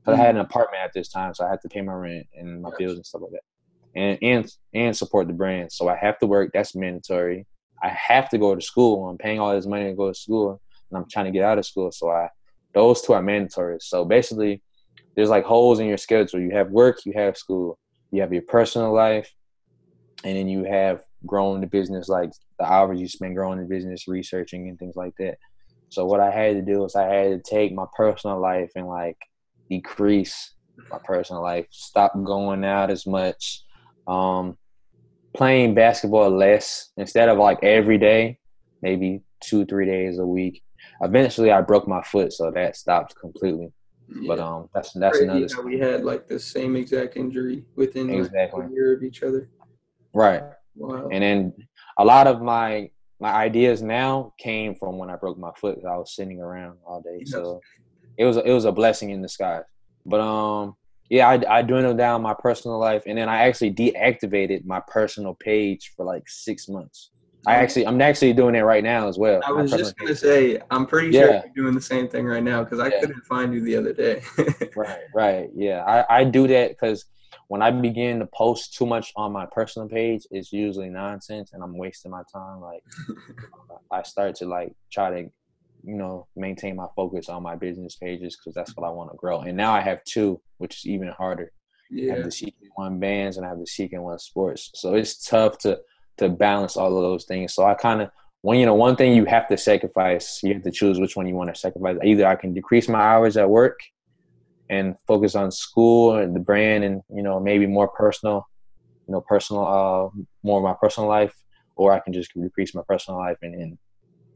because 0.00 0.14
mm-hmm. 0.14 0.22
I 0.22 0.26
had 0.26 0.34
an 0.36 0.40
apartment 0.40 0.82
at 0.84 0.92
this 0.92 1.08
time, 1.08 1.34
so 1.34 1.44
I 1.44 1.50
had 1.50 1.60
to 1.62 1.68
pay 1.68 1.80
my 1.80 1.92
rent 1.92 2.26
and 2.34 2.62
my 2.62 2.70
bills 2.78 2.94
and 2.94 3.04
stuff 3.04 3.22
like 3.22 3.32
that, 3.32 3.42
and 3.94 4.18
and 4.22 4.50
and 4.74 4.96
support 4.96 5.26
the 5.26 5.32
brand. 5.32 5.72
So 5.72 5.88
I 5.88 5.96
have 5.96 6.18
to 6.18 6.26
work. 6.26 6.50
That's 6.52 6.74
mandatory. 6.74 7.46
I 7.82 7.88
have 7.88 8.28
to 8.30 8.38
go 8.38 8.54
to 8.54 8.60
school. 8.60 9.08
I'm 9.08 9.18
paying 9.18 9.40
all 9.40 9.54
this 9.54 9.66
money 9.66 9.84
to 9.84 9.94
go 9.94 10.08
to 10.08 10.14
school, 10.14 10.60
and 10.90 10.98
I'm 10.98 11.08
trying 11.10 11.26
to 11.26 11.30
get 11.30 11.44
out 11.44 11.58
of 11.58 11.66
school. 11.66 11.92
So 11.92 12.10
I 12.10 12.28
those 12.74 13.02
two 13.02 13.12
are 13.12 13.22
mandatory. 13.22 13.78
So 13.80 14.04
basically, 14.04 14.62
there's 15.16 15.30
like 15.30 15.44
holes 15.44 15.80
in 15.80 15.86
your 15.86 15.96
schedule. 15.96 16.40
You 16.40 16.50
have 16.50 16.70
work, 16.70 17.04
you 17.04 17.12
have 17.14 17.36
school, 17.36 17.78
you 18.10 18.20
have 18.20 18.32
your 18.32 18.42
personal 18.42 18.92
life, 18.92 19.32
and 20.24 20.36
then 20.36 20.48
you 20.48 20.64
have 20.64 21.02
growing 21.26 21.60
the 21.60 21.66
business, 21.66 22.08
like 22.08 22.30
the 22.58 22.64
hours 22.64 23.00
you 23.00 23.08
spend 23.08 23.34
growing 23.34 23.58
the 23.58 23.64
business, 23.64 24.08
researching 24.08 24.68
and 24.68 24.78
things 24.78 24.96
like 24.96 25.14
that. 25.18 25.38
So 25.88 26.04
what 26.04 26.20
I 26.20 26.30
had 26.30 26.54
to 26.54 26.62
do 26.62 26.84
is 26.84 26.94
I 26.94 27.04
had 27.04 27.44
to 27.44 27.50
take 27.50 27.72
my 27.72 27.86
personal 27.96 28.40
life 28.40 28.70
and 28.76 28.86
like 28.86 29.16
decrease 29.70 30.54
my 30.90 30.98
personal 31.04 31.42
life, 31.42 31.66
stop 31.70 32.12
going 32.24 32.64
out 32.64 32.90
as 32.90 33.06
much, 33.06 33.62
um, 34.08 34.56
playing 35.34 35.74
basketball 35.74 36.30
less 36.30 36.90
instead 36.96 37.28
of 37.28 37.38
like 37.38 37.62
every 37.62 37.98
day, 37.98 38.38
maybe 38.82 39.22
two, 39.40 39.64
three 39.66 39.86
days 39.86 40.18
a 40.18 40.26
week 40.26 40.62
eventually 41.00 41.50
I 41.50 41.60
broke 41.60 41.86
my 41.86 42.02
foot, 42.02 42.32
so 42.32 42.50
that 42.50 42.76
stopped 42.76 43.14
completely. 43.16 43.72
Yeah. 44.08 44.22
But 44.26 44.40
um, 44.40 44.68
that's 44.74 44.92
that's 44.92 45.18
Crazy 45.18 45.30
another. 45.30 45.62
we 45.62 45.78
had 45.78 46.04
like 46.04 46.26
the 46.26 46.38
same 46.38 46.76
exact 46.76 47.16
injury 47.16 47.64
within 47.76 48.10
exactly. 48.10 48.62
like 48.62 48.70
a 48.70 48.72
year 48.72 48.94
of 48.94 49.02
each 49.02 49.22
other. 49.22 49.50
Right. 50.14 50.42
Wow. 50.76 51.08
And 51.12 51.22
then 51.22 51.52
a 51.98 52.04
lot 52.04 52.26
of 52.26 52.40
my 52.40 52.90
my 53.20 53.32
ideas 53.32 53.82
now 53.82 54.32
came 54.38 54.74
from 54.74 54.96
when 54.96 55.10
I 55.10 55.16
broke 55.16 55.38
my 55.38 55.50
foot. 55.56 55.78
I 55.84 55.96
was 55.96 56.14
sitting 56.14 56.40
around 56.40 56.78
all 56.86 57.02
day, 57.02 57.18
yes. 57.20 57.30
so 57.30 57.60
it 58.16 58.24
was 58.24 58.36
a, 58.38 58.42
it 58.44 58.52
was 58.52 58.64
a 58.64 58.72
blessing 58.72 59.10
in 59.10 59.20
disguise. 59.20 59.64
But 60.06 60.20
um, 60.20 60.76
yeah, 61.10 61.28
I, 61.28 61.58
I 61.58 61.62
dwindled 61.62 61.98
down 61.98 62.22
my 62.22 62.34
personal 62.38 62.78
life, 62.78 63.04
and 63.06 63.16
then 63.16 63.28
I 63.28 63.46
actually 63.46 63.72
deactivated 63.72 64.64
my 64.64 64.80
personal 64.88 65.34
page 65.34 65.92
for 65.96 66.04
like 66.04 66.28
six 66.28 66.68
months. 66.68 67.10
I 67.46 67.54
actually, 67.54 67.86
I'm 67.86 68.00
actually 68.02 68.32
doing 68.34 68.54
it 68.54 68.60
right 68.60 68.84
now 68.84 69.08
as 69.08 69.16
well. 69.16 69.40
I 69.46 69.52
was 69.52 69.70
just 69.70 69.96
gonna 69.96 70.14
say, 70.14 70.60
I'm 70.70 70.86
pretty 70.86 71.12
sure 71.12 71.30
yeah. 71.30 71.42
you're 71.44 71.64
doing 71.64 71.74
the 71.74 71.80
same 71.80 72.08
thing 72.08 72.26
right 72.26 72.42
now 72.42 72.62
because 72.62 72.78
I 72.78 72.88
yeah. 72.88 73.00
couldn't 73.00 73.24
find 73.24 73.54
you 73.54 73.60
the 73.60 73.76
other 73.76 73.92
day. 73.92 74.22
right, 74.76 75.00
right, 75.14 75.48
yeah. 75.54 75.82
I, 75.84 76.20
I 76.20 76.24
do 76.24 76.46
that 76.48 76.70
because 76.70 77.06
when 77.46 77.62
I 77.62 77.70
begin 77.70 78.18
to 78.18 78.26
post 78.26 78.74
too 78.74 78.84
much 78.84 79.12
on 79.16 79.32
my 79.32 79.46
personal 79.50 79.88
page, 79.88 80.26
it's 80.30 80.52
usually 80.52 80.90
nonsense 80.90 81.52
and 81.54 81.62
I'm 81.62 81.76
wasting 81.76 82.10
my 82.10 82.22
time. 82.30 82.60
Like, 82.60 82.82
I 83.90 84.02
start 84.02 84.34
to 84.36 84.46
like 84.46 84.74
try 84.92 85.10
to, 85.10 85.30
you 85.84 85.96
know, 85.96 86.26
maintain 86.36 86.76
my 86.76 86.86
focus 86.96 87.28
on 87.28 87.42
my 87.42 87.56
business 87.56 87.96
pages 87.96 88.36
because 88.36 88.54
that's 88.54 88.76
what 88.76 88.86
I 88.86 88.90
want 88.90 89.10
to 89.10 89.16
grow. 89.16 89.40
And 89.40 89.56
now 89.56 89.72
I 89.72 89.80
have 89.80 90.02
two, 90.04 90.40
which 90.58 90.76
is 90.76 90.86
even 90.86 91.08
harder. 91.08 91.52
Yeah. 91.90 92.12
I 92.12 92.16
have 92.16 92.24
the 92.24 92.30
CK1 92.30 93.00
bands 93.00 93.36
and 93.36 93.46
I 93.46 93.48
have 93.48 93.58
the 93.58 93.64
CK1 93.64 94.20
sports. 94.20 94.70
So 94.74 94.94
it's 94.94 95.24
tough 95.24 95.58
to 95.58 95.80
to 96.18 96.28
balance 96.28 96.76
all 96.76 96.96
of 96.96 97.02
those 97.02 97.24
things. 97.26 97.54
So 97.54 97.64
I 97.64 97.74
kind 97.74 98.02
of 98.02 98.10
when 98.42 98.58
you 98.58 98.66
know 98.66 98.74
one 98.74 98.96
thing 98.96 99.14
you 99.14 99.24
have 99.24 99.48
to 99.48 99.56
sacrifice, 99.56 100.40
you 100.42 100.54
have 100.54 100.62
to 100.64 100.70
choose 100.70 101.00
which 101.00 101.16
one 101.16 101.26
you 101.26 101.34
want 101.34 101.54
to 101.54 101.58
sacrifice. 101.58 101.96
Either 102.04 102.26
I 102.26 102.36
can 102.36 102.52
decrease 102.52 102.88
my 102.88 103.00
hours 103.00 103.36
at 103.36 103.48
work 103.48 103.78
and 104.68 104.96
focus 105.06 105.34
on 105.34 105.50
school 105.50 106.16
and 106.16 106.36
the 106.36 106.40
brand 106.40 106.84
and 106.84 107.02
you 107.08 107.22
know 107.22 107.40
maybe 107.40 107.66
more 107.66 107.88
personal, 107.88 108.46
you 109.06 109.12
know 109.12 109.20
personal 109.22 109.66
uh 109.66 110.22
more 110.42 110.58
of 110.58 110.64
my 110.64 110.74
personal 110.80 111.08
life, 111.08 111.34
or 111.76 111.92
I 111.92 112.00
can 112.00 112.12
just 112.12 112.32
decrease 112.34 112.74
my 112.74 112.82
personal 112.86 113.18
life 113.18 113.38
and, 113.42 113.54
and 113.54 113.78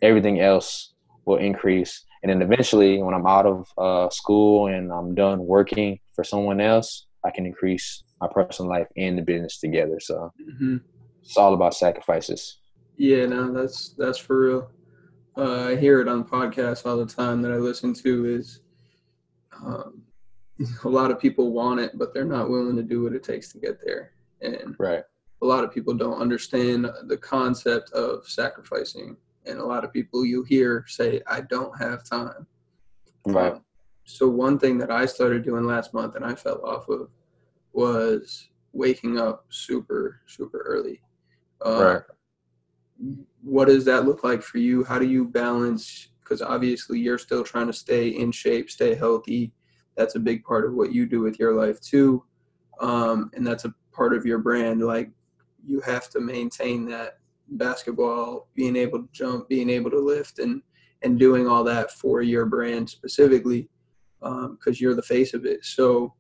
everything 0.00 0.40
else 0.40 0.94
will 1.25 1.37
increase. 1.37 2.05
And 2.23 2.31
then 2.31 2.43
eventually, 2.43 3.03
when 3.03 3.15
I'm 3.15 3.27
out 3.27 3.47
of 3.47 3.69
uh, 3.77 4.11
school 4.11 4.69
and 4.69 4.93
I'm 4.93 5.15
done 5.15 5.45
working 5.45 5.99
for 6.15 6.25
someone 6.25 6.61
else, 6.61 7.07
I 7.25 7.31
can 7.31 7.47
increase 7.47 8.03
my 8.21 8.29
personal 8.33 8.71
life 8.71 8.87
and 8.97 9.19
the 9.19 9.23
business 9.23 9.59
together. 9.59 9.99
So. 10.01 10.33
Mm-hmm 10.41 10.77
it's 11.23 11.37
all 11.37 11.55
about 11.55 11.75
sacrifices. 11.75 12.59
Yeah, 12.97 13.27
no, 13.27 13.53
that's 13.53 13.91
that's 13.97 14.19
for 14.19 14.41
real. 14.41 14.71
Uh, 15.37 15.69
I 15.71 15.77
hear 15.77 16.01
it 16.01 16.09
on 16.09 16.25
podcasts 16.25 16.85
all 16.85 16.99
the 16.99 17.07
time 17.07 17.41
that 17.43 17.53
I 17.53 17.57
listen 17.57 17.95
to. 17.95 18.27
Is 18.27 18.61
um, 19.65 20.03
a 20.85 20.89
lot 20.89 21.11
of 21.11 21.19
people 21.19 21.53
want 21.53 21.81
it, 21.81 21.93
but 21.99 22.13
they're 22.13 22.25
not 22.25 22.51
willing 22.51 22.77
to 22.77 22.83
do 22.83 23.03
what 23.03 23.15
it 23.15 23.23
takes 23.23 23.51
to 23.53 23.59
get 23.59 23.79
there. 23.85 24.13
And 24.41 24.77
right, 24.79 25.03
a 25.41 25.47
lot 25.47 25.65
of 25.65 25.73
people 25.73 25.95
don't 25.95 26.21
understand 26.21 26.91
the 27.07 27.17
concept 27.17 27.93
of 27.93 28.29
sacrificing. 28.29 29.17
And 29.46 29.59
a 29.59 29.64
lot 29.64 29.85
of 29.85 29.92
people 29.92 30.24
you 30.24 30.44
hear 30.44 30.85
say, 30.88 31.20
"I 31.26 31.40
don't 31.40 31.76
have 31.78 32.05
time." 32.05 32.46
Right. 33.26 33.52
Um, 33.52 33.64
so 34.05 34.28
one 34.28 34.59
thing 34.59 34.78
that 34.78 34.90
I 34.90 35.07
started 35.07 35.44
doing 35.44 35.64
last 35.64 35.94
month, 35.94 36.16
and 36.16 36.24
I 36.24 36.35
fell 36.35 36.64
off 36.64 36.88
of, 36.88 37.09
was 37.72 38.48
waking 38.72 39.18
up 39.18 39.46
super 39.50 40.20
super 40.26 40.59
early 40.66 41.00
uh, 41.64 41.85
right. 41.85 42.02
What 43.42 43.66
does 43.66 43.85
that 43.87 44.05
look 44.05 44.22
like 44.22 44.42
for 44.42 44.59
you? 44.59 44.85
How 44.85 44.98
do 44.98 45.07
you 45.07 45.24
balance? 45.24 46.09
Because 46.20 46.42
obviously 46.42 47.00
you're 47.00 47.18
still 47.18 47.42
trying 47.42 47.66
to 47.66 47.72
stay 47.72 48.09
in 48.09 48.31
shape, 48.31 48.70
stay 48.70 48.94
healthy. 48.94 49.52
That's 49.96 50.14
a 50.14 50.20
big 50.20 50.44
part 50.44 50.64
of 50.64 50.74
what 50.74 50.92
you 50.92 51.07
do 51.07 51.20
with 51.20 51.38
your 51.38 51.55
life 51.55 51.81
too, 51.81 52.24
um, 52.81 53.31
and 53.35 53.46
that's 53.46 53.64
a 53.64 53.74
part 53.92 54.14
of 54.14 54.24
your 54.24 54.38
brand. 54.38 54.81
Like 54.83 55.11
you 55.66 55.81
have 55.81 56.09
to 56.11 56.20
maintain 56.20 56.87
that 56.87 57.18
basketball, 57.57 58.49
being 58.55 58.77
able 58.77 59.01
to 59.01 59.09
jump, 59.12 59.49
being 59.49 59.71
able 59.71 59.91
to 59.91 60.01
lift, 60.01 60.38
and 60.38 60.62
and 61.03 61.19
doing 61.19 61.49
all 61.49 61.65
that 61.65 61.91
for 61.91 62.23
your 62.23 62.47
brand 62.47 62.88
specifically, 62.88 63.69
because 64.21 64.47
um, 64.67 64.75
you're 64.75 64.95
the 64.95 65.03
face 65.03 65.35
of 65.35 65.45
it. 65.45 65.65
So, 65.65 66.15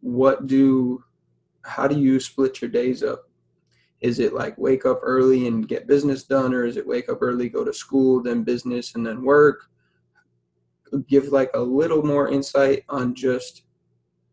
what 0.00 0.46
do 0.46 1.04
how 1.64 1.86
do 1.86 1.98
you 1.98 2.18
split 2.18 2.60
your 2.60 2.70
days 2.70 3.02
up? 3.02 3.28
is 4.02 4.18
it 4.18 4.34
like 4.34 4.58
wake 4.58 4.84
up 4.84 4.98
early 5.02 5.46
and 5.46 5.68
get 5.68 5.86
business 5.86 6.24
done 6.24 6.52
or 6.52 6.64
is 6.64 6.76
it 6.76 6.86
wake 6.86 7.08
up 7.08 7.18
early 7.22 7.48
go 7.48 7.64
to 7.64 7.72
school 7.72 8.22
then 8.22 8.42
business 8.42 8.94
and 8.94 9.06
then 9.06 9.22
work 9.22 9.70
give 11.08 11.28
like 11.28 11.50
a 11.54 11.60
little 11.60 12.02
more 12.02 12.28
insight 12.28 12.84
on 12.88 13.14
just 13.14 13.62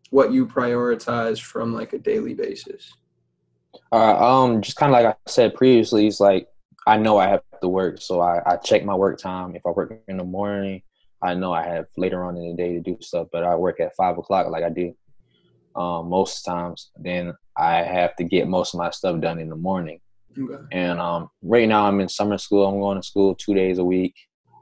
what 0.09 0.33
you 0.33 0.45
prioritize 0.45 1.39
from 1.39 1.73
like 1.73 1.93
a 1.93 1.99
daily 1.99 2.33
basis 2.33 2.93
uh, 3.91 4.43
um 4.43 4.61
just 4.61 4.77
kind 4.77 4.93
of 4.93 5.01
like 5.01 5.05
i 5.05 5.15
said 5.29 5.53
previously 5.55 6.07
it's 6.07 6.19
like 6.19 6.47
i 6.87 6.97
know 6.97 7.17
i 7.17 7.27
have 7.27 7.41
to 7.61 7.67
work 7.67 8.01
so 8.01 8.21
I, 8.21 8.41
I 8.45 8.57
check 8.57 8.85
my 8.85 8.95
work 8.95 9.19
time 9.19 9.55
if 9.55 9.65
i 9.65 9.71
work 9.71 9.99
in 10.07 10.17
the 10.17 10.23
morning 10.23 10.81
i 11.21 11.33
know 11.33 11.53
i 11.53 11.63
have 11.63 11.85
later 11.97 12.23
on 12.23 12.37
in 12.37 12.49
the 12.49 12.55
day 12.55 12.73
to 12.73 12.79
do 12.79 12.97
stuff 13.01 13.27
but 13.31 13.43
i 13.43 13.55
work 13.55 13.79
at 13.79 13.95
five 13.95 14.17
o'clock 14.17 14.47
like 14.47 14.63
i 14.63 14.69
do 14.69 14.93
um, 15.75 16.09
most 16.09 16.43
times, 16.43 16.91
then 16.97 17.33
I 17.55 17.83
have 17.83 18.15
to 18.17 18.23
get 18.23 18.47
most 18.47 18.73
of 18.73 18.79
my 18.79 18.89
stuff 18.91 19.21
done 19.21 19.39
in 19.39 19.49
the 19.49 19.55
morning. 19.55 19.99
Okay. 20.37 20.63
And 20.71 20.99
um, 20.99 21.29
right 21.41 21.67
now, 21.67 21.85
I'm 21.85 21.99
in 21.99 22.09
summer 22.09 22.37
school. 22.37 22.67
I'm 22.67 22.79
going 22.79 22.99
to 22.99 23.07
school 23.07 23.35
two 23.35 23.53
days 23.53 23.77
a 23.77 23.83
week. 23.83 24.13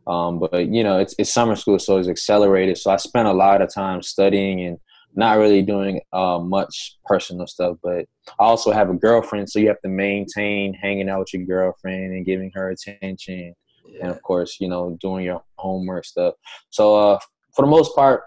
Um, 0.06 0.40
but 0.40 0.68
you 0.70 0.84
know, 0.84 1.00
it's 1.00 1.14
it's 1.18 1.34
summer 1.34 1.56
school, 1.56 1.80
so 1.80 1.98
it's 1.98 2.08
accelerated. 2.08 2.78
So 2.78 2.92
I 2.92 2.98
spent 2.98 3.28
a 3.28 3.34
lot 3.34 3.62
of 3.62 3.74
time 3.74 4.02
studying 4.02 4.62
and 4.62 4.78
not 5.18 5.38
really 5.38 5.62
doing 5.62 6.00
uh, 6.14 6.40
much 6.40 6.98
personal 7.06 7.48
stuff. 7.48 7.78
But 7.84 8.06
I 8.40 8.44
also 8.44 8.72
have 8.72 8.90
a 8.90 8.94
girlfriend, 8.94 9.50
so 9.50 9.60
you 9.60 9.68
have 9.68 9.82
to 9.82 9.90
maintain 9.90 10.74
hanging 10.74 11.10
out 11.10 11.20
with 11.20 11.34
your 11.34 11.46
girlfriend 11.46 12.14
and 12.14 12.26
giving 12.26 12.52
her 12.54 12.70
attention, 12.70 13.54
yeah. 13.86 14.00
and 14.02 14.12
of 14.12 14.22
course, 14.22 14.58
you 14.60 14.70
know, 14.70 14.98
doing 15.02 15.26
your 15.26 15.44
homework 15.58 16.06
stuff. 16.06 16.36
So 16.70 16.96
uh, 16.96 17.20
for 17.56 17.64
the 17.64 17.72
most 17.72 17.96
part, 17.96 18.24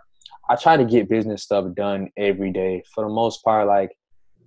I 0.48 0.56
try 0.56 0.76
to 0.76 0.84
get 0.84 1.08
business 1.08 1.44
stuff 1.44 1.64
done 1.74 2.10
every 2.16 2.50
day. 2.50 2.82
For 2.92 3.04
the 3.04 3.10
most 3.10 3.44
part, 3.44 3.68
like 3.68 3.92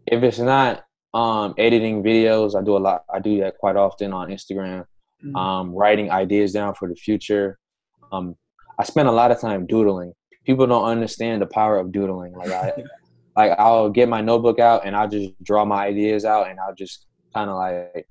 if 0.05 0.21
it's 0.21 0.39
not 0.39 0.83
um, 1.13 1.53
editing 1.57 2.03
videos, 2.03 2.59
I 2.59 2.63
do 2.63 2.75
a 2.75 2.79
lot. 2.79 3.03
I 3.11 3.19
do 3.19 3.39
that 3.39 3.57
quite 3.57 3.77
often 3.77 4.11
on 4.11 4.29
Instagram. 4.29 4.85
Mm-hmm. 5.23 5.35
Um, 5.37 5.71
writing 5.73 6.11
ideas 6.11 6.51
down 6.51 6.75
for 6.75 6.89
the 6.89 6.95
future. 6.95 7.57
Um, 8.11 8.35
I 8.77 8.83
spend 8.83 9.07
a 9.07 9.11
lot 9.13 9.31
of 9.31 9.39
time 9.39 9.65
doodling. 9.65 10.13
People 10.45 10.67
don't 10.67 10.85
understand 10.85 11.41
the 11.41 11.45
power 11.45 11.77
of 11.77 11.91
doodling. 11.91 12.33
Like 12.33 12.51
I, 12.51 12.73
like 13.35 13.57
I'll 13.57 13.89
get 13.89 14.09
my 14.09 14.21
notebook 14.21 14.59
out 14.59 14.85
and 14.85 14.95
I'll 14.95 15.09
just 15.09 15.31
draw 15.43 15.65
my 15.65 15.85
ideas 15.85 16.25
out 16.25 16.49
and 16.49 16.59
I'll 16.59 16.75
just 16.75 17.05
kind 17.33 17.49
of 17.49 17.57
like, 17.57 18.07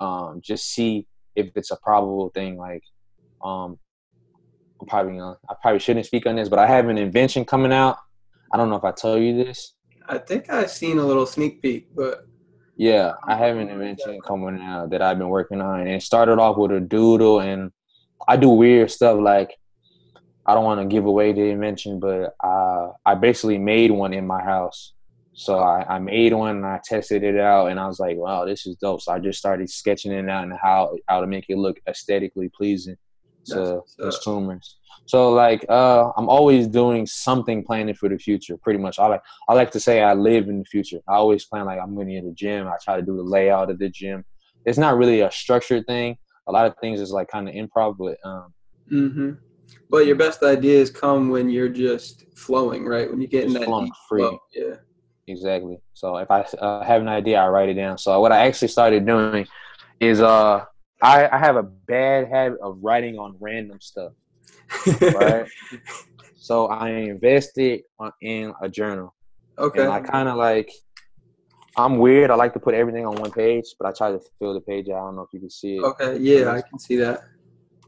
um, 0.00 0.40
just 0.42 0.66
see 0.72 1.06
if 1.36 1.50
it's 1.54 1.70
a 1.70 1.76
probable 1.76 2.30
thing. 2.30 2.56
Like, 2.56 2.82
um, 3.44 3.78
I'm 4.80 4.86
probably 4.86 5.18
gonna, 5.18 5.36
I 5.48 5.54
probably 5.60 5.78
shouldn't 5.78 6.06
speak 6.06 6.26
on 6.26 6.36
this, 6.36 6.48
but 6.48 6.58
I 6.58 6.66
have 6.66 6.88
an 6.88 6.98
invention 6.98 7.44
coming 7.44 7.72
out. 7.72 7.98
I 8.52 8.56
don't 8.56 8.70
know 8.70 8.76
if 8.76 8.84
I 8.84 8.92
told 8.92 9.22
you 9.22 9.44
this. 9.44 9.74
I 10.08 10.18
think 10.18 10.50
I've 10.50 10.70
seen 10.70 10.98
a 10.98 11.04
little 11.04 11.26
sneak 11.26 11.62
peek, 11.62 11.94
but 11.94 12.26
yeah, 12.76 13.12
I 13.28 13.36
have 13.36 13.58
an 13.58 13.68
invention 13.68 14.18
coming 14.26 14.58
out 14.60 14.90
that 14.90 15.02
I've 15.02 15.18
been 15.18 15.28
working 15.28 15.60
on, 15.60 15.80
and 15.80 15.88
it 15.88 16.02
started 16.02 16.38
off 16.38 16.56
with 16.56 16.72
a 16.72 16.80
doodle, 16.80 17.40
and 17.40 17.70
I 18.26 18.36
do 18.36 18.48
weird 18.48 18.90
stuff 18.90 19.20
like 19.20 19.54
I 20.50 20.54
don't 20.54 20.64
want 20.64 20.80
to 20.80 20.86
give 20.86 21.06
away 21.06 21.32
the 21.32 21.42
invention, 21.42 22.00
but 22.00 22.34
uh, 22.42 22.88
I 23.06 23.14
basically 23.14 23.56
made 23.56 23.92
one 23.92 24.12
in 24.12 24.26
my 24.26 24.42
house. 24.42 24.94
So 25.32 25.60
I, 25.60 25.86
I, 25.88 25.98
made 26.00 26.32
one 26.32 26.56
and 26.56 26.66
I 26.66 26.80
tested 26.84 27.22
it 27.22 27.38
out, 27.38 27.66
and 27.66 27.78
I 27.78 27.86
was 27.86 28.00
like, 28.00 28.16
"Wow, 28.16 28.44
this 28.46 28.66
is 28.66 28.74
dope." 28.76 29.00
So 29.00 29.12
I 29.12 29.20
just 29.20 29.38
started 29.38 29.70
sketching 29.70 30.10
it 30.10 30.28
out 30.28 30.42
and 30.42 30.52
how 30.60 30.96
how 31.06 31.20
to 31.20 31.28
make 31.28 31.44
it 31.48 31.56
look 31.56 31.78
aesthetically 31.88 32.48
pleasing 32.48 32.96
to 33.46 33.82
consumers. 34.00 34.76
So 35.06 35.30
like 35.30 35.64
uh, 35.68 36.10
I'm 36.16 36.28
always 36.28 36.66
doing 36.66 37.06
something 37.06 37.62
planning 37.62 37.94
for 37.94 38.08
the 38.08 38.18
future. 38.18 38.56
Pretty 38.56 38.80
much, 38.80 38.98
I 38.98 39.06
like 39.06 39.22
I 39.48 39.54
like 39.54 39.70
to 39.70 39.80
say 39.80 40.02
I 40.02 40.14
live 40.14 40.48
in 40.48 40.58
the 40.58 40.64
future. 40.64 40.98
I 41.08 41.14
always 41.14 41.44
plan 41.44 41.64
like 41.64 41.78
I'm 41.80 41.94
going 41.94 42.08
to 42.08 42.28
the 42.28 42.34
gym. 42.34 42.66
I 42.66 42.74
try 42.82 42.96
to 42.96 43.02
do 43.02 43.16
the 43.16 43.22
layout 43.22 43.70
of 43.70 43.78
the 43.78 43.88
gym. 43.88 44.24
It's 44.66 44.78
not 44.78 44.96
really 44.96 45.20
a 45.20 45.30
structured 45.30 45.86
thing. 45.86 46.18
A 46.48 46.52
lot 46.52 46.66
of 46.66 46.74
things 46.80 47.00
is 47.00 47.12
like 47.12 47.28
kind 47.28 47.48
of 47.48 47.54
improv, 47.54 47.96
but 47.96 48.16
um. 48.28 48.52
Mm-hmm. 48.90 49.30
But 49.88 50.06
your 50.06 50.16
best 50.16 50.42
ideas 50.42 50.90
come 50.90 51.30
when 51.30 51.48
you're 51.48 51.68
just 51.68 52.24
flowing, 52.36 52.84
right? 52.84 53.10
When 53.10 53.20
you 53.20 53.26
get 53.26 53.44
in 53.44 53.52
that 53.54 53.64
flowing 53.64 53.90
free. 54.08 54.22
Flow. 54.22 54.38
Yeah. 54.54 54.74
Exactly. 55.26 55.78
So 55.94 56.16
if 56.16 56.30
I 56.30 56.40
uh, 56.58 56.84
have 56.84 57.02
an 57.02 57.08
idea, 57.08 57.38
I 57.38 57.48
write 57.48 57.68
it 57.68 57.74
down. 57.74 57.98
So 57.98 58.20
what 58.20 58.32
I 58.32 58.46
actually 58.46 58.68
started 58.68 59.06
doing 59.06 59.46
is 60.00 60.20
uh 60.20 60.64
I, 61.02 61.28
I 61.28 61.38
have 61.38 61.56
a 61.56 61.62
bad 61.62 62.28
habit 62.28 62.60
of 62.60 62.78
writing 62.82 63.18
on 63.18 63.36
random 63.40 63.80
stuff. 63.80 64.12
right? 65.14 65.46
so 66.36 66.66
I 66.66 66.90
invested 66.90 67.82
in 68.20 68.52
a 68.60 68.68
journal. 68.68 69.14
Okay. 69.58 69.82
And 69.82 69.90
I 69.90 70.00
kind 70.00 70.28
of 70.28 70.36
like, 70.36 70.70
I'm 71.76 71.98
weird. 71.98 72.30
I 72.30 72.34
like 72.34 72.52
to 72.54 72.60
put 72.60 72.74
everything 72.74 73.06
on 73.06 73.14
one 73.16 73.30
page, 73.30 73.64
but 73.78 73.88
I 73.88 73.92
try 73.92 74.10
to 74.10 74.20
fill 74.38 74.54
the 74.54 74.60
page. 74.60 74.88
I 74.88 74.98
don't 74.98 75.16
know 75.16 75.22
if 75.22 75.32
you 75.32 75.40
can 75.40 75.50
see 75.50 75.76
it. 75.76 75.84
Okay. 75.84 76.18
Yeah, 76.18 76.52
I 76.52 76.60
can 76.60 76.78
see 76.78 76.96
that. 76.96 77.22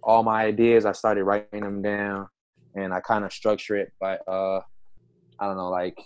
All 0.03 0.23
my 0.23 0.45
ideas, 0.45 0.85
I 0.85 0.93
started 0.93 1.25
writing 1.25 1.61
them 1.61 1.83
down, 1.83 2.29
and 2.75 2.93
I 2.93 3.01
kind 3.01 3.25
of 3.25 3.33
structure 3.33 3.77
it 3.77 3.93
by, 4.01 4.17
uh, 4.17 4.61
I 5.39 5.47
don't 5.47 5.57
know, 5.57 5.71
like 5.71 5.99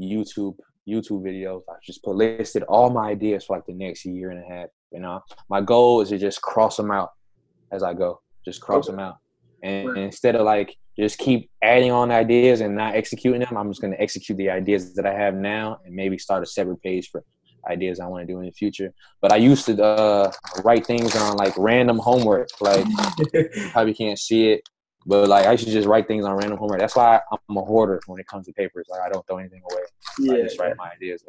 YouTube 0.00 0.56
YouTube 0.88 1.22
videos. 1.22 1.62
I 1.68 1.74
just 1.84 2.02
put 2.04 2.14
listed 2.14 2.62
all 2.64 2.90
my 2.90 3.08
ideas 3.10 3.44
for 3.44 3.56
like 3.56 3.66
the 3.66 3.74
next 3.74 4.04
year 4.04 4.30
and 4.30 4.42
a 4.42 4.48
half. 4.48 4.68
You 4.92 5.00
know, 5.00 5.20
my 5.50 5.60
goal 5.60 6.00
is 6.00 6.10
to 6.10 6.18
just 6.18 6.40
cross 6.42 6.76
them 6.76 6.90
out 6.90 7.10
as 7.72 7.82
I 7.82 7.92
go. 7.92 8.20
Just 8.44 8.60
cross 8.60 8.88
okay. 8.88 8.92
them 8.92 9.00
out, 9.00 9.16
and, 9.62 9.88
and 9.88 9.98
instead 9.98 10.36
of 10.36 10.42
like 10.42 10.76
just 10.98 11.18
keep 11.18 11.50
adding 11.62 11.90
on 11.90 12.10
ideas 12.10 12.60
and 12.60 12.74
not 12.74 12.94
executing 12.94 13.40
them, 13.40 13.56
I'm 13.56 13.70
just 13.70 13.80
going 13.80 13.92
to 13.92 14.00
execute 14.00 14.38
the 14.38 14.50
ideas 14.50 14.94
that 14.94 15.04
I 15.06 15.12
have 15.12 15.34
now 15.34 15.78
and 15.84 15.94
maybe 15.94 16.16
start 16.16 16.42
a 16.42 16.46
separate 16.46 16.82
page 16.82 17.10
for 17.10 17.22
ideas 17.66 18.00
I 18.00 18.06
want 18.06 18.26
to 18.26 18.32
do 18.32 18.38
in 18.40 18.46
the 18.46 18.52
future. 18.52 18.92
But 19.20 19.32
I 19.32 19.36
used 19.36 19.66
to 19.66 19.82
uh, 19.82 20.32
write 20.64 20.86
things 20.86 21.14
on 21.16 21.36
like 21.36 21.54
random 21.56 21.98
homework. 21.98 22.48
Like 22.60 22.86
probably 23.72 23.94
can't 23.94 24.18
see 24.18 24.50
it, 24.50 24.62
but 25.06 25.28
like 25.28 25.46
I 25.46 25.56
should 25.56 25.68
just 25.68 25.88
write 25.88 26.08
things 26.08 26.24
on 26.24 26.34
random 26.34 26.58
homework. 26.58 26.80
That's 26.80 26.96
why 26.96 27.20
I'm 27.30 27.56
a 27.56 27.62
hoarder 27.62 28.00
when 28.06 28.20
it 28.20 28.26
comes 28.26 28.46
to 28.46 28.52
papers. 28.52 28.86
Like 28.88 29.00
I 29.00 29.08
don't 29.08 29.26
throw 29.26 29.38
anything 29.38 29.62
away. 29.70 29.82
Yeah, 30.18 30.34
I 30.34 30.42
just 30.42 30.58
write 30.58 30.76
my 30.76 30.90
ideas. 30.90 31.22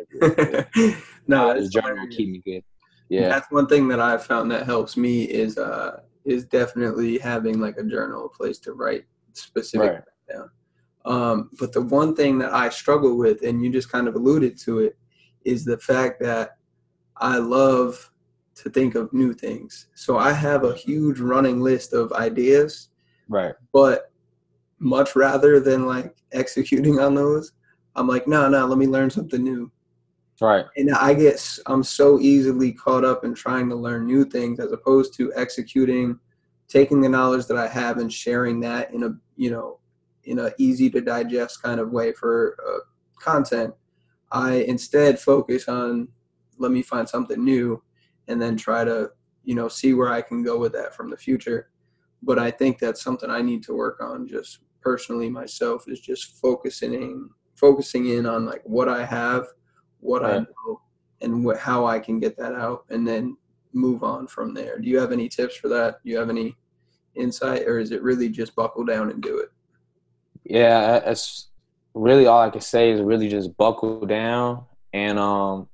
no, 1.28 1.54
this 1.54 1.70
journal 1.70 2.08
keep 2.10 2.30
me 2.30 2.42
good 2.46 2.64
yeah 3.10 3.30
that's 3.30 3.50
one 3.52 3.68
thing 3.68 3.88
that 3.88 4.00
i've 4.00 4.26
found 4.26 4.52
that 4.52 4.66
helps 4.66 4.98
me 4.98 5.24
is 5.24 5.58
uh 5.58 6.02
is 6.26 6.46
definitely 6.46 7.18
having 7.18 7.60
like 7.60 7.78
a 7.78 7.84
journal 7.84 8.26
a 8.26 8.30
place 8.30 8.60
to 8.60 8.74
write 8.74 9.06
specific 9.34 9.92
right. 9.92 10.04
down 10.30 10.50
um 11.06 11.50
but 11.60 11.72
the 11.72 11.82
one 11.82 12.16
thing 12.16 12.38
that 12.38 12.54
i 12.54 12.70
struggle 12.70 13.18
with 13.18 13.42
and 13.44 13.64
you 13.64 13.72
just 13.72 13.92
kind 13.92 14.08
of 14.08 14.16
alluded 14.16 14.58
to 14.58 14.80
it 14.80 14.98
is 15.48 15.66
the 15.66 15.78
fact 15.78 16.20
that 16.20 16.58
i 17.18 17.38
love 17.38 18.12
to 18.56 18.70
think 18.70 18.96
of 18.96 19.12
new 19.14 19.34
things 19.34 19.88
so 19.96 20.18
i 20.18 20.32
have 20.32 20.64
a 20.64 20.76
huge 20.76 21.20
running 21.20 21.62
list 21.62 21.94
of 21.94 22.12
ideas 22.14 22.90
right 23.30 23.56
but 23.74 24.12
much 24.80 25.16
rather 25.16 25.60
than 25.60 25.86
like 25.86 26.16
executing 26.32 27.00
on 27.00 27.16
those 27.16 27.54
i'm 27.96 28.08
like 28.08 28.28
no 28.28 28.48
no 28.50 28.66
let 28.66 28.78
me 28.78 28.88
learn 28.88 29.10
something 29.10 29.44
new 29.44 29.72
Right. 30.40 30.66
And 30.76 30.92
I 30.92 31.14
get 31.14 31.60
I'm 31.66 31.84
so 31.84 32.20
easily 32.20 32.72
caught 32.72 33.04
up 33.04 33.24
in 33.24 33.34
trying 33.34 33.70
to 33.70 33.76
learn 33.76 34.06
new 34.06 34.24
things 34.24 34.60
as 34.60 34.72
opposed 34.72 35.16
to 35.16 35.34
executing, 35.36 36.20
taking 36.68 37.02
the 37.02 37.10
knowledge 37.10 37.48
that 37.48 37.58
I 37.58 37.68
have 37.68 37.98
and 37.98 38.12
sharing 38.12 38.60
that 38.62 38.94
in 38.94 39.04
a 39.04 39.10
you 39.36 39.50
know 39.50 39.80
in 40.26 40.40
a 40.40 40.52
easy 40.58 40.90
to 40.92 41.02
digest 41.02 41.64
kind 41.64 41.80
of 41.80 41.92
way 41.92 42.12
for 42.12 42.56
uh, 42.68 42.80
content. 43.20 43.74
I 44.32 44.56
instead 44.68 45.20
focus 45.20 45.68
on 45.68 46.10
let 46.58 46.72
me 46.72 46.82
find 46.82 47.08
something 47.08 47.44
new 47.44 47.82
and 48.28 48.42
then 48.42 48.58
try 48.58 48.84
to 48.84 49.12
you 49.44 49.56
know 49.56 49.68
see 49.68 49.94
where 49.94 50.12
I 50.12 50.22
can 50.22 50.44
go 50.44 50.60
with 50.60 50.74
that 50.74 50.96
from 50.96 51.10
the 51.10 51.18
future. 51.18 51.70
But 52.24 52.40
I 52.40 52.50
think 52.52 52.80
that's 52.80 53.04
something 53.04 53.30
I 53.30 53.42
need 53.42 53.64
to 53.64 53.74
work 53.74 54.02
on 54.02 54.28
just 54.28 54.60
personally 54.82 55.30
myself 55.30 55.86
is 55.88 56.00
just 56.00 56.42
focusing 56.42 56.94
in, 56.94 57.30
focusing 57.56 58.08
in 58.08 58.26
on 58.26 58.46
like 58.46 58.62
what 58.64 58.90
I 58.90 59.06
have 59.06 59.48
what 60.00 60.22
right. 60.22 60.36
I 60.36 60.40
know 60.40 60.82
and 61.22 61.44
what, 61.44 61.58
how 61.58 61.86
I 61.86 62.00
can 62.00 62.20
get 62.20 62.38
that 62.38 62.54
out 62.54 62.86
and 62.90 63.08
then 63.08 63.38
move 63.74 64.04
on 64.04 64.28
from 64.28 64.54
there. 64.54 64.80
Do 64.80 64.88
you 64.88 65.00
have 65.00 65.12
any 65.12 65.28
tips 65.28 65.56
for 65.56 65.68
that? 65.70 66.04
Do 66.04 66.12
you 66.12 66.18
have 66.18 66.30
any 66.30 66.56
insight 67.16 67.64
or 67.68 67.80
is 67.80 67.92
it 67.92 68.04
really 68.04 68.30
just 68.30 68.56
buckle 68.56 68.86
down 68.86 69.10
and 69.10 69.22
do 69.22 69.40
it? 69.40 69.50
Yeah, 70.44 71.00
that's 71.00 71.50
really 71.98 72.28
all 72.28 72.42
I 72.42 72.50
can 72.50 72.62
say 72.62 72.92
is 72.92 73.02
really 73.02 73.30
just 73.30 73.56
buckle 73.58 74.06
down. 74.06 74.66
And 74.94 75.20
um, 75.20 75.68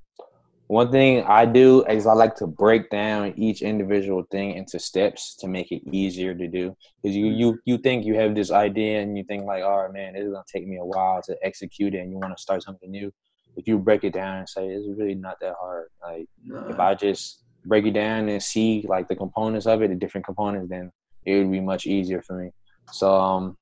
one 0.66 0.90
thing 0.90 1.24
I 1.24 1.46
do 1.46 1.84
is 1.84 2.06
I 2.06 2.14
like 2.14 2.34
to 2.36 2.46
break 2.46 2.90
down 2.90 3.34
each 3.36 3.62
individual 3.62 4.24
thing 4.30 4.54
into 4.54 4.78
steps 4.78 5.36
to 5.36 5.48
make 5.48 5.70
it 5.70 5.82
easier 5.92 6.34
to 6.34 6.48
do. 6.48 6.76
Because 7.02 7.16
you 7.16 7.26
you 7.26 7.58
you 7.64 7.78
think 7.78 8.04
you 8.04 8.14
have 8.14 8.34
this 8.34 8.50
idea 8.50 9.00
and 9.00 9.16
you 9.16 9.24
think 9.24 9.44
like, 9.44 9.62
all 9.62 9.82
right, 9.82 9.92
man, 9.92 10.14
this 10.14 10.24
is 10.24 10.32
gonna 10.32 10.44
take 10.52 10.66
me 10.66 10.78
a 10.78 10.84
while 10.84 11.22
to 11.22 11.36
execute 11.42 11.94
it, 11.94 11.98
and 11.98 12.10
you 12.10 12.18
want 12.18 12.36
to 12.36 12.42
start 12.42 12.62
something 12.62 12.90
new 12.90 13.12
if 13.56 13.68
you 13.68 13.78
break 13.78 14.04
it 14.04 14.12
down 14.12 14.38
and 14.38 14.48
say 14.48 14.66
it's 14.66 14.86
really 14.98 15.14
not 15.14 15.38
that 15.40 15.54
hard. 15.60 15.88
Like 16.02 16.26
no. 16.44 16.66
if 16.68 16.78
I 16.78 16.94
just 16.94 17.42
break 17.64 17.86
it 17.86 17.92
down 17.92 18.28
and 18.28 18.42
see 18.42 18.84
like 18.88 19.08
the 19.08 19.16
components 19.16 19.66
of 19.66 19.82
it, 19.82 19.88
the 19.88 19.94
different 19.94 20.26
components, 20.26 20.68
then 20.70 20.90
it 21.24 21.38
would 21.38 21.50
be 21.50 21.60
much 21.60 21.86
easier 21.86 22.22
for 22.22 22.42
me. 22.42 22.50
So 22.92 23.14
um 23.14 23.56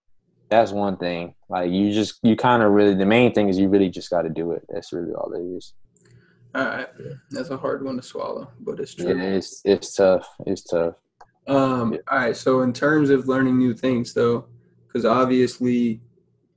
that's 0.53 0.71
one 0.71 0.99
thing. 0.99 1.35
Like 1.49 1.71
you 1.71 1.93
just 1.93 2.19
you 2.23 2.37
kind 2.37 2.63
of 2.63 2.73
really 2.73 2.95
the 2.95 3.07
main 3.07 3.33
thing 3.33 3.49
is 3.49 3.59
you 3.59 3.69
really 3.69 3.89
just 3.89 4.11
got 4.11 4.23
to 4.23 4.29
do 4.29 4.53
it. 4.53 4.63
That's 4.69 4.93
really 4.93 5.13
all 5.13 5.33
it 5.33 5.57
is. 5.57 5.73
All 6.55 6.67
right, 6.67 6.89
that's 7.31 7.49
a 7.49 7.57
hard 7.57 7.83
one 7.83 7.97
to 7.97 8.03
swallow, 8.03 8.51
but 8.61 8.79
it's 8.79 8.95
true. 8.95 9.17
Yeah, 9.17 9.23
it's 9.23 9.63
it's 9.65 9.95
tough. 9.95 10.29
It's 10.47 10.63
tough. 10.63 10.97
Um. 11.47 11.95
Yeah. 11.95 12.01
All 12.11 12.19
right. 12.19 12.37
So 12.37 12.61
in 12.61 12.75
terms 12.75 13.09
of 13.09 13.29
learning 13.29 13.57
new 13.57 13.73
things, 13.73 14.13
though, 14.13 14.45
because 14.87 15.07
obviously 15.07 16.03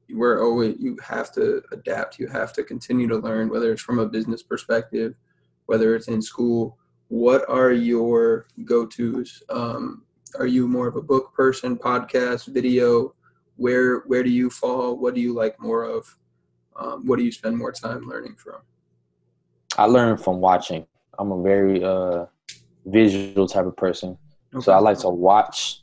we're 0.10 0.44
always 0.44 0.76
you 0.78 0.98
have 1.02 1.32
to 1.32 1.64
adapt 1.72 2.20
you 2.20 2.28
have 2.28 2.54
to 2.54 2.64
continue 2.64 3.08
to 3.08 3.18
learn 3.18 3.50
whether 3.50 3.72
it's 3.72 3.82
from 3.82 3.98
a 3.98 4.06
business 4.06 4.44
perspective 4.44 5.16
whether 5.66 5.96
it's 5.96 6.10
in 6.10 6.22
school 6.22 6.78
what 7.08 7.44
are 7.50 7.72
your 7.72 8.46
go-to's 8.66 9.42
um, 9.50 10.04
are 10.38 10.46
you 10.46 10.68
more 10.68 10.88
of 10.88 10.96
a 10.96 11.02
book 11.02 11.34
person 11.34 11.76
podcast 11.76 12.54
video 12.54 13.16
where 13.58 14.00
where 14.02 14.24
do 14.24 14.30
you 14.30 14.50
fall 14.50 14.98
what 14.98 15.16
do 15.16 15.22
you 15.22 15.34
like 15.34 15.60
more 15.60 15.84
of 15.84 16.18
um, 16.78 17.06
what 17.08 17.18
do 17.18 17.24
you 17.24 17.32
spend 17.32 17.58
more 17.58 17.72
time 17.72 18.08
learning 18.08 18.36
from 18.36 18.62
i 19.78 19.86
learn 19.86 20.18
from 20.18 20.40
watching 20.40 20.86
i'm 21.20 21.32
a 21.32 21.42
very 21.42 21.84
uh, 21.84 22.26
visual 22.86 23.48
type 23.48 23.66
of 23.66 23.76
person 23.78 24.18
okay. 24.54 24.64
so 24.64 24.72
i 24.72 24.80
like 24.80 25.00
to 25.00 25.10
watch 25.10 25.82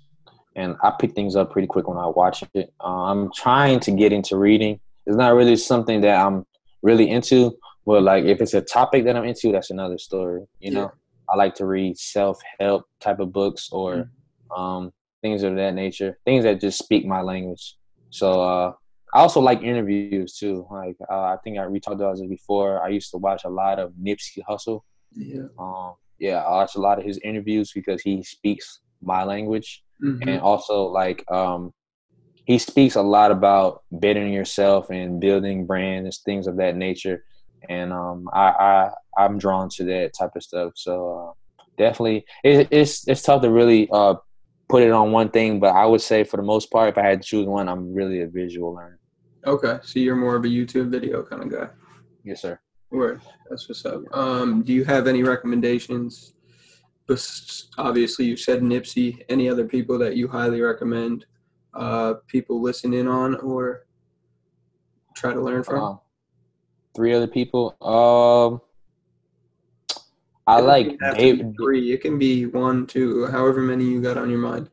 and 0.55 0.77
I 0.83 0.93
pick 0.99 1.15
things 1.15 1.37
up 1.37 1.51
pretty 1.51 1.67
quick 1.67 1.89
when 1.89 1.99
I 1.99 2.07
watch 2.07 2.45
it. 2.55 2.73
Uh, 2.81 3.05
I'm 3.05 3.33
trying 3.33 3.81
to 3.81 3.91
get 3.91 4.13
into 4.13 4.37
reading. 4.37 4.81
It's 5.07 5.17
not 5.17 5.35
really 5.35 5.57
something 5.57 6.01
that 6.03 6.17
I'm 6.25 6.45
really 6.83 7.09
into, 7.11 7.57
but 7.87 8.03
like 8.03 8.25
if 8.25 8.41
it's 8.41 8.55
a 8.55 8.61
topic 8.61 9.05
that 9.05 9.17
I'm 9.17 9.25
into, 9.25 9.53
that's 9.53 9.71
another 9.71 9.99
story. 9.99 10.45
You 10.61 10.73
know, 10.73 10.93
I 11.29 11.37
like 11.37 11.55
to 11.57 11.67
read 11.67 11.99
self 11.99 12.39
help 12.61 12.85
type 13.01 13.21
of 13.21 13.33
books 13.33 13.69
or 13.73 13.95
mm-hmm. 13.95 14.61
um, 14.61 14.93
things 15.23 15.43
of 15.43 15.57
that 15.57 15.75
nature, 15.75 16.19
things 16.25 16.45
that 16.45 16.61
just 16.61 16.79
speak 16.79 17.07
my 17.07 17.23
language. 17.23 17.77
So 18.11 18.43
uh, 18.43 18.73
I 19.15 19.21
also 19.21 19.41
like 19.41 19.63
interviews 19.63 20.37
too. 20.37 20.67
Like 20.71 20.97
uh, 21.11 21.23
I 21.23 21.37
think 21.43 21.59
I, 21.59 21.67
we 21.67 21.81
talked 21.81 21.97
about 21.97 22.17
this 22.17 22.27
before. 22.27 22.83
I 22.83 22.89
used 22.89 23.11
to 23.13 23.19
watch 23.19 23.45
a 23.45 23.49
lot 23.49 23.79
of 23.79 23.93
Nipsey 23.93 24.41
Hussle. 24.49 24.83
Yeah. 25.13 25.45
Um, 25.59 25.95
yeah, 26.19 26.43
I 26.43 26.51
watch 26.51 26.75
a 26.75 26.81
lot 26.81 26.99
of 26.99 27.05
his 27.05 27.19
interviews 27.25 27.73
because 27.73 28.03
he 28.03 28.23
speaks 28.23 28.81
my 29.03 29.25
language 29.25 29.83
mm-hmm. 30.03 30.29
and 30.29 30.41
also 30.41 30.85
like 30.85 31.25
um 31.31 31.73
he 32.45 32.59
speaks 32.59 32.97
a 32.97 33.03
lot 33.03 33.31
about 33.31 33.83
bettering 33.93 34.33
yourself 34.33 34.91
and 34.91 35.21
building 35.21 35.67
brands, 35.67 36.19
things 36.25 36.47
of 36.47 36.57
that 36.57 36.77
nature. 36.77 37.25
And 37.69 37.93
um, 37.93 38.29
I, 38.33 38.49
I 38.49 38.91
I'm 39.17 39.39
drawn 39.39 39.69
to 39.77 39.85
that 39.85 40.13
type 40.19 40.33
of 40.35 40.43
stuff. 40.43 40.73
So 40.75 41.37
uh, 41.61 41.65
definitely, 41.79 42.25
it, 42.43 42.69
it's 42.71 43.07
it's 43.07 43.23
tough 43.23 43.43
to 43.43 43.51
really 43.51 43.89
uh, 43.93 44.17
put 44.73 44.83
it 44.83 44.91
on 44.91 45.13
one 45.13 45.29
thing, 45.29 45.61
but 45.61 45.77
I 45.77 45.85
would 45.85 46.01
say 46.01 46.25
for 46.25 46.39
the 46.39 46.43
most 46.43 46.71
part, 46.71 46.89
if 46.89 46.97
I 46.97 47.03
had 47.03 47.21
to 47.21 47.29
choose 47.29 47.47
one, 47.47 47.69
I'm 47.69 47.93
really 47.93 48.23
a 48.23 48.27
visual 48.27 48.73
learner. 48.73 48.99
Okay, 49.47 49.79
so 49.83 49.99
you're 49.99 50.17
more 50.17 50.35
of 50.35 50.45
a 50.47 50.49
YouTube 50.49 50.89
video 50.89 51.23
kind 51.23 51.43
of 51.43 51.53
guy. 51.53 51.69
Yes, 52.25 52.41
sir. 52.41 52.59
Word. 52.91 53.21
That's 53.51 53.69
what's 53.69 53.85
up. 53.85 54.01
Um, 54.17 54.63
do 54.63 54.73
you 54.73 54.85
have 54.87 55.07
any 55.07 55.25
recommendations? 55.25 56.33
Obviously, 57.77 58.25
you 58.25 58.35
said 58.35 58.63
Nipsey. 58.63 59.23
Any 59.29 59.47
other 59.47 59.67
people 59.67 59.99
that 59.99 60.17
you 60.17 60.27
highly 60.27 60.63
recommend? 60.63 61.27
Uh, 61.75 62.15
people 62.27 62.63
listen 62.63 62.95
in 62.95 63.07
on 63.07 63.35
or 63.41 63.87
try 65.15 65.35
to 65.35 65.41
learn 65.43 65.65
from? 65.65 65.83
Uh, 65.83 65.97
three 66.95 67.13
other 67.13 67.27
people. 67.27 67.77
Um, 67.83 68.63
I 70.47 70.61
like 70.61 70.99
David. 71.15 71.55
Three. 71.57 71.93
It 71.93 72.01
can 72.01 72.19
be 72.19 72.47
one, 72.47 72.87
two, 72.87 73.27
however 73.27 73.61
many 73.61 73.85
you 73.85 74.01
got 74.01 74.19
on 74.19 74.29
your 74.29 74.41
mind. 74.41 74.69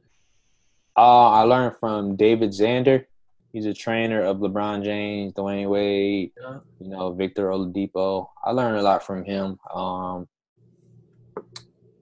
Uh, 0.97 1.29
I 1.29 1.41
learned 1.43 1.75
from 1.79 2.15
David 2.15 2.51
Xander. 2.51 3.05
He's 3.53 3.65
a 3.65 3.73
trainer 3.73 4.21
of 4.21 4.37
LeBron 4.37 4.83
James, 4.83 5.33
Dwyane 5.33 5.69
Wade, 5.69 6.31
yeah. 6.39 6.59
you 6.79 6.89
know, 6.89 7.13
Victor 7.13 7.47
Oladipo. 7.47 8.27
I 8.43 8.51
learned 8.51 8.77
a 8.77 8.81
lot 8.81 9.03
from 9.03 9.23
him. 9.23 9.57
Um, 9.73 10.27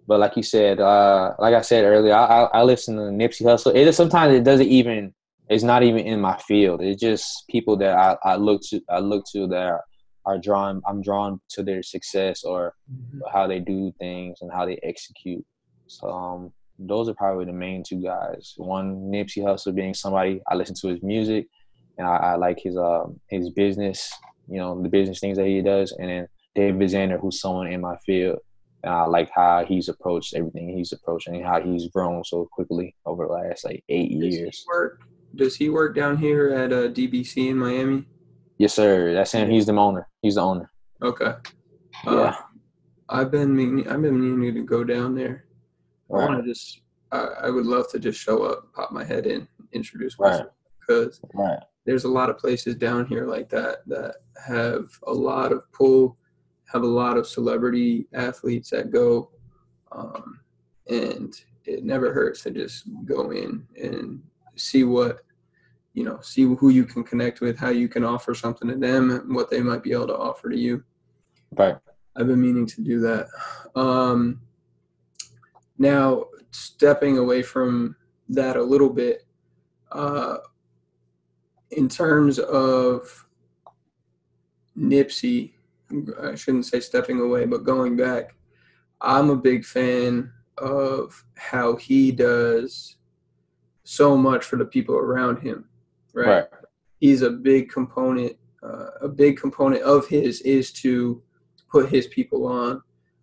but 0.08 0.20
like 0.20 0.36
you 0.36 0.44
said, 0.44 0.80
uh, 0.80 1.36
like 1.40 1.54
I 1.54 1.62
said 1.62 1.84
earlier, 1.84 2.14
I, 2.14 2.26
I, 2.26 2.44
I 2.60 2.64
listen 2.64 2.96
to 2.96 3.04
Nipsey 3.04 3.44
Hussle. 3.44 3.76
It 3.76 3.94
sometimes 3.94 4.34
it 4.34 4.44
doesn't 4.44 4.68
even. 4.68 5.14
It's 5.50 5.64
not 5.64 5.84
even 5.84 6.02
in 6.02 6.20
my 6.20 6.38
field. 6.40 6.82
It's 6.82 7.00
just 7.00 7.48
people 7.50 7.78
that 7.78 7.96
I, 7.96 8.18
I 8.24 8.36
look 8.36 8.62
to. 8.70 8.82
I 8.90 9.00
look 9.00 9.26
to 9.32 9.48
that 9.48 9.82
are, 10.28 10.38
drawn. 10.38 10.82
I'm 10.88 11.02
drawn 11.02 11.40
to 11.50 11.64
their 11.64 11.84
success 11.84 12.44
or 12.44 12.74
mm-hmm. 12.92 13.20
how 13.32 13.48
they 13.48 13.60
do 13.60 13.94
things 14.00 14.40
and 14.42 14.52
how 14.52 14.66
they 14.66 14.80
execute. 14.84 15.46
So 15.88 16.10
um, 16.10 16.54
those 16.78 17.10
are 17.10 17.14
probably 17.14 17.46
the 17.46 17.54
main 17.54 17.84
two 17.88 18.02
guys. 18.02 18.54
One 18.58 19.12
Nipsey 19.12 19.44
Hussle 19.44 19.74
being 19.74 19.94
somebody 19.94 20.42
I 20.48 20.56
listen 20.56 20.76
to 20.82 20.90
his 20.90 21.02
music, 21.02 21.48
and 21.98 22.08
I, 22.08 22.16
I 22.16 22.36
like 22.36 22.60
his 22.60 22.78
uh 22.78 23.06
his 23.30 23.50
business. 23.50 24.12
You 24.50 24.60
know 24.60 24.82
the 24.82 24.90
business 24.90 25.20
things 25.20 25.38
that 25.38 25.48
he 25.48 25.62
does, 25.62 25.92
and 25.98 26.10
then 26.10 26.28
David 26.56 26.90
Xander, 26.90 27.20
who's 27.20 27.42
someone 27.42 27.68
in 27.68 27.82
my 27.82 27.98
field 28.06 28.40
and 28.84 28.94
I 28.94 29.06
like 29.06 29.30
how 29.34 29.66
he's 29.68 29.90
approached 29.90 30.34
everything 30.34 30.76
he's 30.76 30.94
approaching 30.94 31.36
and 31.36 31.46
how 31.46 31.62
he's 31.62 31.88
grown 31.88 32.24
so 32.24 32.48
quickly 32.52 32.96
over 33.06 33.28
the 33.28 33.34
last 33.34 33.66
like 33.66 33.84
eight 33.90 34.12
does 34.12 34.36
years. 34.36 34.60
He 34.60 34.66
work, 34.68 35.02
does 35.36 35.56
he 35.56 35.70
work 35.70 35.96
down 35.96 36.18
here 36.18 36.50
at 36.50 36.72
uh, 36.72 36.88
DBC 36.90 37.50
in 37.50 37.58
Miami? 37.58 38.06
Yes, 38.58 38.74
sir. 38.74 39.14
That's 39.14 39.32
him. 39.32 39.50
He's 39.50 39.66
the 39.66 39.74
owner. 39.74 40.08
He's 40.22 40.36
the 40.36 40.42
owner. 40.42 40.72
Okay. 41.02 41.34
Uh, 42.06 42.16
yeah. 42.16 42.36
I've 43.10 43.32
been 43.32 43.56
meaning. 43.56 43.88
I've 43.88 44.02
been 44.02 44.20
meaning 44.20 44.56
to 44.56 44.64
go 44.64 44.84
down 44.84 45.16
there. 45.16 45.46
Right. 46.10 46.24
I 46.24 46.26
want 46.30 46.44
to 46.44 46.50
just. 46.50 46.82
I, 47.12 47.28
I, 47.44 47.50
would 47.50 47.66
love 47.66 47.90
to 47.92 48.00
just 48.00 48.20
show 48.20 48.44
up, 48.44 48.74
pop 48.74 48.92
my 48.92 49.06
head 49.06 49.28
in, 49.28 49.48
introduce 49.72 50.20
myself 50.20 50.52
because 50.86 51.22
right. 51.34 51.60
there's 51.86 52.04
a 52.04 52.10
lot 52.10 52.30
of 52.30 52.38
places 52.38 52.76
down 52.76 53.06
here 53.06 53.26
like 53.26 53.48
that 53.50 53.78
that 53.88 54.16
have 54.46 54.90
a 55.08 55.14
lot 55.14 55.54
of 55.54 55.62
pull 55.72 56.18
have 56.72 56.84
a 56.84 56.88
lot 56.88 57.18
of 57.18 57.28
celebrity 57.28 58.08
athletes 58.14 58.70
that 58.70 58.92
go, 58.92 59.32
um, 59.92 60.40
and 60.90 61.34
it 61.66 61.84
never 61.84 62.14
hurts 62.14 62.44
to 62.44 62.52
just 62.52 62.90
go 63.06 63.32
in 63.32 63.66
and 63.82 64.22
see 64.56 64.84
what 64.84 65.20
you 65.98 66.04
know, 66.04 66.20
see 66.22 66.44
who 66.44 66.70
you 66.70 66.86
can 66.86 67.04
connect 67.04 67.42
with, 67.42 67.58
how 67.58 67.70
you 67.70 67.88
can 67.88 68.04
offer 68.04 68.36
something 68.36 68.68
to 68.68 68.76
them, 68.76 69.10
and 69.10 69.34
what 69.34 69.50
they 69.50 69.62
might 69.62 69.82
be 69.82 69.94
able 69.94 70.06
to 70.06 70.16
offer 70.16 70.48
to 70.48 70.56
you. 70.56 70.84
Right. 71.56 71.76
I've 72.16 72.28
been 72.28 72.40
meaning 72.40 72.68
to 72.68 72.82
do 72.82 73.00
that. 73.00 73.28
Um, 73.76 74.42
now, 75.80 76.26
stepping 76.52 77.18
away 77.18 77.42
from 77.42 77.96
that 78.30 78.58
a 78.58 78.62
little 78.62 78.92
bit, 78.92 79.26
uh, 79.92 80.38
in 81.72 81.90
terms 81.90 82.38
of 82.38 83.26
Nipsey 84.78 85.54
I 86.22 86.36
shouldn't 86.36 86.66
say 86.66 86.80
stepping 86.80 87.22
away, 87.22 87.46
but 87.46 87.64
going 87.64 87.96
back, 87.96 88.36
I'm 89.02 89.32
a 89.32 89.36
big 89.36 89.66
fan 89.66 90.32
of 90.60 91.24
how 91.36 91.76
he 91.76 92.12
does 92.12 92.98
so 93.84 94.16
much 94.16 94.46
for 94.46 94.58
the 94.58 94.66
people 94.66 94.96
around 94.96 95.40
him. 95.40 95.66
Right. 96.18 96.28
right. 96.28 96.46
He's 97.00 97.22
a 97.22 97.30
big 97.30 97.70
component. 97.70 98.38
Uh, 98.64 98.88
a 99.02 99.08
big 99.08 99.38
component 99.38 99.84
of 99.84 100.08
his 100.08 100.42
is 100.42 100.72
to 100.72 101.22
put 101.70 101.90
his 101.90 102.08
people 102.08 102.48
on, 102.48 102.82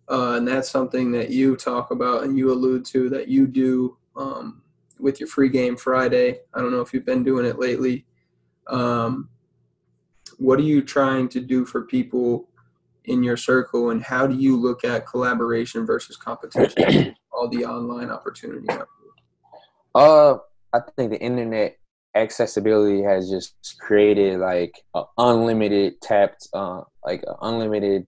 uh, 0.09 0.35
and 0.37 0.47
that's 0.47 0.69
something 0.69 1.11
that 1.11 1.29
you 1.29 1.57
talk 1.57 1.91
about 1.91 2.23
and 2.23 2.37
you 2.37 2.51
allude 2.51 2.85
to 2.85 3.09
that 3.09 3.27
you 3.27 3.45
do 3.45 3.97
um, 4.15 4.61
with 4.97 5.19
your 5.19 5.27
free 5.27 5.49
game 5.49 5.75
Friday. 5.75 6.39
I 6.53 6.61
don't 6.61 6.71
know 6.71 6.81
if 6.81 6.93
you've 6.93 7.05
been 7.05 7.23
doing 7.23 7.45
it 7.45 7.59
lately. 7.59 8.05
Um, 8.67 9.29
what 10.37 10.57
are 10.59 10.63
you 10.63 10.81
trying 10.81 11.27
to 11.29 11.41
do 11.41 11.65
for 11.65 11.81
people 11.83 12.47
in 13.05 13.23
your 13.23 13.37
circle 13.37 13.91
and 13.91 14.01
how 14.03 14.25
do 14.25 14.35
you 14.35 14.55
look 14.55 14.83
at 14.83 15.05
collaboration 15.05 15.85
versus 15.85 16.17
competition 16.17 17.15
all 17.31 17.47
the 17.49 17.63
online 17.63 18.09
opportunity 18.09 18.67
uh 19.93 20.35
i 20.73 20.79
think 20.95 21.11
the 21.11 21.21
internet 21.21 21.77
accessibility 22.15 23.01
has 23.01 23.29
just 23.29 23.55
created 23.79 24.39
like 24.39 24.73
an 24.93 25.03
unlimited 25.17 25.99
tapped 26.01 26.47
uh 26.53 26.81
like 27.05 27.21
an 27.27 27.35
unlimited 27.41 28.07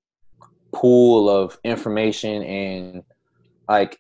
pool 0.74 1.30
of 1.30 1.58
information 1.64 2.44
and 2.44 3.04
like 3.68 4.00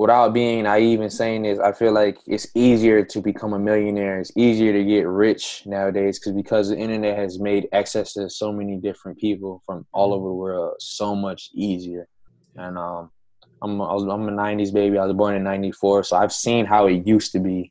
without 0.00 0.32
being 0.32 0.62
naive 0.62 1.02
and 1.02 1.12
saying 1.12 1.42
this, 1.42 1.58
I 1.58 1.72
feel 1.72 1.92
like 1.92 2.18
it's 2.26 2.46
easier 2.54 3.04
to 3.04 3.20
become 3.20 3.52
a 3.52 3.58
millionaire. 3.58 4.18
It's 4.18 4.32
easier 4.34 4.72
to 4.72 4.82
get 4.82 5.06
rich 5.06 5.62
nowadays 5.66 6.18
because 6.18 6.32
because 6.32 6.68
the 6.70 6.78
internet 6.78 7.18
has 7.18 7.38
made 7.38 7.68
access 7.72 8.14
to 8.14 8.30
so 8.30 8.50
many 8.50 8.76
different 8.76 9.18
people 9.18 9.62
from 9.66 9.86
all 9.92 10.14
over 10.14 10.28
the 10.28 10.34
world 10.34 10.76
so 10.80 11.14
much 11.14 11.50
easier. 11.52 12.08
And 12.56 12.78
um, 12.78 13.10
I'm 13.60 13.78
I 13.82 13.92
I'm 13.92 14.26
a 14.26 14.32
'90s 14.32 14.72
baby. 14.72 14.96
I 14.96 15.04
was 15.04 15.14
born 15.14 15.34
in 15.34 15.44
'94, 15.44 16.04
so 16.04 16.16
I've 16.16 16.32
seen 16.32 16.64
how 16.64 16.86
it 16.86 17.06
used 17.06 17.32
to 17.32 17.38
be, 17.38 17.70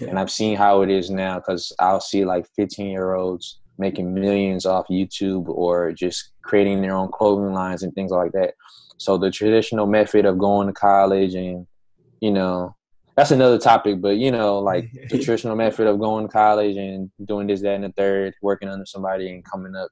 yeah. 0.00 0.08
and 0.08 0.18
I've 0.18 0.30
seen 0.30 0.56
how 0.56 0.82
it 0.82 0.90
is 0.90 1.10
now. 1.10 1.36
Because 1.36 1.72
I'll 1.78 2.00
see 2.00 2.24
like 2.24 2.46
15 2.56 2.86
year 2.86 3.14
olds 3.14 3.60
making 3.78 4.12
millions 4.12 4.66
off 4.66 4.86
YouTube 4.90 5.48
or 5.48 5.92
just 5.92 6.32
creating 6.42 6.82
their 6.82 6.94
own 6.94 7.10
clothing 7.12 7.54
lines 7.54 7.82
and 7.82 7.94
things 7.94 8.10
like 8.10 8.32
that. 8.32 8.54
So 8.98 9.16
the 9.16 9.30
traditional 9.30 9.86
method 9.86 10.24
of 10.24 10.38
going 10.38 10.66
to 10.66 10.72
college 10.72 11.34
and, 11.34 11.66
you 12.20 12.32
know, 12.32 12.74
that's 13.16 13.30
another 13.32 13.58
topic, 13.58 14.00
but 14.00 14.16
you 14.16 14.30
know, 14.30 14.60
like 14.60 14.90
the 15.10 15.18
traditional 15.18 15.56
method 15.56 15.86
of 15.86 15.98
going 15.98 16.26
to 16.26 16.32
college 16.32 16.76
and 16.76 17.10
doing 17.24 17.46
this, 17.46 17.62
that, 17.62 17.74
and 17.74 17.84
the 17.84 17.92
third, 17.92 18.34
working 18.42 18.68
under 18.68 18.86
somebody 18.86 19.28
and 19.30 19.44
coming 19.44 19.74
up, 19.74 19.90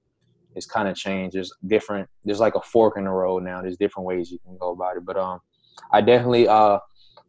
it's 0.55 0.67
kind 0.67 0.89
of 0.89 0.97
changed. 0.97 1.37
There's 1.37 1.53
different. 1.67 2.09
There's 2.25 2.41
like 2.41 2.55
a 2.55 2.61
fork 2.61 2.97
in 2.97 3.05
the 3.05 3.11
road 3.11 3.43
now. 3.43 3.63
There's 3.63 3.77
different 3.77 4.07
ways 4.07 4.31
you 4.31 4.39
can 4.45 4.57
go 4.57 4.71
about 4.71 4.97
it. 4.97 5.05
But 5.05 5.17
um, 5.17 5.41
I 5.93 6.01
definitely 6.01 6.49
uh, 6.49 6.79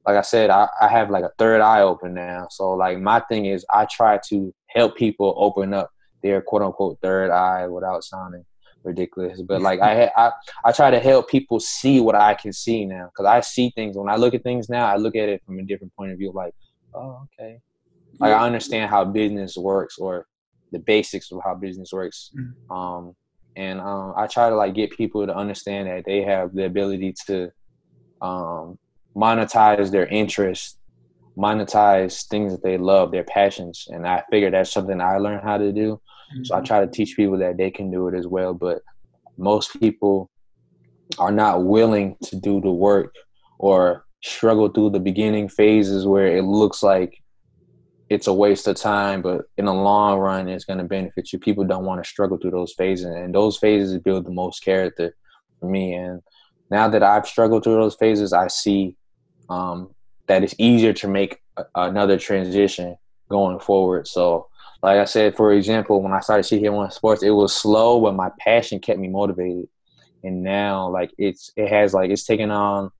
like 0.08 0.16
I 0.16 0.22
said, 0.22 0.49
I, 0.49 0.70
I 0.80 0.88
have 0.88 1.10
like 1.10 1.26
a 1.26 1.32
third 1.38 1.60
eye 1.60 1.82
open 1.82 2.14
now. 2.14 2.47
So 2.49 2.72
like 2.72 2.97
my 2.99 3.20
thing 3.20 3.45
is, 3.45 3.66
I 3.74 3.86
try 3.91 4.20
to 4.30 4.53
help 4.68 4.95
people 4.95 5.34
open 5.38 5.74
up 5.74 5.91
their 6.24 6.41
quote 6.41 6.62
unquote 6.62 6.97
third 7.01 7.30
eye 7.30 7.68
without 7.68 8.05
sounding 8.05 8.45
ridiculous. 8.86 9.41
But 9.41 9.62
like 9.62 9.82
I, 9.82 10.10
I, 10.16 10.32
I 10.64 10.72
try 10.72 10.91
to 10.91 10.99
help 10.99 11.30
people 11.30 11.60
see 11.60 11.99
what 11.99 12.16
I 12.16 12.36
can 12.36 12.53
see 12.53 12.86
now 12.86 13.10
because 13.14 13.26
I 13.26 13.41
see 13.41 13.70
things 13.76 13.97
when 13.97 14.08
I 14.08 14.16
look 14.16 14.34
at 14.34 14.43
things 14.43 14.70
now. 14.70 14.86
I 14.88 14.95
look 14.95 15.18
at 15.18 15.28
it 15.28 15.43
from 15.45 15.60
a 15.60 15.64
different 15.64 15.93
point 15.95 16.14
of 16.14 16.18
view. 16.18 16.32
Like, 16.34 16.53
oh, 16.93 17.28
okay, 17.39 17.60
like 18.18 18.32
I 18.32 18.45
understand 18.45 18.89
how 18.89 19.03
business 19.03 19.58
works 19.58 19.97
or 19.97 20.26
the 20.72 20.80
basics 20.80 21.34
of 21.34 21.41
how 21.43 21.53
business 21.53 21.91
works. 21.91 22.32
Mm-hmm. 22.34 22.72
Um, 22.72 23.14
and 23.58 23.82
um, 23.82 24.14
I 24.16 24.28
try 24.28 24.49
to 24.49 24.55
like 24.55 24.74
get 24.74 24.91
people 24.91 25.26
to 25.26 25.36
understand 25.36 25.89
that 25.89 26.03
they 26.05 26.22
have 26.22 26.53
the 26.53 26.66
ability 26.66 27.14
to 27.26 27.51
um, 28.22 28.78
monetize 29.18 29.89
their 29.91 30.05
interests, 30.07 30.78
monetize 31.38 32.28
things 32.28 32.51
that 32.51 32.63
they 32.63 32.78
love, 32.78 33.11
their 33.11 33.24
passions. 33.24 33.88
And 33.89 34.07
I 34.07 34.24
figure 34.30 34.51
that's 34.51 34.72
something 34.72 35.01
I 35.01 35.18
learned 35.18 35.43
how 35.43 35.57
to 35.57 35.72
do. 35.72 35.99
So 36.43 36.53
I 36.53 36.57
mm-hmm. 36.57 36.65
try 36.65 36.80
to 36.82 36.91
teach 36.91 37.15
people 37.15 37.38
that 37.39 37.57
they 37.57 37.72
can 37.72 37.89
do 37.89 38.07
it 38.07 38.15
as 38.15 38.28
well. 38.28 38.53
But 38.53 38.82
most 39.38 39.80
people 39.80 40.30
are 41.18 41.32
not 41.32 41.63
willing 41.63 42.18
to 42.26 42.36
do 42.36 42.61
the 42.61 42.72
work 42.72 43.13
or 43.59 44.05
struggle 44.24 44.70
through 44.70 44.91
the 44.91 44.99
beginning 44.99 45.49
phases 45.49 46.05
where 46.05 46.28
it 46.28 46.43
looks 46.43 46.84
like 46.84 47.22
it's 48.09 48.28
a 48.28 48.34
waste 48.34 48.68
of 48.68 48.76
time, 48.76 49.22
but 49.22 49.45
in 49.57 49.65
the 49.65 49.74
long 49.74 50.18
run, 50.20 50.47
it's 50.47 50.63
going 50.65 50.80
to 50.80 50.86
benefit 50.86 51.32
you. 51.34 51.39
People 51.39 51.65
don't 51.65 51.86
want 51.86 52.01
to 52.01 52.09
struggle 52.09 52.38
through 52.38 52.51
those 52.51 52.74
phases, 52.74 53.07
and 53.07 53.36
those 53.36 53.57
phases 53.57 53.97
build 53.99 54.26
the 54.26 54.32
most 54.32 54.63
character 54.63 55.15
for 55.59 55.70
me. 55.70 55.93
And 55.93 56.22
now 56.72 56.88
that 56.88 57.03
I've 57.03 57.28
struggled 57.28 57.63
through 57.63 57.76
those 57.76 57.95
phases, 57.95 58.32
I 58.32 58.47
see 58.47 58.95
um, 59.50 59.89
that 60.28 60.43
it's 60.43 60.56
easier 60.58 60.93
to 60.93 61.08
make 61.08 61.39
a- 61.58 61.66
another 61.76 62.18
transition 62.18 62.98
going 63.30 63.60
forward. 63.60 64.08
So, 64.08 64.48
like 64.84 65.00
I 65.00 65.06
said, 65.06 65.36
for 65.36 65.54
example, 65.54 66.02
when 66.02 66.14
I 66.14 66.20
started 66.20 66.45
CK1 66.45 66.91
Sports, 66.91 67.24
it 67.24 67.32
was 67.32 67.54
slow, 67.54 68.00
but 68.02 68.16
my 68.16 68.30
passion 68.39 68.80
kept 68.80 69.00
me 69.00 69.08
motivated. 69.08 69.68
And 70.24 70.43
now, 70.43 70.89
like 70.89 71.12
it's 71.18 71.52
it 71.56 71.70
has 71.70 71.93
like 71.93 72.10
it's 72.10 72.26
taken 72.26 72.52
on, 72.52 72.91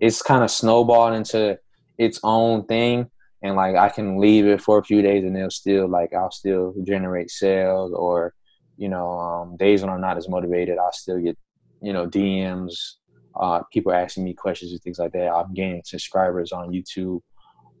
it's 0.00 0.22
kind 0.22 0.42
of 0.42 0.50
snowballed 0.50 1.14
into 1.14 1.58
its 1.98 2.20
own 2.22 2.64
thing, 2.66 3.10
and 3.42 3.56
like 3.56 3.76
I 3.76 3.88
can 3.88 4.18
leave 4.18 4.46
it 4.46 4.60
for 4.60 4.78
a 4.78 4.84
few 4.84 5.02
days, 5.02 5.24
and 5.24 5.36
it'll 5.36 5.50
still 5.50 5.88
like 5.88 6.12
I'll 6.14 6.30
still 6.30 6.74
generate 6.82 7.30
sales, 7.30 7.92
or 7.92 8.34
you 8.76 8.88
know, 8.88 9.10
um, 9.18 9.56
days 9.56 9.82
when 9.82 9.90
I'm 9.90 10.00
not 10.00 10.16
as 10.16 10.28
motivated, 10.28 10.78
I'll 10.78 10.92
still 10.92 11.20
get 11.20 11.38
you 11.80 11.92
know 11.92 12.06
DMs, 12.06 12.94
uh, 13.36 13.62
people 13.72 13.92
asking 13.92 14.24
me 14.24 14.34
questions 14.34 14.72
and 14.72 14.80
things 14.82 14.98
like 14.98 15.12
that. 15.12 15.28
I'm 15.28 15.52
gaining 15.54 15.82
subscribers 15.84 16.52
on 16.52 16.70
YouTube 16.72 17.20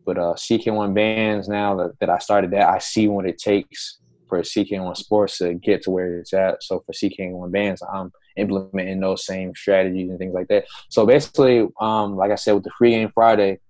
but 0.04 0.18
uh, 0.18 0.34
CK1 0.34 0.94
bands 0.94 1.48
now 1.48 1.74
that, 1.76 1.98
that 2.00 2.10
I 2.10 2.18
started 2.18 2.50
that, 2.52 2.68
I 2.68 2.78
see 2.78 3.08
what 3.08 3.26
it 3.26 3.38
takes 3.38 3.98
for 4.28 4.40
CK1 4.40 4.96
sports 4.96 5.38
to 5.38 5.54
get 5.54 5.82
to 5.82 5.90
where 5.90 6.18
it's 6.18 6.32
at. 6.32 6.62
So 6.62 6.82
for 6.84 6.92
CK1 6.92 7.50
bands, 7.50 7.82
I'm 7.82 8.12
implementing 8.36 9.00
those 9.00 9.24
same 9.24 9.54
strategies 9.54 10.10
and 10.10 10.18
things 10.18 10.34
like 10.34 10.48
that. 10.48 10.64
So 10.90 11.06
basically, 11.06 11.68
um, 11.80 12.16
like 12.16 12.30
I 12.30 12.36
said, 12.36 12.52
with 12.52 12.64
the 12.64 12.72
free 12.76 12.90
game 12.90 13.10
Friday, 13.14 13.60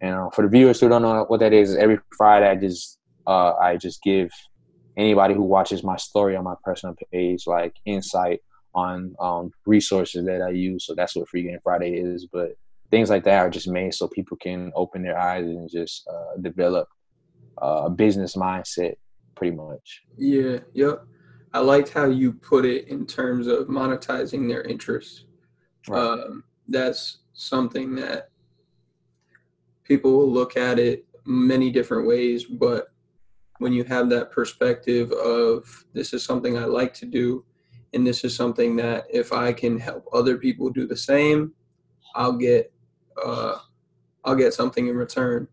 and 0.00 0.14
uh, 0.14 0.30
for 0.30 0.42
the 0.42 0.48
viewers 0.48 0.80
who 0.80 0.88
don't 0.88 1.02
know 1.02 1.24
what 1.28 1.40
that 1.40 1.52
is, 1.52 1.70
is 1.70 1.76
every 1.76 1.98
Friday 2.16 2.48
I 2.48 2.56
just 2.56 2.98
uh, 3.26 3.54
I 3.54 3.76
just 3.76 4.02
give 4.02 4.30
anybody 4.96 5.34
who 5.34 5.42
watches 5.42 5.84
my 5.84 5.96
story 5.96 6.36
on 6.36 6.44
my 6.44 6.54
personal 6.64 6.96
page 7.12 7.46
like 7.46 7.74
insight 7.84 8.40
on 8.74 9.14
um, 9.20 9.52
resources 9.66 10.24
that 10.26 10.42
I 10.42 10.50
use. 10.50 10.86
So 10.86 10.94
that's 10.94 11.16
what 11.16 11.28
Free 11.28 11.42
Game 11.42 11.58
Friday 11.62 11.94
is. 11.94 12.26
But 12.26 12.56
things 12.90 13.10
like 13.10 13.24
that 13.24 13.38
are 13.38 13.50
just 13.50 13.68
made 13.68 13.94
so 13.94 14.08
people 14.08 14.36
can 14.36 14.72
open 14.74 15.02
their 15.02 15.18
eyes 15.18 15.44
and 15.44 15.70
just 15.70 16.08
uh, 16.08 16.36
develop 16.40 16.88
uh, 17.62 17.82
a 17.84 17.90
business 17.90 18.36
mindset 18.36 18.94
pretty 19.34 19.56
much 19.56 20.02
yeah 20.18 20.58
yep 20.74 21.04
i 21.52 21.58
liked 21.58 21.90
how 21.90 22.06
you 22.06 22.32
put 22.32 22.64
it 22.64 22.88
in 22.88 23.06
terms 23.06 23.46
of 23.46 23.68
monetizing 23.68 24.48
their 24.48 24.62
interests 24.62 25.24
right. 25.88 26.00
um, 26.00 26.44
that's 26.68 27.18
something 27.32 27.94
that 27.94 28.30
people 29.84 30.12
will 30.12 30.30
look 30.30 30.56
at 30.56 30.78
it 30.78 31.06
many 31.24 31.70
different 31.70 32.06
ways 32.06 32.44
but 32.44 32.88
when 33.58 33.72
you 33.72 33.84
have 33.84 34.08
that 34.08 34.30
perspective 34.30 35.12
of 35.12 35.84
this 35.92 36.12
is 36.12 36.24
something 36.24 36.58
i 36.58 36.64
like 36.64 36.92
to 36.92 37.06
do 37.06 37.44
and 37.94 38.06
this 38.06 38.24
is 38.24 38.34
something 38.34 38.76
that 38.76 39.04
if 39.10 39.32
i 39.32 39.52
can 39.52 39.78
help 39.78 40.04
other 40.12 40.36
people 40.36 40.70
do 40.70 40.86
the 40.86 40.96
same 40.96 41.52
i'll 42.14 42.32
get 42.32 42.72
uh, 43.24 43.58
I'll 44.24 44.34
get 44.34 44.54
something 44.54 44.88
in 44.88 44.96
return. 44.96 45.48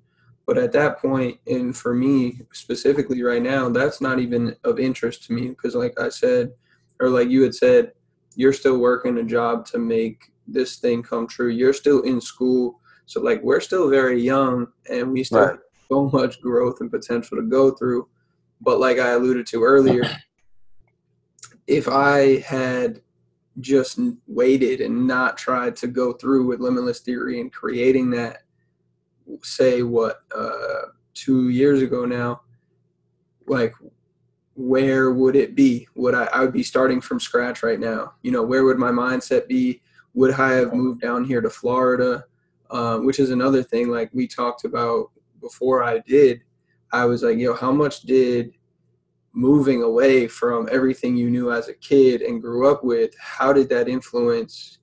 But 0.45 0.57
at 0.57 0.71
that 0.73 0.99
point, 0.99 1.39
and 1.47 1.75
for 1.75 1.93
me 1.93 2.41
specifically 2.53 3.21
right 3.21 3.41
now, 3.41 3.69
that's 3.69 3.99
not 3.99 4.19
even 4.19 4.55
of 4.63 4.79
interest 4.79 5.25
to 5.25 5.33
me 5.33 5.49
because, 5.49 5.75
like 5.75 5.99
I 5.99 6.09
said, 6.09 6.53
or 6.99 7.09
like 7.09 7.29
you 7.29 7.43
had 7.43 7.53
said, 7.53 7.91
you're 8.35 8.53
still 8.53 8.77
working 8.77 9.17
a 9.17 9.23
job 9.23 9.65
to 9.67 9.77
make 9.77 10.31
this 10.47 10.77
thing 10.77 11.03
come 11.03 11.27
true. 11.27 11.49
You're 11.49 11.73
still 11.73 12.01
in 12.01 12.21
school. 12.21 12.79
So, 13.07 13.21
like, 13.21 13.41
we're 13.43 13.59
still 13.59 13.89
very 13.89 14.21
young 14.21 14.67
and 14.89 15.11
we 15.11 15.23
still 15.23 15.39
right. 15.39 15.49
have 15.51 15.59
so 15.89 16.09
much 16.13 16.41
growth 16.41 16.79
and 16.79 16.89
potential 16.89 17.37
to 17.37 17.43
go 17.43 17.71
through. 17.71 18.07
But, 18.61 18.79
like 18.79 18.99
I 18.99 19.09
alluded 19.09 19.47
to 19.47 19.63
earlier, 19.63 20.03
if 21.67 21.87
I 21.87 22.39
had 22.39 23.01
just 23.59 23.99
waited 24.27 24.81
and 24.81 25.07
not 25.07 25.37
tried 25.37 25.75
to 25.75 25.87
go 25.87 26.13
through 26.13 26.45
with 26.45 26.59
limitless 26.59 26.99
theory 26.99 27.41
and 27.41 27.51
creating 27.51 28.09
that 28.11 28.43
say 29.43 29.83
what 29.83 30.21
uh, 30.35 30.83
two 31.13 31.49
years 31.49 31.81
ago 31.81 32.05
now 32.05 32.41
like 33.47 33.73
where 34.57 35.11
would 35.11 35.35
it 35.35 35.55
be? 35.55 35.87
Would 35.95 36.15
I, 36.15 36.25
I 36.33 36.41
would 36.41 36.51
be 36.51 36.63
starting 36.63 36.99
from 36.99 37.19
scratch 37.19 37.61
right 37.61 37.79
now. 37.79 38.13
You 38.23 38.31
know 38.31 38.41
where 38.41 38.63
would 38.63 38.79
my 38.79 38.89
mindset 38.89 39.47
be? 39.47 39.81
Would 40.13 40.33
i 40.33 40.53
have 40.53 40.73
moved 40.73 41.01
down 41.01 41.23
here 41.23 41.41
to 41.41 41.49
florida? 41.49 42.25
Uh, 42.69 42.97
which 42.97 43.19
is 43.19 43.29
another 43.29 43.63
thing 43.63 43.89
like 43.89 44.09
we 44.13 44.27
talked 44.27 44.65
about 44.65 45.11
before 45.39 45.83
i 45.83 45.99
did. 45.99 46.41
I 46.91 47.05
was 47.05 47.23
like 47.23 47.37
yo 47.37 47.53
how 47.53 47.71
much 47.71 48.01
did 48.01 48.53
moving 49.37 49.83
away 49.83 50.27
from 50.27 50.67
everything 50.71 51.15
you 51.15 51.29
knew 51.29 51.51
as 51.51 51.67
a 51.67 51.73
kid 51.73 52.23
and 52.23 52.41
grew 52.41 52.67
up 52.67 52.83
with, 52.83 53.13
how 53.19 53.53
did 53.53 53.69
that 53.69 53.87
influence 53.87 54.79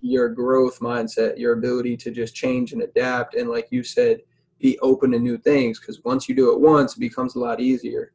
your 0.00 0.28
growth 0.28 0.80
mindset, 0.80 1.38
your 1.38 1.52
ability 1.52 1.96
to 1.96 2.10
just 2.10 2.34
change 2.34 2.72
and 2.72 2.82
adapt? 2.82 3.36
And 3.36 3.48
like 3.48 3.68
you 3.70 3.84
said, 3.84 4.18
be 4.58 4.76
open 4.80 5.12
to 5.12 5.18
new 5.20 5.38
things 5.38 5.78
because 5.78 6.02
once 6.02 6.28
you 6.28 6.34
do 6.34 6.52
it 6.52 6.60
once, 6.60 6.96
it 6.96 6.98
becomes 6.98 7.36
a 7.36 7.38
lot 7.38 7.60
easier. 7.60 8.10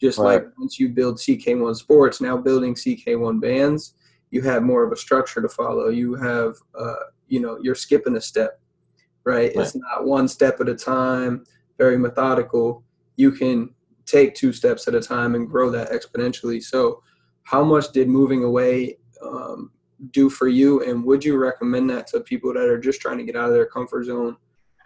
Just 0.00 0.18
right. 0.18 0.44
like 0.44 0.46
once 0.56 0.78
you 0.78 0.88
build 0.88 1.16
CK1 1.16 1.74
Sports, 1.74 2.20
now 2.20 2.36
building 2.36 2.74
CK1 2.76 3.40
bands, 3.40 3.94
you 4.30 4.40
have 4.42 4.62
more 4.62 4.84
of 4.84 4.92
a 4.92 4.96
structure 4.96 5.42
to 5.42 5.48
follow. 5.48 5.88
You 5.88 6.14
have, 6.14 6.54
uh, 6.78 6.94
you 7.26 7.40
know, 7.40 7.58
you're 7.60 7.74
skipping 7.74 8.14
a 8.14 8.20
step, 8.20 8.60
right? 9.24 9.52
right? 9.56 9.56
It's 9.56 9.74
not 9.74 10.04
one 10.04 10.28
step 10.28 10.60
at 10.60 10.68
a 10.68 10.76
time, 10.76 11.44
very 11.76 11.98
methodical. 11.98 12.84
You 13.16 13.32
can 13.32 13.74
take 14.08 14.34
two 14.34 14.52
steps 14.52 14.88
at 14.88 14.94
a 14.94 15.00
time 15.00 15.34
and 15.34 15.48
grow 15.48 15.70
that 15.70 15.90
exponentially. 15.90 16.62
So, 16.62 17.02
how 17.42 17.64
much 17.64 17.92
did 17.92 18.08
moving 18.08 18.44
away 18.44 18.98
um, 19.22 19.70
do 20.10 20.30
for 20.30 20.48
you, 20.48 20.82
and 20.84 21.04
would 21.04 21.24
you 21.24 21.36
recommend 21.36 21.90
that 21.90 22.06
to 22.08 22.20
people 22.20 22.52
that 22.54 22.68
are 22.68 22.78
just 22.78 23.00
trying 23.00 23.18
to 23.18 23.24
get 23.24 23.36
out 23.36 23.48
of 23.48 23.54
their 23.54 23.66
comfort 23.66 24.04
zone 24.04 24.36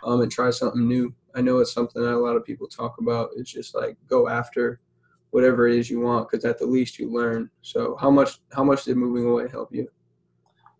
um, 0.04 0.20
and 0.20 0.30
try 0.30 0.50
something 0.50 0.86
new? 0.86 1.14
I 1.34 1.40
know 1.40 1.58
it's 1.58 1.72
something 1.72 2.02
that 2.02 2.14
a 2.14 2.16
lot 2.16 2.36
of 2.36 2.44
people 2.44 2.66
talk 2.66 2.98
about. 2.98 3.30
It's 3.36 3.50
just 3.50 3.74
like 3.74 3.96
go 4.06 4.28
after 4.28 4.80
whatever 5.30 5.66
it 5.66 5.78
is 5.78 5.90
you 5.90 6.00
want 6.00 6.30
because 6.30 6.44
at 6.44 6.58
the 6.58 6.66
least 6.66 6.98
you 6.98 7.12
learn. 7.12 7.50
So, 7.62 7.96
how 8.00 8.10
much 8.10 8.38
how 8.52 8.64
much 8.64 8.84
did 8.84 8.96
moving 8.96 9.26
away 9.26 9.48
help 9.48 9.74
you? 9.74 9.88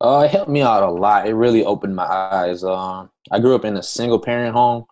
Uh, 0.01 0.23
it 0.25 0.31
helped 0.33 0.51
me 0.51 0.63
out 0.63 0.83
a 0.83 0.91
lot. 0.91 1.29
It 1.29 1.35
really 1.35 1.65
opened 1.65 1.95
my 1.95 2.07
eyes. 2.07 2.65
Um, 2.65 3.11
I 3.31 3.39
grew 3.39 3.55
up 3.55 3.65
in 3.65 3.77
a 3.77 3.83
single 3.83 4.19
parent 4.19 4.53
home. 4.53 4.85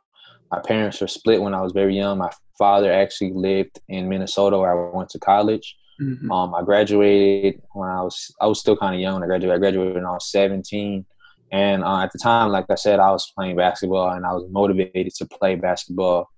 My 0.53 0.61
parents 0.61 1.01
were 1.01 1.09
split 1.09 1.43
when 1.43 1.55
I 1.55 1.61
was 1.61 1.73
very 1.73 1.97
young. 1.97 2.19
My 2.19 2.31
father 2.61 2.93
actually 2.93 3.33
lived 3.33 3.81
in 3.89 4.09
Minnesota 4.09 4.59
where 4.59 4.71
I 4.71 4.97
went 4.97 5.09
to 5.11 5.19
college. 5.19 5.77
Mm-hmm. 6.01 6.31
Um, 6.31 6.55
I 6.55 6.63
graduated 6.63 7.61
when 7.73 7.89
I 7.89 8.03
was 8.03 8.35
I 8.41 8.47
was 8.47 8.61
still 8.61 8.77
kind 8.77 8.95
of 8.95 9.01
young. 9.01 9.23
I 9.23 9.27
graduated. 9.27 9.57
I 9.57 9.59
graduated 9.59 9.95
when 9.95 10.07
I 10.07 10.13
was 10.13 10.31
17, 10.31 11.05
and 11.53 11.83
uh, 11.85 12.01
at 12.01 12.13
the 12.13 12.19
time, 12.19 12.51
like 12.51 12.67
I 12.71 12.77
said, 12.77 13.01
I 13.01 13.11
was 13.11 13.33
playing 13.35 13.57
basketball 13.57 14.11
and 14.11 14.25
I 14.25 14.33
was 14.33 14.47
motivated 14.51 15.15
to 15.17 15.27
play 15.27 15.57
basketball. 15.57 16.29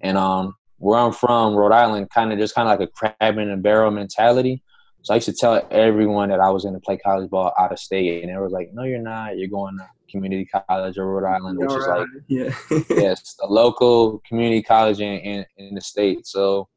And 0.00 0.16
um, 0.16 0.54
where 0.78 0.98
I'm 0.98 1.12
from, 1.12 1.54
Rhode 1.54 1.72
Island, 1.72 2.10
kind 2.10 2.32
of 2.32 2.38
just 2.38 2.54
kind 2.54 2.68
of 2.68 2.78
like 2.78 2.88
a 2.88 2.92
crab 2.92 3.38
in 3.38 3.50
a 3.50 3.56
barrel 3.56 3.90
mentality. 3.90 4.62
So 5.02 5.12
I 5.12 5.16
used 5.16 5.26
to 5.26 5.34
tell 5.34 5.66
everyone 5.70 6.30
that 6.30 6.40
I 6.40 6.50
was 6.50 6.62
going 6.62 6.74
to 6.74 6.80
play 6.80 6.96
college 6.96 7.28
ball 7.28 7.52
out 7.58 7.72
of 7.72 7.78
state, 7.78 8.22
and 8.22 8.32
they 8.32 8.36
were 8.36 8.50
like, 8.50 8.70
"No, 8.72 8.84
you're 8.84 8.98
not. 8.98 9.36
You're 9.36 9.48
going 9.48 9.76
to 9.78 9.88
community 10.12 10.48
college 10.68 10.96
of 10.96 11.04
Rhode 11.04 11.26
Island, 11.26 11.58
which 11.58 11.72
is 11.72 11.86
like 11.86 12.06
yeah. 12.28 12.54
yes, 12.90 13.36
a 13.42 13.46
local 13.46 14.20
community 14.28 14.62
college 14.62 15.00
in, 15.00 15.18
in, 15.18 15.46
in 15.56 15.74
the 15.74 15.80
state. 15.80 16.26
So 16.26 16.68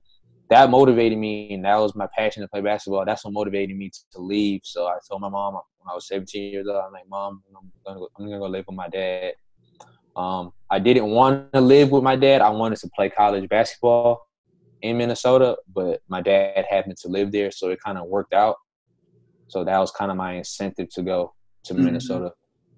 that 0.50 0.70
motivated 0.70 1.18
me, 1.18 1.54
and 1.54 1.66
that 1.66 1.76
was 1.78 1.96
my 1.96 2.08
passion 2.16 2.42
to 2.42 2.48
play 2.48 2.62
basketball. 2.62 3.06
That's 3.06 3.26
what 3.26 3.34
motivated 3.34 3.76
me 3.78 3.92
to, 4.12 4.22
leave. 4.22 4.62
So 4.64 4.88
I 4.88 4.98
told 5.08 5.22
my 5.22 5.30
mom 5.30 5.54
when 5.54 5.92
I 5.92 5.94
was 5.94 6.08
17 6.08 6.52
years 6.52 6.68
old, 6.68 6.78
I'm 6.78 6.92
like, 6.92 7.08
Mom, 7.10 7.44
I'm 7.56 7.72
gonna 7.86 8.00
go, 8.00 8.10
I'm 8.18 8.26
gonna 8.26 8.40
go 8.40 8.46
live 8.48 8.66
with 8.68 8.76
my 8.76 8.90
dad. 8.90 9.34
Um, 10.16 10.54
I 10.70 10.80
didn't 10.80 11.08
want 11.08 11.52
to 11.54 11.62
live 11.62 11.92
with 11.92 12.04
my 12.04 12.16
dad. 12.16 12.42
I 12.42 12.50
wanted 12.50 12.80
to 12.80 12.90
play 12.96 13.10
college 13.10 13.50
basketball 13.50 14.28
in 14.82 14.98
Minnesota, 14.98 15.58
but 15.74 16.02
my 16.08 16.22
dad 16.22 16.66
happened 16.70 16.98
to 16.98 17.08
live 17.10 17.32
there, 17.32 17.52
so 17.52 17.70
it 17.70 17.80
kind 17.84 17.98
of 17.98 18.08
worked 18.08 18.34
out. 18.34 18.56
So 19.48 19.64
that 19.64 19.78
was 19.78 19.92
kind 19.92 20.12
of 20.12 20.18
my 20.18 20.34
incentive 20.34 20.90
to 20.92 21.04
go 21.04 21.34
to 21.66 21.74
mm-hmm. 21.74 21.86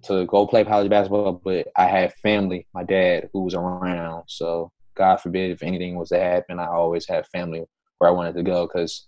To 0.04 0.26
go 0.26 0.48
play 0.48 0.64
college 0.64 0.90
basketball, 0.90 1.42
but 1.44 1.68
I 1.76 1.86
had 1.86 2.14
family, 2.22 2.68
my 2.74 2.84
dad, 2.84 3.30
who 3.34 3.44
was 3.44 3.56
around. 3.56 4.24
So 4.28 4.72
God 4.96 5.18
forbid 5.18 5.52
if 5.52 5.64
anything 5.64 5.96
was 5.96 6.10
to 6.10 6.20
happen, 6.20 6.60
I 6.60 6.68
always 6.68 7.08
had 7.08 7.28
family 7.28 7.64
where 7.98 8.10
I 8.10 8.14
wanted 8.14 8.36
to 8.36 8.44
go. 8.44 8.68
Because 8.68 9.06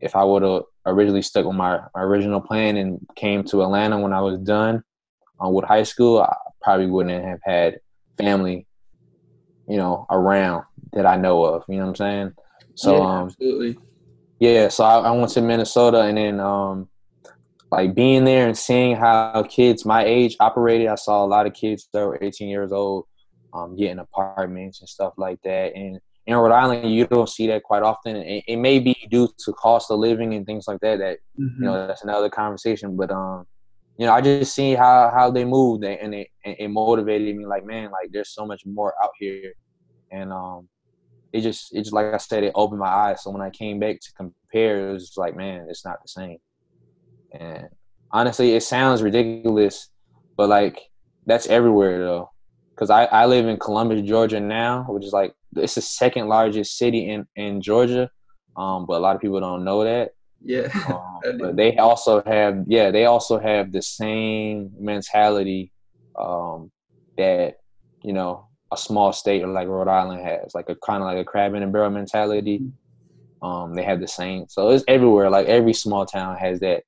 if 0.00 0.16
I 0.16 0.24
would 0.24 0.42
have 0.42 0.62
originally 0.86 1.22
stuck 1.22 1.46
with 1.46 1.56
my, 1.56 1.80
my, 1.94 2.02
original 2.02 2.40
plan 2.40 2.76
and 2.76 3.06
came 3.16 3.44
to 3.44 3.62
Atlanta 3.62 4.00
when 4.00 4.12
I 4.12 4.20
was 4.20 4.38
done 4.38 4.82
uh, 5.44 5.48
with 5.48 5.64
high 5.64 5.82
school, 5.82 6.20
I 6.20 6.34
probably 6.62 6.86
wouldn't 6.86 7.24
have 7.24 7.40
had 7.44 7.80
family, 8.18 8.66
you 9.68 9.76
know, 9.76 10.06
around 10.10 10.64
that 10.92 11.06
I 11.06 11.16
know 11.16 11.44
of. 11.44 11.64
You 11.68 11.76
know 11.76 11.82
what 11.82 11.88
I'm 11.88 11.96
saying? 11.96 12.32
So, 12.74 12.96
yeah, 12.96 13.02
um, 13.02 13.26
absolutely. 13.26 13.78
Yeah, 14.38 14.68
so 14.68 14.84
I, 14.84 15.00
I 15.00 15.10
went 15.10 15.30
to 15.32 15.42
Minnesota 15.42 16.00
and 16.00 16.16
then 16.16 16.40
um, 16.40 16.88
like 17.70 17.94
being 17.94 18.24
there 18.24 18.46
and 18.46 18.56
seeing 18.56 18.96
how 18.96 19.44
kids 19.48 19.84
my 19.84 20.04
age 20.04 20.36
operated. 20.40 20.88
I 20.88 20.96
saw 20.96 21.24
a 21.24 21.26
lot 21.26 21.46
of 21.46 21.54
kids 21.54 21.88
that 21.92 22.04
were 22.04 22.18
18 22.20 22.48
years 22.48 22.72
old 22.72 23.06
um, 23.52 23.76
getting 23.76 23.98
apartments 23.98 24.80
and 24.80 24.88
stuff 24.88 25.14
like 25.16 25.40
that. 25.42 25.74
And 25.74 26.00
in 26.26 26.36
Rhode 26.36 26.52
Island, 26.52 26.92
you 26.92 27.06
don't 27.06 27.28
see 27.28 27.46
that 27.48 27.62
quite 27.62 27.82
often. 27.82 28.16
It, 28.16 28.44
it 28.46 28.56
may 28.56 28.78
be 28.78 28.96
due 29.10 29.28
to 29.44 29.52
cost 29.52 29.90
of 29.90 29.98
living 29.98 30.34
and 30.34 30.44
things 30.44 30.66
like 30.66 30.80
that. 30.80 30.98
That 30.98 31.18
mm-hmm. 31.38 31.62
you 31.62 31.68
know, 31.68 31.86
that's 31.86 32.04
another 32.04 32.28
conversation. 32.28 32.96
But 32.96 33.10
um, 33.10 33.46
you 33.96 34.06
know, 34.06 34.12
I 34.12 34.20
just 34.20 34.54
see 34.54 34.74
how 34.74 35.10
how 35.14 35.30
they 35.30 35.44
moved 35.44 35.84
and 35.84 36.14
it, 36.14 36.28
it 36.44 36.70
motivated 36.70 37.36
me. 37.36 37.46
Like, 37.46 37.64
man, 37.64 37.90
like 37.90 38.10
there's 38.12 38.30
so 38.30 38.46
much 38.46 38.62
more 38.66 38.94
out 39.02 39.10
here. 39.18 39.52
And 40.10 40.32
um, 40.32 40.68
it 41.32 41.42
just 41.42 41.68
it's 41.74 41.92
like 41.92 42.06
I 42.06 42.16
said, 42.16 42.44
it 42.44 42.52
opened 42.54 42.80
my 42.80 42.88
eyes. 42.88 43.22
So 43.22 43.30
when 43.30 43.42
I 43.42 43.50
came 43.50 43.78
back 43.78 44.00
to 44.00 44.12
compare, 44.14 44.88
it 44.88 44.92
was 44.92 45.14
like, 45.16 45.36
man, 45.36 45.66
it's 45.68 45.84
not 45.84 46.02
the 46.02 46.08
same. 46.08 46.38
And 47.32 47.68
honestly, 48.12 48.54
it 48.54 48.62
sounds 48.62 49.02
ridiculous, 49.02 49.88
but 50.36 50.48
like 50.48 50.80
that's 51.26 51.46
everywhere 51.46 51.98
though. 51.98 52.30
Cause 52.76 52.90
I, 52.90 53.04
I 53.04 53.26
live 53.26 53.46
in 53.46 53.58
Columbus, 53.58 54.02
Georgia 54.08 54.40
now, 54.40 54.84
which 54.88 55.04
is 55.04 55.12
like 55.12 55.34
it's 55.56 55.74
the 55.74 55.82
second 55.82 56.28
largest 56.28 56.78
city 56.78 57.10
in, 57.10 57.26
in 57.36 57.60
Georgia. 57.60 58.10
Um, 58.56 58.86
but 58.86 58.94
a 58.94 59.00
lot 59.00 59.14
of 59.16 59.22
people 59.22 59.40
don't 59.40 59.64
know 59.64 59.84
that. 59.84 60.12
Yeah. 60.42 60.68
um, 60.88 61.20
but 61.38 61.56
they 61.56 61.76
also 61.76 62.22
have 62.24 62.64
yeah, 62.66 62.90
they 62.90 63.04
also 63.04 63.38
have 63.38 63.72
the 63.72 63.82
same 63.82 64.70
mentality 64.78 65.72
um, 66.18 66.70
that, 67.16 67.56
you 68.02 68.12
know, 68.12 68.46
a 68.72 68.76
small 68.76 69.12
state 69.12 69.46
like 69.46 69.68
Rhode 69.68 69.88
Island 69.88 70.24
has, 70.24 70.54
like 70.54 70.68
a 70.68 70.76
kind 70.76 71.02
of 71.02 71.06
like 71.06 71.18
a 71.18 71.24
crab 71.24 71.54
in 71.54 71.62
a 71.62 71.66
barrel 71.66 71.90
mentality. 71.90 72.60
Mm-hmm. 72.60 73.46
Um, 73.46 73.74
they 73.74 73.82
have 73.82 74.00
the 74.00 74.08
same, 74.08 74.46
so 74.48 74.68
it's 74.68 74.84
everywhere. 74.86 75.30
Like 75.30 75.46
every 75.46 75.72
small 75.72 76.04
town 76.04 76.36
has 76.36 76.60
that. 76.60 76.82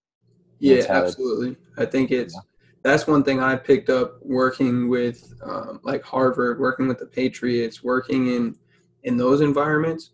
Yeah, 0.63 0.85
absolutely. 0.89 1.57
I 1.77 1.85
think 1.85 2.13
it's 2.13 2.35
yeah. 2.35 2.41
that's 2.83 3.07
one 3.07 3.25
thing 3.25 3.41
I 3.41 3.57
picked 3.57 3.91
up 3.91 4.19
working 4.23 4.89
with, 4.89 5.35
um, 5.43 5.81
like 5.83 6.03
Harvard, 6.05 6.61
working 6.61 6.87
with 6.87 6.99
the 6.99 7.07
Patriots, 7.07 7.83
working 7.83 8.29
in 8.29 8.57
in 9.03 9.17
those 9.17 9.41
environments. 9.41 10.11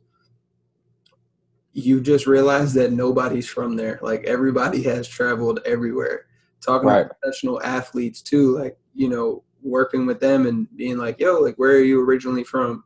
You 1.74 2.00
just 2.00 2.26
realize 2.26 2.72
that 2.74 2.92
nobody's 2.92 3.46
from 3.46 3.76
there. 3.76 4.00
Like 4.02 4.24
everybody 4.24 4.82
has 4.84 5.06
traveled 5.06 5.60
everywhere. 5.66 6.24
Talking 6.60 6.88
right. 6.88 7.02
to 7.02 7.14
professional 7.14 7.62
athletes 7.62 8.22
too, 8.22 8.56
like 8.58 8.78
you 8.94 9.08
know, 9.08 9.44
working 9.62 10.06
with 10.06 10.18
them 10.18 10.46
and 10.46 10.66
being 10.76 10.96
like, 10.96 11.20
yo, 11.20 11.40
like, 11.40 11.56
where 11.56 11.72
are 11.72 11.84
you 11.84 12.02
originally 12.02 12.42
from? 12.42 12.84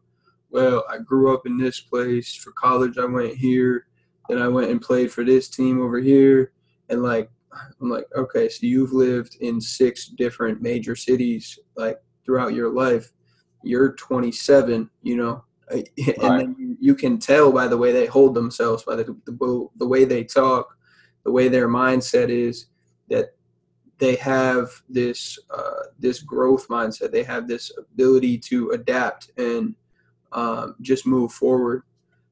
Well, 0.50 0.84
I 0.90 0.98
grew 0.98 1.32
up 1.32 1.46
in 1.46 1.58
this 1.58 1.80
place. 1.80 2.34
For 2.34 2.50
college, 2.52 2.98
I 2.98 3.04
went 3.04 3.36
here. 3.36 3.86
Then 4.28 4.42
I 4.42 4.48
went 4.48 4.70
and 4.70 4.82
played 4.82 5.12
for 5.12 5.24
this 5.24 5.48
team 5.48 5.80
over 5.80 5.98
here. 5.98 6.52
And 6.88 7.02
like, 7.02 7.30
I'm 7.80 7.90
like, 7.90 8.07
okay, 8.16 8.48
so 8.48 8.66
you've 8.66 8.92
lived 8.92 9.36
in 9.40 9.61
six 9.61 10.07
different 10.07 10.62
major 10.62 10.96
cities 10.96 11.59
like 11.76 11.98
throughout 12.24 12.55
your 12.55 12.70
life. 12.70 13.12
You're 13.62 13.92
27, 13.94 14.90
you 15.03 15.16
know, 15.16 15.44
and 15.70 15.86
right. 15.96 16.38
then 16.38 16.57
you, 16.59 16.76
you, 16.80 16.94
can 16.94 17.18
tell 17.18 17.53
by 17.53 17.66
the 17.66 17.78
way 17.78 17.92
they 17.92 18.07
hold 18.07 18.34
themselves, 18.34 18.82
by 18.82 18.96
the, 18.96 19.05
the 19.24 19.68
the 19.76 19.86
way 19.86 20.05
they 20.05 20.24
talk, 20.24 20.76
the 21.24 21.32
way 21.32 21.48
their 21.48 21.68
mindset 21.68 22.28
is 22.28 22.66
that 23.09 23.34
they 23.98 24.16
have 24.16 24.70
this 24.88 25.38
uh, 25.50 25.84
this 25.98 26.20
growth 26.20 26.68
mindset. 26.68 27.12
They 27.12 27.22
have 27.22 27.46
this 27.46 27.70
ability 27.78 28.38
to 28.38 28.70
adapt 28.70 29.30
and 29.38 29.74
um, 30.32 30.74
just 30.80 31.07
move 31.07 31.32
forward. 31.32 31.84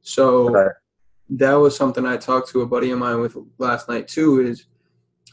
So 0.03 0.51
right. 0.51 0.73
that 1.31 1.55
was 1.55 1.77
something 1.77 2.05
I 2.05 2.17
talked 2.17 2.51
to 2.51 2.63
a 2.63 2.67
buddy 2.67 2.91
of 2.91 2.99
mine 2.99 3.21
with 3.21 3.37
last 3.59 3.89
night 3.89 4.09
too. 4.09 4.41
Is 4.41 4.67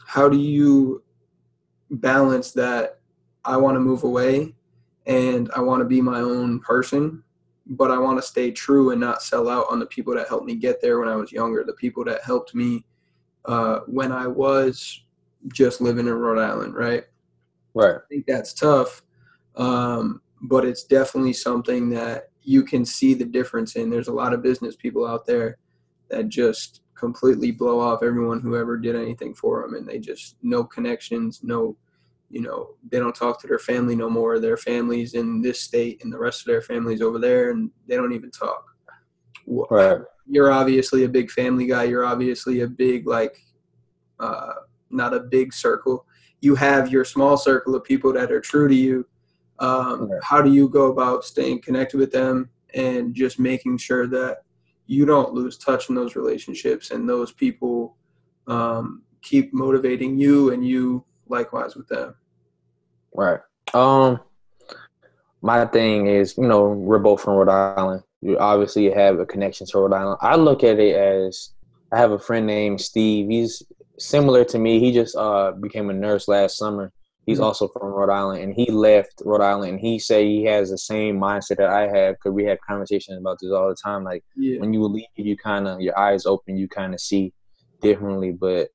how 0.08 0.26
do 0.26 0.38
you 0.38 1.02
balance 1.90 2.52
that? 2.52 2.98
I 3.44 3.58
want 3.58 3.76
to 3.76 3.80
move 3.80 4.04
away, 4.04 4.54
and 5.04 5.50
I 5.54 5.60
want 5.60 5.82
to 5.82 5.84
be 5.84 6.00
my 6.00 6.20
own 6.20 6.60
person, 6.60 7.22
but 7.66 7.90
I 7.90 7.98
want 7.98 8.16
to 8.16 8.26
stay 8.26 8.50
true 8.50 8.90
and 8.90 8.98
not 9.02 9.22
sell 9.22 9.50
out 9.50 9.66
on 9.68 9.78
the 9.78 9.84
people 9.84 10.14
that 10.14 10.26
helped 10.26 10.46
me 10.46 10.54
get 10.54 10.80
there 10.80 10.98
when 10.98 11.10
I 11.10 11.16
was 11.16 11.30
younger. 11.30 11.62
The 11.62 11.74
people 11.74 12.06
that 12.06 12.24
helped 12.24 12.54
me 12.54 12.86
uh, 13.44 13.80
when 13.80 14.10
I 14.10 14.26
was 14.26 15.04
just 15.52 15.82
living 15.82 16.06
in 16.06 16.14
Rhode 16.14 16.42
Island, 16.42 16.74
right? 16.74 17.04
Right. 17.74 17.96
I 17.96 18.08
think 18.08 18.24
that's 18.24 18.54
tough, 18.54 19.02
um, 19.56 20.22
but 20.40 20.64
it's 20.64 20.84
definitely 20.84 21.34
something 21.34 21.90
that 21.90 22.30
you 22.44 22.62
can 22.62 22.86
see 22.86 23.12
the 23.12 23.26
difference 23.26 23.76
in. 23.76 23.90
There's 23.90 24.08
a 24.08 24.12
lot 24.12 24.32
of 24.32 24.42
business 24.42 24.74
people 24.74 25.06
out 25.06 25.26
there 25.26 25.58
that 26.08 26.30
just 26.30 26.80
completely 26.98 27.50
blow 27.50 27.80
off 27.80 28.02
everyone 28.02 28.40
who 28.40 28.56
ever 28.56 28.76
did 28.76 28.96
anything 28.96 29.34
for 29.34 29.62
them, 29.62 29.74
and 29.74 29.86
they 29.86 29.98
just 29.98 30.36
no 30.42 30.64
connections, 30.64 31.40
no, 31.42 31.76
you 32.30 32.42
know, 32.42 32.70
they 32.90 32.98
don't 32.98 33.14
talk 33.14 33.40
to 33.40 33.46
their 33.46 33.58
family 33.58 33.94
no 33.94 34.10
more. 34.10 34.38
Their 34.38 34.56
families 34.56 35.14
in 35.14 35.40
this 35.40 35.60
state, 35.60 36.02
and 36.02 36.12
the 36.12 36.18
rest 36.18 36.40
of 36.40 36.46
their 36.46 36.62
families 36.62 37.00
over 37.00 37.18
there, 37.18 37.50
and 37.50 37.70
they 37.86 37.96
don't 37.96 38.12
even 38.12 38.30
talk. 38.30 38.64
Right. 39.46 40.00
You're 40.26 40.52
obviously 40.52 41.04
a 41.04 41.08
big 41.08 41.30
family 41.30 41.66
guy. 41.66 41.84
You're 41.84 42.04
obviously 42.04 42.60
a 42.60 42.68
big 42.68 43.06
like 43.06 43.38
uh, 44.20 44.54
not 44.90 45.14
a 45.14 45.20
big 45.20 45.54
circle. 45.54 46.06
You 46.40 46.54
have 46.54 46.90
your 46.90 47.04
small 47.04 47.36
circle 47.36 47.74
of 47.74 47.84
people 47.84 48.12
that 48.12 48.30
are 48.30 48.40
true 48.40 48.68
to 48.68 48.74
you. 48.74 49.06
Um, 49.58 50.10
How 50.22 50.42
do 50.42 50.52
you 50.52 50.68
go 50.68 50.92
about 50.92 51.24
staying 51.24 51.62
connected 51.62 51.98
with 51.98 52.12
them 52.12 52.50
and 52.74 53.14
just 53.14 53.38
making 53.38 53.78
sure 53.78 54.06
that 54.06 54.42
you 54.88 55.04
don't 55.04 55.34
lose 55.34 55.56
touch 55.58 55.88
in 55.88 55.94
those 55.94 56.16
relationships 56.16 56.90
and 56.90 57.08
those 57.08 57.30
people 57.30 57.94
um, 58.48 59.02
keep 59.22 59.52
motivating 59.52 60.18
you 60.18 60.50
and 60.50 60.66
you 60.66 61.04
likewise 61.28 61.76
with 61.76 61.86
them? 61.88 62.14
Right. 63.14 63.40
Um, 63.74 64.18
my 65.42 65.66
thing 65.66 66.06
is, 66.06 66.36
you 66.38 66.48
know, 66.48 66.68
we're 66.68 66.98
both 66.98 67.20
from 67.20 67.34
Rhode 67.34 67.50
Island. 67.50 68.02
You 68.22 68.38
obviously 68.38 68.90
have 68.90 69.20
a 69.20 69.26
connection 69.26 69.66
to 69.66 69.78
Rhode 69.78 69.92
Island. 69.92 70.18
I 70.22 70.36
look 70.36 70.64
at 70.64 70.80
it 70.80 70.96
as 70.96 71.50
I 71.92 71.98
have 71.98 72.12
a 72.12 72.18
friend 72.18 72.46
named 72.46 72.80
Steve. 72.80 73.28
He's 73.28 73.62
similar 73.98 74.44
to 74.46 74.58
me. 74.58 74.80
He 74.80 74.90
just 74.90 75.14
uh, 75.16 75.52
became 75.52 75.90
a 75.90 75.94
nurse 75.94 76.28
last 76.28 76.56
summer. 76.56 76.92
He's 77.28 77.36
mm-hmm. 77.36 77.44
also 77.44 77.68
from 77.68 77.88
Rhode 77.88 78.08
Island, 78.10 78.42
and 78.42 78.54
he 78.54 78.70
left 78.70 79.20
Rhode 79.22 79.42
Island. 79.42 79.72
And 79.72 79.80
he 79.80 79.98
say 79.98 80.26
he 80.26 80.44
has 80.44 80.70
the 80.70 80.78
same 80.78 81.20
mindset 81.20 81.58
that 81.58 81.68
I 81.68 81.82
have 81.82 82.14
because 82.14 82.32
we 82.32 82.44
have 82.44 82.56
conversations 82.66 83.18
about 83.18 83.36
this 83.38 83.52
all 83.52 83.68
the 83.68 83.76
time. 83.76 84.02
Like 84.02 84.24
yeah. 84.34 84.58
when 84.60 84.72
you 84.72 84.82
leave, 84.86 85.04
you 85.14 85.36
kind 85.36 85.68
of 85.68 85.78
your 85.82 85.96
eyes 85.98 86.24
open, 86.24 86.56
you 86.56 86.68
kind 86.68 86.94
of 86.94 87.00
see 87.00 87.34
differently. 87.82 88.32
But 88.32 88.70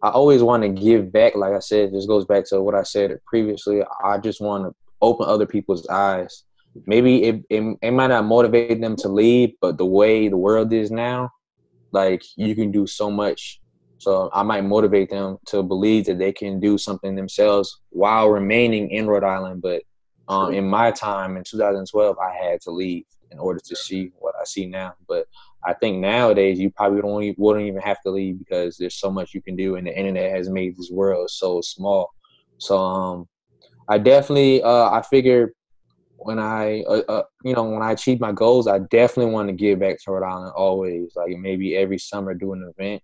I 0.00 0.10
always 0.10 0.44
want 0.44 0.62
to 0.62 0.68
give 0.68 1.10
back. 1.10 1.34
Like 1.34 1.54
I 1.54 1.58
said, 1.58 1.92
this 1.92 2.06
goes 2.06 2.24
back 2.24 2.44
to 2.50 2.62
what 2.62 2.76
I 2.76 2.84
said 2.84 3.18
previously. 3.26 3.82
I 4.04 4.18
just 4.18 4.40
want 4.40 4.66
to 4.66 4.76
open 5.02 5.26
other 5.28 5.46
people's 5.46 5.84
eyes. 5.88 6.44
Maybe 6.86 7.24
it, 7.24 7.42
it 7.50 7.78
it 7.82 7.90
might 7.90 8.10
not 8.10 8.26
motivate 8.26 8.80
them 8.80 8.94
to 8.98 9.08
leave, 9.08 9.54
but 9.60 9.76
the 9.76 9.86
way 9.86 10.28
the 10.28 10.36
world 10.36 10.72
is 10.72 10.92
now, 10.92 11.32
like 11.90 12.22
you 12.36 12.54
can 12.54 12.70
do 12.70 12.86
so 12.86 13.10
much 13.10 13.60
so 13.98 14.30
I 14.32 14.44
might 14.44 14.64
motivate 14.64 15.10
them 15.10 15.38
to 15.46 15.62
believe 15.62 16.06
that 16.06 16.18
they 16.18 16.32
can 16.32 16.60
do 16.60 16.78
something 16.78 17.16
themselves 17.16 17.80
while 17.90 18.28
remaining 18.28 18.90
in 18.90 19.08
Rhode 19.08 19.24
Island. 19.24 19.60
But 19.60 19.82
um, 20.28 20.54
in 20.54 20.68
my 20.68 20.92
time 20.92 21.36
in 21.36 21.42
2012, 21.44 22.16
I 22.18 22.32
had 22.32 22.60
to 22.62 22.70
leave 22.70 23.04
in 23.30 23.38
order 23.38 23.60
to 23.62 23.76
see 23.76 24.12
what 24.18 24.34
I 24.40 24.44
see 24.44 24.66
now. 24.66 24.94
But 25.08 25.26
I 25.64 25.74
think 25.74 25.98
nowadays 25.98 26.60
you 26.60 26.70
probably 26.70 27.02
don't 27.02 27.38
wouldn't 27.38 27.66
even 27.66 27.82
have 27.82 28.00
to 28.02 28.10
leave 28.10 28.38
because 28.38 28.76
there's 28.76 28.94
so 28.94 29.10
much 29.10 29.34
you 29.34 29.42
can 29.42 29.56
do, 29.56 29.74
and 29.74 29.86
the 29.86 29.98
internet 29.98 30.30
has 30.30 30.48
made 30.48 30.76
this 30.76 30.90
world 30.90 31.28
so 31.30 31.60
small. 31.60 32.10
So 32.58 32.78
um, 32.78 33.28
I 33.88 33.98
definitely 33.98 34.62
uh, 34.62 34.90
I 34.90 35.02
figured 35.02 35.50
when 36.18 36.38
I 36.38 36.82
uh, 36.82 37.02
uh, 37.08 37.22
you 37.42 37.54
know 37.54 37.64
when 37.64 37.82
I 37.82 37.92
achieve 37.92 38.20
my 38.20 38.32
goals, 38.32 38.68
I 38.68 38.78
definitely 38.78 39.32
want 39.32 39.48
to 39.48 39.54
give 39.54 39.80
back 39.80 39.98
to 40.04 40.12
Rhode 40.12 40.26
Island 40.26 40.52
always. 40.56 41.12
Like 41.16 41.36
maybe 41.36 41.76
every 41.76 41.98
summer 41.98 42.32
do 42.32 42.52
an 42.52 42.72
event 42.78 43.02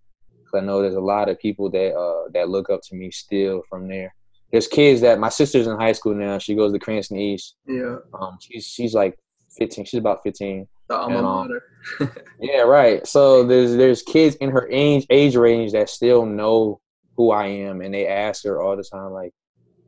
I 0.55 0.61
know 0.61 0.83
there's 0.83 0.95
a 0.95 1.01
lot 1.01 1.29
of 1.29 1.39
people 1.39 1.71
that 1.71 1.95
uh, 1.95 2.29
that 2.33 2.49
look 2.49 2.71
up 2.71 2.81
to 2.85 2.95
me 2.95 3.11
still 3.11 3.63
from 3.69 3.89
there. 3.89 4.15
There's 4.53 4.69
kids 4.69 5.01
that 5.01 5.19
my 5.19 5.31
sister's 5.31 5.67
in 5.67 5.77
high 5.77 5.93
school 5.93 6.15
now. 6.15 6.39
She 6.39 6.55
goes 6.55 6.73
to 6.73 6.79
Cranston 6.79 7.19
East. 7.19 7.57
Yeah. 7.67 7.97
Um, 8.19 8.39
she's 8.41 8.67
she's 8.67 8.95
like 8.95 9.19
15. 9.59 9.85
She's 9.85 9.99
about 9.99 10.23
15. 10.23 10.69
The 10.89 10.97
alma 10.97 11.17
and, 11.17 11.27
um, 11.27 11.49
mater. 11.49 12.25
yeah, 12.41 12.61
right. 12.61 13.07
So 13.07 13.45
there's 13.45 13.77
there's 13.77 14.03
kids 14.03 14.37
in 14.37 14.51
her 14.51 14.69
age 14.71 15.07
age 15.11 15.37
range 15.37 15.73
that 15.73 15.89
still 15.89 16.27
know 16.27 16.81
who 17.17 17.31
I 17.31 17.47
am, 17.47 17.81
and 17.81 17.95
they 17.95 18.07
ask 18.07 18.45
her 18.45 18.61
all 18.61 18.77
the 18.77 18.83
time, 18.83 19.13
like, 19.13 19.33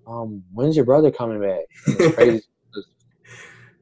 um, 0.06 0.44
when's 0.52 0.76
your 0.76 0.84
brother 0.84 1.10
coming 1.10 1.40
back? 1.40 1.64
it's 1.86 2.14
crazy. 2.16 2.44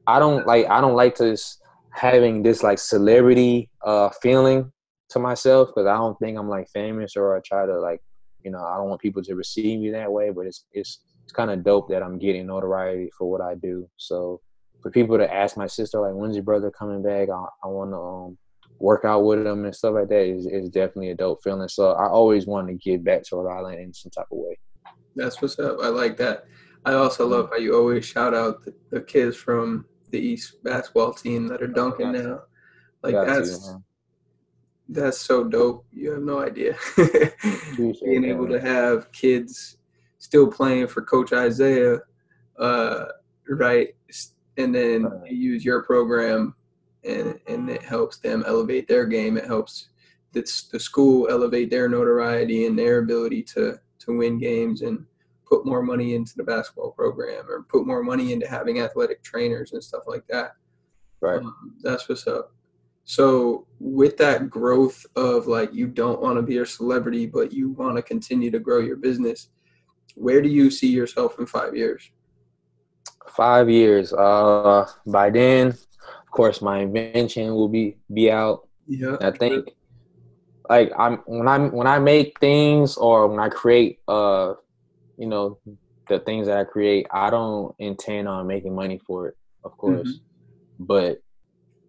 I 0.07 0.19
don't 0.19 0.45
like 0.45 0.67
I 0.67 0.81
don't 0.81 0.95
like 0.95 1.17
this 1.17 1.59
having 1.91 2.43
this 2.43 2.61
like 2.61 2.77
celebrity 2.77 3.69
uh 3.83 4.09
feeling 4.21 4.71
to 5.15 5.19
myself 5.19 5.69
because 5.69 5.87
I 5.87 5.95
don't 5.95 6.17
think 6.19 6.37
I'm 6.37 6.49
like 6.49 6.69
famous 6.69 7.15
or 7.15 7.35
I 7.35 7.39
try 7.43 7.65
to 7.65 7.79
like, 7.79 8.01
you 8.43 8.51
know, 8.51 8.63
I 8.63 8.77
don't 8.77 8.89
want 8.89 9.01
people 9.01 9.23
to 9.23 9.35
receive 9.35 9.79
me 9.79 9.91
that 9.91 10.11
way. 10.11 10.29
But 10.29 10.45
it's 10.45 10.65
it's 10.71 10.99
it's 11.23 11.33
kind 11.33 11.49
of 11.49 11.63
dope 11.63 11.89
that 11.89 12.03
I'm 12.03 12.19
getting 12.19 12.45
notoriety 12.47 13.09
for 13.17 13.29
what 13.29 13.41
I 13.41 13.55
do. 13.55 13.89
So 13.97 14.41
for 14.81 14.91
people 14.91 15.17
to 15.17 15.33
ask 15.33 15.57
my 15.57 15.65
sister 15.65 15.99
like, 15.99 16.13
when's 16.13 16.35
your 16.35 16.43
brother 16.43 16.69
coming 16.69 17.01
back? 17.01 17.29
I, 17.29 17.45
I 17.63 17.67
want 17.67 17.91
to 17.91 17.97
um, 17.97 18.37
work 18.77 19.05
out 19.05 19.21
with 19.21 19.45
him 19.45 19.65
and 19.65 19.75
stuff 19.75 19.95
like 19.95 20.09
that 20.09 20.25
is, 20.27 20.45
is 20.45 20.69
definitely 20.69 21.09
a 21.09 21.15
dope 21.15 21.41
feeling. 21.43 21.67
So 21.67 21.93
I 21.93 22.07
always 22.07 22.45
want 22.45 22.67
to 22.67 22.75
give 22.75 23.03
back 23.03 23.23
to 23.23 23.37
Rhode 23.37 23.51
Island 23.51 23.79
in 23.79 23.93
some 23.93 24.11
type 24.11 24.27
of 24.31 24.37
way. 24.37 24.59
That's 25.15 25.41
what's 25.41 25.57
up. 25.57 25.77
I 25.81 25.87
like 25.87 26.17
that. 26.17 26.45
I 26.85 26.93
also 26.93 27.25
love 27.25 27.49
how 27.49 27.57
you 27.57 27.75
always 27.75 28.05
shout 28.05 28.35
out 28.35 28.63
the, 28.63 28.75
the 28.91 29.01
kids 29.01 29.35
from 29.35 29.85
the 30.11 30.19
East 30.19 30.63
basketball 30.63 31.13
team 31.13 31.47
that 31.47 31.63
are 31.63 31.67
dunking 31.67 32.11
now. 32.11 32.41
Like 33.01 33.15
that's 33.25 33.73
that's 34.89 35.19
so 35.19 35.43
dope. 35.43 35.85
You 35.91 36.11
have 36.11 36.23
no 36.23 36.39
idea. 36.39 36.77
Being 37.77 38.25
able 38.25 38.47
to 38.47 38.59
have 38.59 39.11
kids 39.11 39.77
still 40.19 40.47
playing 40.47 40.87
for 40.87 41.01
Coach 41.01 41.33
Isaiah, 41.33 41.99
uh, 42.59 43.05
right? 43.49 43.89
And 44.57 44.73
then 44.73 45.21
use 45.27 45.65
your 45.65 45.83
program 45.83 46.55
and 47.03 47.39
and 47.47 47.69
it 47.69 47.83
helps 47.83 48.17
them 48.17 48.43
elevate 48.47 48.87
their 48.87 49.05
game. 49.05 49.37
It 49.37 49.45
helps 49.45 49.89
the, 50.31 50.41
the 50.71 50.79
school 50.79 51.27
elevate 51.29 51.69
their 51.69 51.87
notoriety 51.87 52.65
and 52.65 52.77
their 52.77 52.99
ability 52.99 53.43
to 53.43 53.79
to 53.99 54.17
win 54.17 54.37
games 54.37 54.81
and 54.81 55.05
put 55.47 55.65
more 55.65 55.83
money 55.83 56.15
into 56.15 56.35
the 56.35 56.43
basketball 56.43 56.91
program 56.91 57.49
or 57.49 57.63
put 57.63 57.85
more 57.85 58.03
money 58.03 58.33
into 58.33 58.47
having 58.47 58.79
athletic 58.79 59.23
trainers 59.23 59.73
and 59.73 59.83
stuff 59.83 60.03
like 60.07 60.25
that. 60.27 60.53
Right. 61.21 61.37
Um, 61.37 61.75
that's 61.81 62.09
what's 62.09 62.27
up. 62.27 62.51
So 63.05 63.67
with 63.79 64.17
that 64.17 64.49
growth 64.49 65.05
of 65.15 65.45
like 65.45 65.73
you 65.73 65.87
don't 65.87 66.21
want 66.21 66.37
to 66.37 66.41
be 66.41 66.57
a 66.57 66.65
celebrity, 66.65 67.27
but 67.27 67.53
you 67.53 67.69
want 67.69 67.95
to 67.97 68.01
continue 68.01 68.49
to 68.49 68.59
grow 68.59 68.79
your 68.79 68.95
business, 68.95 69.49
where 70.15 70.41
do 70.41 70.49
you 70.49 70.71
see 70.71 70.89
yourself 70.89 71.37
in 71.37 71.45
five 71.45 71.75
years? 71.75 72.09
Five 73.27 73.69
years. 73.69 74.11
Uh, 74.11 74.87
by 75.05 75.29
then, 75.29 75.67
of 75.67 76.31
course, 76.31 76.61
my 76.61 76.79
invention 76.79 77.53
will 77.53 77.69
be 77.69 77.97
be 78.11 78.31
out. 78.31 78.67
Yeah. 78.87 79.17
I 79.21 79.31
think, 79.31 79.69
like 80.67 80.91
I'm 80.97 81.17
when 81.25 81.47
I'm 81.47 81.71
when 81.71 81.85
I 81.85 81.99
make 81.99 82.39
things 82.39 82.97
or 82.97 83.27
when 83.27 83.39
I 83.39 83.49
create, 83.49 83.99
uh, 84.07 84.55
you 85.17 85.27
know, 85.27 85.59
the 86.07 86.19
things 86.19 86.47
that 86.47 86.57
I 86.57 86.63
create, 86.63 87.05
I 87.11 87.29
don't 87.29 87.75
intend 87.77 88.27
on 88.27 88.47
making 88.47 88.73
money 88.73 88.97
for 88.97 89.27
it, 89.27 89.37
of 89.63 89.77
course, 89.77 90.07
mm-hmm. 90.07 90.85
but 90.85 91.21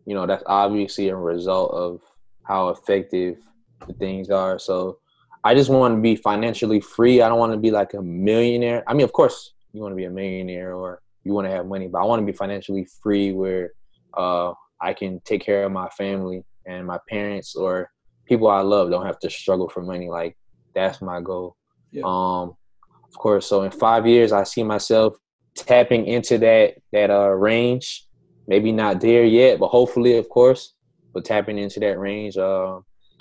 you 0.06 0.14
know 0.14 0.26
that's 0.26 0.44
obviously 0.46 1.08
a 1.08 1.16
result 1.16 1.72
of 1.72 2.00
how 2.44 2.68
effective 2.68 3.38
the 3.86 3.92
things 3.94 4.30
are. 4.30 4.58
So 4.58 4.98
I 5.44 5.54
just 5.54 5.70
want 5.70 5.96
to 5.96 6.00
be 6.00 6.16
financially 6.16 6.80
free. 6.80 7.20
I 7.20 7.28
don't 7.28 7.38
want 7.38 7.52
to 7.52 7.58
be 7.58 7.70
like 7.70 7.94
a 7.94 8.02
millionaire. 8.02 8.82
I 8.86 8.94
mean, 8.94 9.04
of 9.04 9.12
course, 9.12 9.52
you 9.72 9.80
want 9.80 9.92
to 9.92 9.96
be 9.96 10.04
a 10.04 10.10
millionaire 10.10 10.74
or 10.74 11.02
you 11.24 11.32
want 11.32 11.46
to 11.46 11.52
have 11.52 11.66
money, 11.66 11.88
but 11.88 12.00
I 12.00 12.04
want 12.04 12.20
to 12.22 12.26
be 12.26 12.36
financially 12.36 12.86
free 13.02 13.32
where 13.32 13.72
uh, 14.16 14.52
I 14.80 14.94
can 14.94 15.20
take 15.24 15.42
care 15.42 15.64
of 15.64 15.72
my 15.72 15.88
family 15.90 16.44
and 16.66 16.86
my 16.86 16.98
parents 17.08 17.54
or 17.54 17.90
people 18.26 18.48
I 18.48 18.60
love 18.60 18.90
don't 18.90 19.06
have 19.06 19.18
to 19.20 19.30
struggle 19.30 19.68
for 19.68 19.82
money. 19.82 20.08
Like 20.08 20.36
that's 20.74 21.02
my 21.02 21.20
goal. 21.20 21.56
Yeah. 21.92 22.02
Um, 22.04 22.56
of 23.04 23.14
course. 23.18 23.46
So 23.46 23.62
in 23.62 23.70
five 23.70 24.06
years, 24.06 24.32
I 24.32 24.44
see 24.44 24.62
myself 24.62 25.16
tapping 25.54 26.06
into 26.06 26.38
that 26.38 26.74
that 26.92 27.10
uh, 27.10 27.30
range 27.30 28.05
maybe 28.46 28.72
not 28.72 29.00
there 29.00 29.24
yet, 29.24 29.58
but 29.58 29.68
hopefully, 29.68 30.16
of 30.16 30.28
course, 30.28 30.74
but 31.12 31.24
tapping 31.24 31.58
into 31.58 31.80
that 31.80 31.98
range. 31.98 32.36
Uh, 32.36 32.76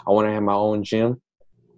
I 0.07 0.11
want 0.11 0.28
to 0.28 0.34
have 0.34 0.43
my 0.43 0.53
own 0.53 0.84
gym. 0.84 1.21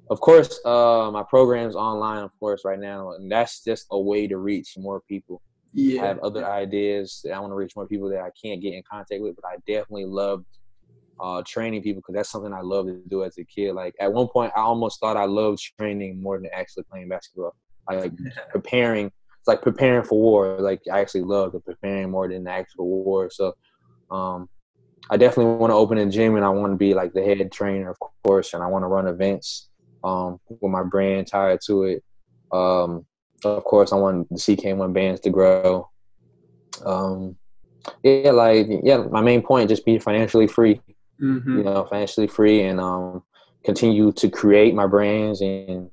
Of 0.10 0.22
course, 0.22 0.60
uh, 0.66 1.10
my 1.12 1.24
program's 1.24 1.76
online, 1.76 2.24
of 2.24 2.32
course, 2.40 2.62
right 2.64 2.80
now, 2.80 3.12
and 3.12 3.32
that's 3.32 3.64
just 3.64 3.88
a 3.92 4.00
way 4.00 4.28
to 4.28 4.38
reach 4.38 4.74
more 4.78 5.02
people. 5.02 5.42
Yeah. 5.74 6.02
I 6.02 6.08
have 6.08 6.20
other 6.20 6.46
ideas 6.46 7.22
that 7.24 7.34
I 7.34 7.40
want 7.40 7.52
to 7.52 7.56
reach 7.56 7.76
more 7.76 7.88
people 7.88 8.10
that 8.10 8.22
I 8.22 8.30
can't 8.42 8.62
get 8.62 8.74
in 8.74 8.84
contact 8.90 9.22
with, 9.22 9.36
but 9.36 9.46
I 9.46 9.58
definitely 9.68 10.06
love 10.06 10.44
uh, 11.20 11.44
training 11.46 11.82
people 11.82 12.02
because 12.02 12.16
that's 12.16 12.30
something 12.30 12.54
I 12.54 12.62
love 12.62 12.86
to 12.88 13.02
do 13.10 13.24
as 13.24 13.38
a 13.38 13.44
kid. 13.44 13.74
Like 13.74 13.96
at 14.00 14.12
one 14.12 14.28
point, 14.28 14.54
I 14.56 14.62
almost 14.62 15.00
thought 15.00 15.18
I 15.18 15.26
loved 15.26 15.60
training 15.78 16.22
more 16.22 16.38
than 16.38 16.50
actually 16.54 16.84
playing 16.84 17.10
basketball. 17.10 17.56
Like 17.90 18.14
preparing 18.50 19.12
it's 19.48 19.54
like 19.54 19.62
preparing 19.62 20.04
for 20.04 20.20
war. 20.20 20.58
Like 20.60 20.82
I 20.92 21.00
actually 21.00 21.22
love 21.22 21.54
the 21.54 21.62
preparing 21.62 22.12
more 22.12 22.28
than 22.28 22.44
the 22.44 22.52
actual 22.52 22.86
war. 22.86 23.30
So 23.32 23.56
um, 24.12 24.50
I 25.10 25.16
definitely 25.16 25.56
want 25.56 25.72
to 25.72 25.76
open 25.76 25.98
a 25.98 26.06
gym 26.06 26.36
and 26.36 26.44
I 26.44 26.50
want 26.50 26.74
to 26.74 26.78
be 26.78 26.94
like 26.94 27.14
the 27.14 27.24
head 27.24 27.50
trainer, 27.52 27.90
of 27.90 27.98
course, 28.24 28.54
and 28.54 28.62
I 28.62 28.68
want 28.68 28.84
to 28.84 28.88
run 28.88 29.08
events 29.08 29.70
um, 30.04 30.40
with 30.50 30.72
my 30.72 30.84
brand 30.84 31.28
tied 31.28 31.60
to 31.68 31.84
it. 31.84 32.04
Um, 32.52 33.06
of 33.46 33.64
course, 33.64 33.94
I 33.94 33.96
want 33.96 34.28
the 34.30 34.36
CK1 34.36 34.94
bands 34.94 35.22
to 35.22 35.30
grow. 35.30 35.90
Um, 36.86 37.38
yeah, 38.04 38.32
like 38.32 38.68
yeah, 38.84 38.98
my 38.98 39.22
main 39.22 39.42
point 39.42 39.70
just 39.70 39.86
be 39.86 39.98
financially 39.98 40.48
free. 40.48 40.82
Mm-hmm. 41.22 41.58
You 41.58 41.64
know, 41.64 41.88
financially 41.90 42.28
free 42.28 42.64
and 42.64 42.82
um, 42.82 43.24
continue 43.64 44.12
to 44.12 44.30
create 44.30 44.76
my 44.76 44.88
brands 44.88 45.40
and 45.42 45.90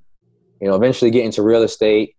you 0.60 0.68
know 0.68 0.74
eventually 0.74 1.10
get 1.10 1.24
into 1.24 1.42
real 1.42 1.62
estate 1.62 2.16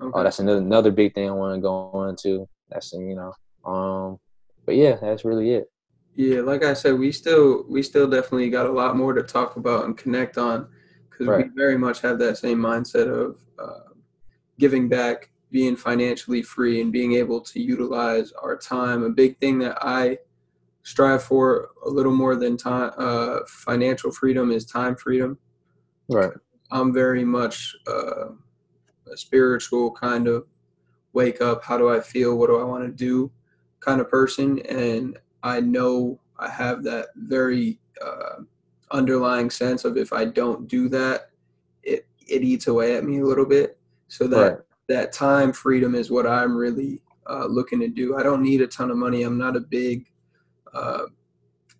okay. 0.00 0.10
Oh, 0.14 0.22
that's 0.22 0.38
another 0.38 0.58
another 0.58 0.90
big 0.90 1.14
thing 1.14 1.28
I 1.28 1.32
want 1.32 1.56
to 1.56 1.60
go 1.60 2.04
into. 2.08 2.48
That's 2.68 2.92
you 2.92 3.14
know, 3.14 3.32
um, 3.70 4.18
but 4.64 4.76
yeah, 4.76 4.96
that's 5.00 5.24
really 5.24 5.52
it. 5.52 5.70
Yeah, 6.14 6.40
like 6.40 6.64
I 6.64 6.74
said, 6.74 6.98
we 6.98 7.12
still 7.12 7.64
we 7.68 7.82
still 7.82 8.08
definitely 8.08 8.50
got 8.50 8.66
a 8.66 8.72
lot 8.72 8.96
more 8.96 9.12
to 9.12 9.22
talk 9.22 9.56
about 9.56 9.84
and 9.84 9.96
connect 9.96 10.38
on 10.38 10.68
because 11.08 11.26
right. 11.26 11.46
we 11.46 11.52
very 11.54 11.78
much 11.78 12.00
have 12.00 12.18
that 12.18 12.38
same 12.38 12.58
mindset 12.58 13.08
of 13.08 13.38
uh, 13.58 13.94
giving 14.58 14.88
back, 14.88 15.30
being 15.50 15.76
financially 15.76 16.42
free, 16.42 16.80
and 16.80 16.92
being 16.92 17.12
able 17.14 17.40
to 17.40 17.60
utilize 17.60 18.32
our 18.32 18.56
time. 18.56 19.02
A 19.02 19.10
big 19.10 19.38
thing 19.38 19.58
that 19.60 19.78
I 19.80 20.18
strive 20.82 21.22
for 21.22 21.70
a 21.84 21.88
little 21.88 22.14
more 22.14 22.36
than 22.36 22.56
time 22.56 22.92
uh, 22.96 23.40
financial 23.46 24.10
freedom 24.10 24.50
is 24.50 24.64
time 24.64 24.96
freedom. 24.96 25.38
Right. 26.08 26.32
I'm 26.70 26.92
very 26.92 27.24
much. 27.24 27.74
Uh, 27.86 28.30
a 29.12 29.16
spiritual 29.16 29.92
kind 29.92 30.28
of 30.28 30.46
wake 31.12 31.40
up, 31.40 31.64
how 31.64 31.76
do 31.76 31.90
I 31.90 32.00
feel, 32.00 32.36
what 32.36 32.48
do 32.48 32.58
I 32.60 32.64
want 32.64 32.84
to 32.84 32.90
do 32.90 33.30
kind 33.80 34.00
of 34.00 34.08
person. 34.08 34.60
And 34.60 35.18
I 35.42 35.60
know 35.60 36.20
I 36.38 36.48
have 36.48 36.82
that 36.84 37.08
very 37.16 37.78
uh, 38.04 38.42
underlying 38.90 39.50
sense 39.50 39.84
of 39.84 39.96
if 39.96 40.12
I 40.12 40.26
don't 40.26 40.68
do 40.68 40.88
that, 40.90 41.30
it, 41.82 42.06
it 42.28 42.42
eats 42.42 42.66
away 42.66 42.96
at 42.96 43.04
me 43.04 43.20
a 43.20 43.24
little 43.24 43.46
bit. 43.46 43.78
So 44.08 44.26
that, 44.28 44.52
right. 44.52 44.58
that 44.88 45.12
time 45.12 45.52
freedom 45.52 45.94
is 45.94 46.10
what 46.10 46.26
I'm 46.26 46.56
really 46.56 47.02
uh, 47.28 47.46
looking 47.46 47.80
to 47.80 47.88
do. 47.88 48.16
I 48.16 48.22
don't 48.22 48.42
need 48.42 48.60
a 48.60 48.66
ton 48.66 48.90
of 48.90 48.96
money. 48.96 49.22
I'm 49.22 49.38
not 49.38 49.56
a 49.56 49.60
big, 49.60 50.06
uh, 50.74 51.04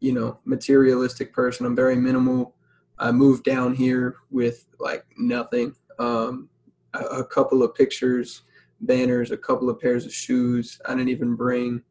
you 0.01 0.13
know, 0.13 0.39
materialistic 0.45 1.33
person. 1.33 1.67
I'm 1.67 1.77
very 1.77 1.97
minimal. 1.97 2.55
I 2.99 3.13
moved 3.13 3.45
down 3.45 3.75
here 3.75 4.17
with 4.31 4.67
like 4.79 5.05
nothing. 5.17 5.75
Um, 5.99 6.49
a, 6.95 7.25
couple 7.25 7.63
of 7.63 7.75
pictures, 7.75 8.43
banners, 8.81 9.31
a 9.31 9.37
couple 9.37 9.69
of 9.71 9.81
pairs 9.81 10.07
of 10.07 10.13
shoes. 10.13 10.81
I 10.87 10.95
didn't 10.95 11.09
even 11.09 11.35
bring, 11.35 11.83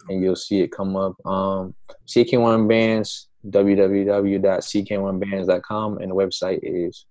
and 0.08 0.20
you'll 0.22 0.34
see 0.34 0.62
it 0.62 0.72
come 0.72 0.96
up. 0.96 1.14
Um, 1.26 1.74
CK1 2.08 2.66
Bands, 2.66 3.28
www.ck1bands.com, 3.46 5.98
and 5.98 6.10
the 6.10 6.14
website 6.14 6.60
is 6.62 7.04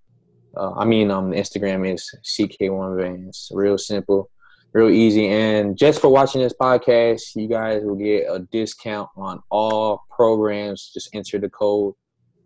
uh, 0.58 0.72
I 0.72 0.84
mean, 0.84 1.10
um, 1.10 1.32
Instagram 1.32 1.90
is 1.92 2.14
CK1 2.24 3.00
Bands. 3.00 3.50
Real 3.54 3.78
simple, 3.78 4.30
real 4.72 4.90
easy. 4.90 5.28
And 5.28 5.76
just 5.76 6.00
for 6.00 6.08
watching 6.08 6.40
this 6.42 6.54
podcast, 6.60 7.36
you 7.36 7.48
guys 7.48 7.82
will 7.84 7.96
get 7.96 8.26
a 8.28 8.40
discount 8.50 9.08
on 9.16 9.40
all 9.50 10.04
programs. 10.10 10.90
Just 10.92 11.14
enter 11.14 11.38
the 11.38 11.48
code 11.48 11.94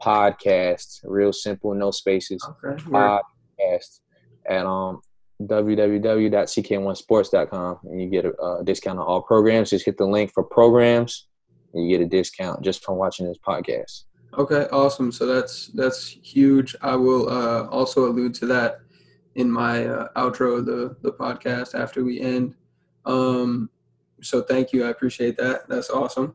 podcast. 0.01 1.01
Real 1.05 1.33
simple, 1.33 1.75
no 1.75 1.91
spaces. 1.91 2.47
Okay. 2.65 2.81
Podcast 2.85 4.01
at 4.49 4.67
um 4.67 5.01
www.ck1sports.com 5.41 7.79
and 7.85 8.01
you 8.01 8.09
get 8.09 8.25
a, 8.25 8.33
a 8.43 8.65
discount 8.65 8.99
on 8.99 9.07
all 9.07 9.23
programs. 9.23 9.71
Just 9.71 9.85
hit 9.85 9.97
the 9.97 10.07
link 10.07 10.33
for 10.33 10.45
programs 10.45 11.27
and 11.75 11.89
you 11.89 11.97
get 11.97 12.05
a 12.05 12.09
discount 12.09 12.63
just 12.63 12.85
from 12.85 12.97
watching 12.97 13.27
this 13.27 13.39
podcast. 13.47 14.05
Okay, 14.39 14.67
awesome. 14.73 15.13
So 15.13 15.27
that's 15.27 15.69
that's 15.69 16.09
huge. 16.09 16.75
I 16.81 16.97
will 16.97 17.29
uh, 17.29 17.67
also 17.67 18.07
allude 18.07 18.35
to 18.35 18.47
that 18.47 18.81
in 19.35 19.51
my 19.51 19.87
uh, 19.87 20.09
outro 20.17 20.59
of 20.59 20.67
the 20.67 20.97
the 21.03 21.13
podcast 21.13 21.79
after 21.79 22.03
we 22.05 22.21
end. 22.21 22.55
Um, 23.05 23.69
so 24.23 24.41
thank 24.41 24.73
you. 24.73 24.85
I 24.85 24.89
appreciate 24.89 25.37
that. 25.37 25.69
That's 25.69 25.91
awesome. 25.91 26.35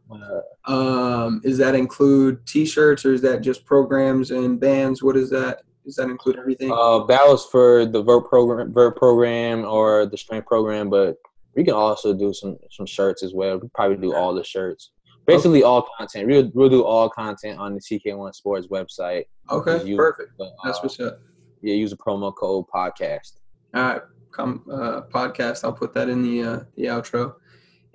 Um, 0.66 1.41
does 1.41 1.58
that 1.58 1.74
include 1.74 2.45
T-shirts 2.45 3.06
or 3.06 3.14
is 3.14 3.22
that 3.22 3.41
just 3.41 3.66
programs 3.66 4.32
and 4.32 4.60
bands? 4.60 5.02
What 5.02 5.16
is 5.16 5.30
that? 5.30 5.62
Does 5.86 5.95
that 5.95 6.10
include 6.10 6.38
everything? 6.38 6.70
Uh, 6.70 7.00
was 7.00 7.45
for 7.45 7.86
the 7.86 8.04
vert 8.04 8.28
program, 8.28 8.74
vert 8.74 8.98
program 8.98 9.64
or 9.64 10.06
the 10.06 10.18
strength 10.18 10.45
program, 10.45 10.89
but 10.89 11.16
we 11.56 11.64
can 11.64 11.74
also 11.74 12.14
do 12.14 12.34
some 12.34 12.58
some 12.72 12.86
shirts 12.86 13.24
as 13.24 13.34
well. 13.34 13.58
We 13.58 13.70
probably 13.74 13.98
do 13.98 14.14
all 14.14 14.34
the 14.34 14.43
shirts. 14.43 14.91
Basically, 15.28 15.60
okay. 15.60 15.68
all 15.68 15.88
content. 15.98 16.26
We'll, 16.26 16.50
we'll 16.54 16.70
do 16.70 16.86
all 16.86 17.10
content 17.10 17.60
on 17.60 17.74
the 17.74 17.82
CK1 17.82 18.34
Sports 18.34 18.68
website. 18.68 19.26
Okay, 19.52 19.84
use, 19.84 19.98
perfect. 19.98 20.32
Uh, 20.40 20.46
That's 20.64 20.82
what's 20.82 20.98
up. 21.02 21.20
Yeah, 21.62 21.74
use 21.74 21.92
a 21.92 21.98
promo 21.98 22.34
code 22.34 22.66
podcast. 22.74 23.34
All 23.76 23.84
right, 23.84 24.02
come 24.32 24.64
uh, 24.72 25.02
podcast. 25.14 25.66
I'll 25.66 25.74
put 25.74 25.94
that 25.96 26.08
in 26.08 26.24
the 26.24 26.44
uh, 26.44 26.60
the 26.76 26.86
outro. 26.86 27.36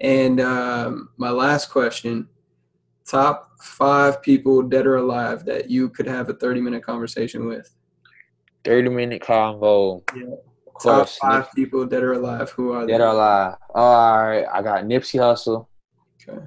And 0.01 0.41
um, 0.41 1.09
my 1.17 1.31
last 1.31 1.71
question: 1.71 2.29
top 3.09 3.53
five 3.63 4.21
people, 4.21 4.61
dead 4.61 4.87
or 4.87 4.97
alive, 4.97 5.47
that 5.47 5.71
you 5.71 5.89
could 5.89 6.07
have 6.07 6.29
a 6.29 6.35
thirty 6.35 6.61
minute 6.61 6.83
conversation 6.83 7.47
with. 7.47 7.75
Thirty 8.63 8.91
minute 8.91 9.23
convo. 9.23 10.03
Yeah. 10.15 10.35
Top 10.83 11.09
five 11.09 11.45
Nip- 11.45 11.55
people, 11.55 11.87
dead 11.87 12.03
or 12.03 12.13
alive. 12.13 12.51
Who 12.51 12.73
are 12.73 12.87
dead 12.87 13.01
they? 13.01 13.05
or 13.05 13.09
alive? 13.09 13.55
All 13.75 14.23
right, 14.23 14.45
I 14.53 14.61
got 14.61 14.85
Nipsey 14.85 15.19
Hussle. 15.19 15.67
Okay. 16.29 16.39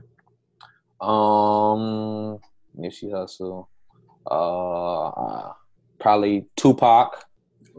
Um, 1.02 2.40
Nipsey 2.78 3.12
Hussle. 3.12 3.68
Uh, 4.30 5.52
probably 6.00 6.48
Tupac. 6.56 7.24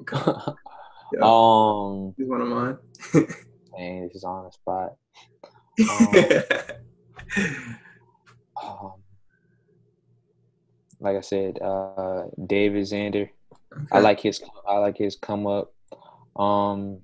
Okay. 0.00 0.16
Yeah. 1.12 1.20
um, 1.22 2.14
he's 2.16 2.26
one 2.26 2.40
of 2.40 2.48
mine. 2.48 2.78
man, 3.78 4.08
this 4.08 4.16
is 4.16 4.24
on 4.24 4.44
the 4.44 4.50
spot. 4.50 4.96
Um, 8.58 8.80
um, 8.80 8.92
like 11.00 11.16
I 11.16 11.20
said, 11.20 11.58
uh, 11.62 12.24
David 12.44 12.82
Xander. 12.84 13.28
Okay. 13.72 13.86
I 13.92 14.00
like 14.00 14.20
his. 14.20 14.42
I 14.66 14.78
like 14.78 14.96
his 14.98 15.16
come 15.16 15.46
up. 15.46 15.72
Um, 16.34 17.00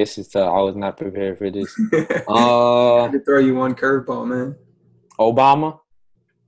this 0.00 0.16
is 0.16 0.28
tough. 0.28 0.48
I 0.48 0.60
was 0.60 0.76
not 0.76 0.96
prepared 0.96 1.36
for 1.36 1.50
this. 1.50 1.78
uh, 2.28 3.08
to 3.08 3.20
throw 3.20 3.38
you 3.38 3.54
one 3.54 3.74
curveball, 3.74 4.26
man. 4.26 4.56
Obama. 5.18 5.78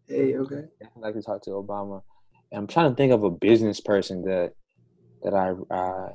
Hey, 0.09 0.37
okay. 0.37 0.65
I 0.83 0.87
like 0.99 1.15
to 1.15 1.23
talk 1.23 1.43
to 1.43 1.51
Obama. 1.51 2.03
And 2.51 2.61
I'm 2.61 2.67
trying 2.67 2.91
to 2.91 2.97
think 2.97 3.13
of 3.13 3.25
a 3.25 3.31
business 3.31 3.81
person 3.81 4.23
that 4.23 4.55
that 5.23 5.35
I 5.35 5.51
uh, 5.51 6.13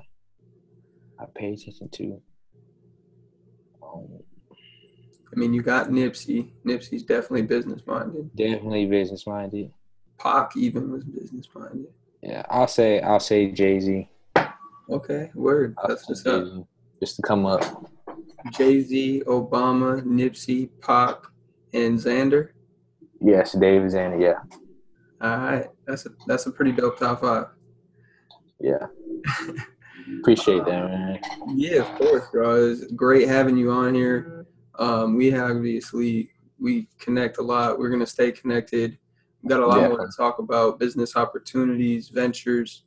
I 1.19 1.25
pay 1.35 1.53
attention 1.53 1.89
to. 1.89 2.21
Um, 3.83 4.07
I 5.31 5.39
mean, 5.39 5.53
you 5.53 5.61
got 5.61 5.89
Nipsey. 5.89 6.49
Nipsey's 6.65 7.03
definitely 7.03 7.43
business 7.43 7.81
minded. 7.85 8.35
Definitely 8.35 8.87
business 8.87 9.27
minded. 9.27 9.71
Pac 10.17 10.57
even 10.57 10.91
was 10.91 11.03
business 11.03 11.47
minded. 11.53 11.87
Yeah, 12.23 12.43
I'll 12.49 12.67
say 12.67 12.99
I'll 12.99 13.19
say 13.19 13.51
Jay 13.51 13.79
Z. 13.79 14.09
Okay, 14.89 15.29
word. 15.35 15.75
That's 15.87 16.09
what's 16.09 16.25
up. 16.25 16.67
Just 16.99 17.17
to 17.17 17.21
come 17.21 17.45
up. 17.45 17.63
Jay 18.51 18.81
Z, 18.81 19.23
Obama, 19.27 20.01
Nipsey, 20.03 20.69
Pop, 20.81 21.27
and 21.73 21.97
Xander. 21.97 22.49
Yes, 23.19 23.53
David 23.53 23.91
Xander. 23.91 24.21
Yeah. 24.21 24.57
All 25.19 25.37
right, 25.37 25.67
that's 25.85 26.05
a 26.05 26.09
that's 26.27 26.45
a 26.45 26.51
pretty 26.51 26.71
dope 26.71 26.99
top 26.99 27.21
five. 27.21 27.47
Yeah. 28.59 28.87
Appreciate 30.19 30.63
that, 30.65 30.85
man. 30.89 31.19
Yeah, 31.55 31.81
of 31.81 31.97
course, 31.97 32.27
bro. 32.31 32.71
It's 32.71 32.91
great 32.93 33.27
having 33.27 33.57
you 33.57 33.71
on 33.71 33.93
here. 33.93 34.45
Um, 34.79 35.15
we 35.15 35.35
obviously 35.35 36.31
we 36.59 36.87
connect 36.99 37.39
a 37.39 37.41
lot. 37.41 37.77
We're 37.77 37.89
gonna 37.89 38.05
stay 38.05 38.31
connected. 38.31 38.97
We 39.41 39.49
got 39.49 39.59
a 39.59 39.67
lot 39.67 39.81
yeah. 39.81 39.87
more 39.89 40.05
to 40.05 40.11
talk 40.15 40.39
about: 40.39 40.79
business 40.79 41.15
opportunities, 41.15 42.09
ventures, 42.09 42.83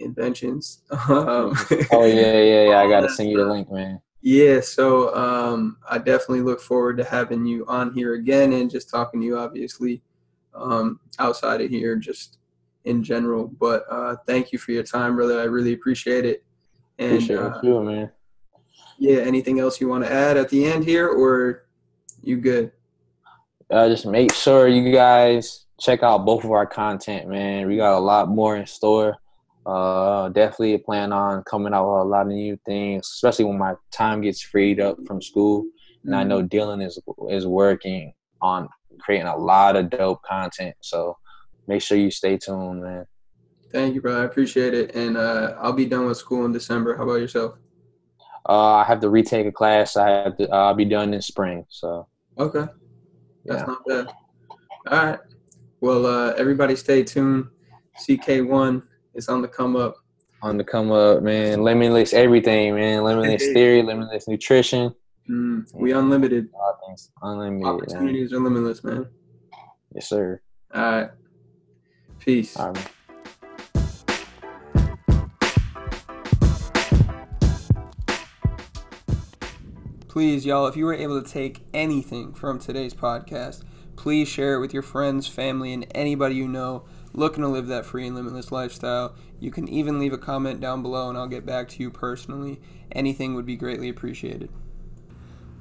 inventions. 0.00 0.82
Um, 1.08 1.56
oh 1.92 2.04
yeah, 2.04 2.38
yeah, 2.38 2.70
yeah. 2.70 2.80
I 2.80 2.88
gotta 2.88 3.08
send 3.08 3.30
you 3.30 3.38
the 3.38 3.44
link, 3.44 3.70
man. 3.70 4.00
Yeah, 4.22 4.60
so 4.60 5.14
um, 5.14 5.76
I 5.88 5.98
definitely 5.98 6.40
look 6.40 6.60
forward 6.60 6.96
to 6.96 7.04
having 7.04 7.46
you 7.46 7.64
on 7.68 7.94
here 7.94 8.14
again 8.14 8.54
and 8.54 8.68
just 8.68 8.90
talking 8.90 9.20
to 9.20 9.26
you, 9.26 9.38
obviously, 9.38 10.02
um, 10.52 10.98
outside 11.20 11.60
of 11.60 11.70
here, 11.70 11.94
just 11.94 12.38
in 12.84 13.04
general. 13.04 13.46
But 13.46 13.84
uh, 13.88 14.16
thank 14.26 14.52
you 14.52 14.58
for 14.58 14.72
your 14.72 14.82
time, 14.82 15.14
brother. 15.14 15.40
I 15.40 15.44
really 15.44 15.74
appreciate 15.74 16.24
it. 16.24 16.44
And, 16.98 17.12
appreciate 17.12 17.38
uh, 17.38 17.60
you, 17.62 17.82
man. 17.82 18.10
Yeah. 18.98 19.18
Anything 19.18 19.60
else 19.60 19.80
you 19.80 19.88
want 19.88 20.04
to 20.04 20.12
add 20.12 20.36
at 20.36 20.48
the 20.48 20.64
end 20.64 20.84
here, 20.84 21.08
or 21.08 21.66
you 22.22 22.38
good? 22.38 22.72
Uh, 23.70 23.88
just 23.88 24.06
make 24.06 24.32
sure 24.32 24.66
you 24.66 24.92
guys 24.92 25.66
check 25.78 26.02
out 26.02 26.24
both 26.24 26.42
of 26.42 26.50
our 26.50 26.66
content, 26.66 27.28
man. 27.28 27.68
We 27.68 27.76
got 27.76 27.96
a 27.96 28.00
lot 28.00 28.28
more 28.28 28.56
in 28.56 28.66
store. 28.66 29.18
Uh, 29.66 30.28
definitely 30.28 30.78
plan 30.78 31.12
on 31.12 31.42
coming 31.42 31.74
out 31.74 31.92
with 31.92 32.02
a 32.02 32.08
lot 32.08 32.26
of 32.26 32.32
new 32.32 32.56
things, 32.64 33.08
especially 33.14 33.44
when 33.44 33.58
my 33.58 33.74
time 33.90 34.20
gets 34.20 34.40
freed 34.40 34.78
up 34.78 34.96
from 35.06 35.20
school. 35.20 35.64
And 36.04 36.14
I 36.14 36.22
know 36.22 36.40
mm-hmm. 36.40 36.56
Dylan 36.56 36.86
is 36.86 37.00
is 37.28 37.46
working 37.46 38.12
on 38.40 38.68
creating 39.00 39.26
a 39.26 39.36
lot 39.36 39.74
of 39.74 39.90
dope 39.90 40.22
content. 40.22 40.76
So 40.80 41.16
make 41.66 41.82
sure 41.82 41.98
you 41.98 42.12
stay 42.12 42.38
tuned, 42.38 42.82
man. 42.82 43.06
Thank 43.72 43.96
you, 43.96 44.00
bro. 44.00 44.22
I 44.22 44.24
appreciate 44.24 44.72
it. 44.72 44.94
And 44.94 45.16
uh, 45.16 45.56
I'll 45.58 45.72
be 45.72 45.86
done 45.86 46.06
with 46.06 46.16
school 46.16 46.44
in 46.44 46.52
December. 46.52 46.96
How 46.96 47.02
about 47.02 47.16
yourself? 47.16 47.56
Uh, 48.48 48.74
I 48.74 48.84
have 48.84 49.00
to 49.00 49.10
retake 49.10 49.46
a 49.46 49.52
class. 49.52 49.96
I 49.96 50.08
have 50.08 50.36
to. 50.36 50.48
Uh, 50.48 50.56
I'll 50.56 50.74
be 50.74 50.84
done 50.84 51.12
in 51.12 51.20
spring. 51.20 51.66
So. 51.68 52.06
Okay. 52.38 52.66
That's 53.44 53.62
yeah. 53.62 53.66
not 53.66 53.84
bad. 53.86 54.06
All 54.88 55.06
right. 55.06 55.18
Well, 55.80 56.06
uh, 56.06 56.34
everybody, 56.34 56.76
stay 56.76 57.02
tuned. 57.02 57.48
CK1 58.00 58.82
it's 59.16 59.28
on 59.28 59.40
the 59.40 59.48
come 59.48 59.76
up. 59.76 59.96
On 60.42 60.58
the 60.58 60.64
come 60.64 60.92
up, 60.92 61.22
man. 61.22 61.62
Limitless 61.62 62.12
everything, 62.12 62.74
man. 62.74 63.02
Limitless 63.02 63.42
theory, 63.52 63.82
limitless 63.82 64.28
nutrition. 64.28 64.94
Mm, 65.28 65.64
we 65.74 65.92
unlimited. 65.92 66.50
Unlimited. 67.22 67.66
Opportunities 67.66 68.30
man. 68.30 68.40
are 68.40 68.44
limitless, 68.44 68.84
man. 68.84 69.06
Yes, 69.94 70.08
sir. 70.08 70.40
All 70.74 70.82
right. 70.82 71.10
Peace. 72.20 72.56
All 72.58 72.72
right. 72.72 72.90
Please, 80.08 80.46
y'all, 80.46 80.66
if 80.66 80.76
you 80.76 80.84
were 80.84 80.94
able 80.94 81.22
to 81.22 81.28
take 81.28 81.60
anything 81.74 82.32
from 82.34 82.58
today's 82.58 82.94
podcast, 82.94 83.62
please 83.96 84.28
share 84.28 84.54
it 84.54 84.60
with 84.60 84.72
your 84.72 84.82
friends, 84.82 85.26
family, 85.26 85.72
and 85.72 85.86
anybody 85.94 86.34
you 86.34 86.48
know 86.48 86.84
looking 87.16 87.42
to 87.42 87.48
live 87.48 87.66
that 87.66 87.86
free 87.86 88.06
and 88.06 88.14
limitless 88.14 88.52
lifestyle. 88.52 89.16
You 89.40 89.50
can 89.50 89.68
even 89.68 89.98
leave 89.98 90.12
a 90.12 90.18
comment 90.18 90.60
down 90.60 90.82
below 90.82 91.08
and 91.08 91.18
I'll 91.18 91.26
get 91.26 91.46
back 91.46 91.68
to 91.70 91.82
you 91.82 91.90
personally. 91.90 92.60
Anything 92.92 93.34
would 93.34 93.46
be 93.46 93.56
greatly 93.56 93.88
appreciated. 93.88 94.50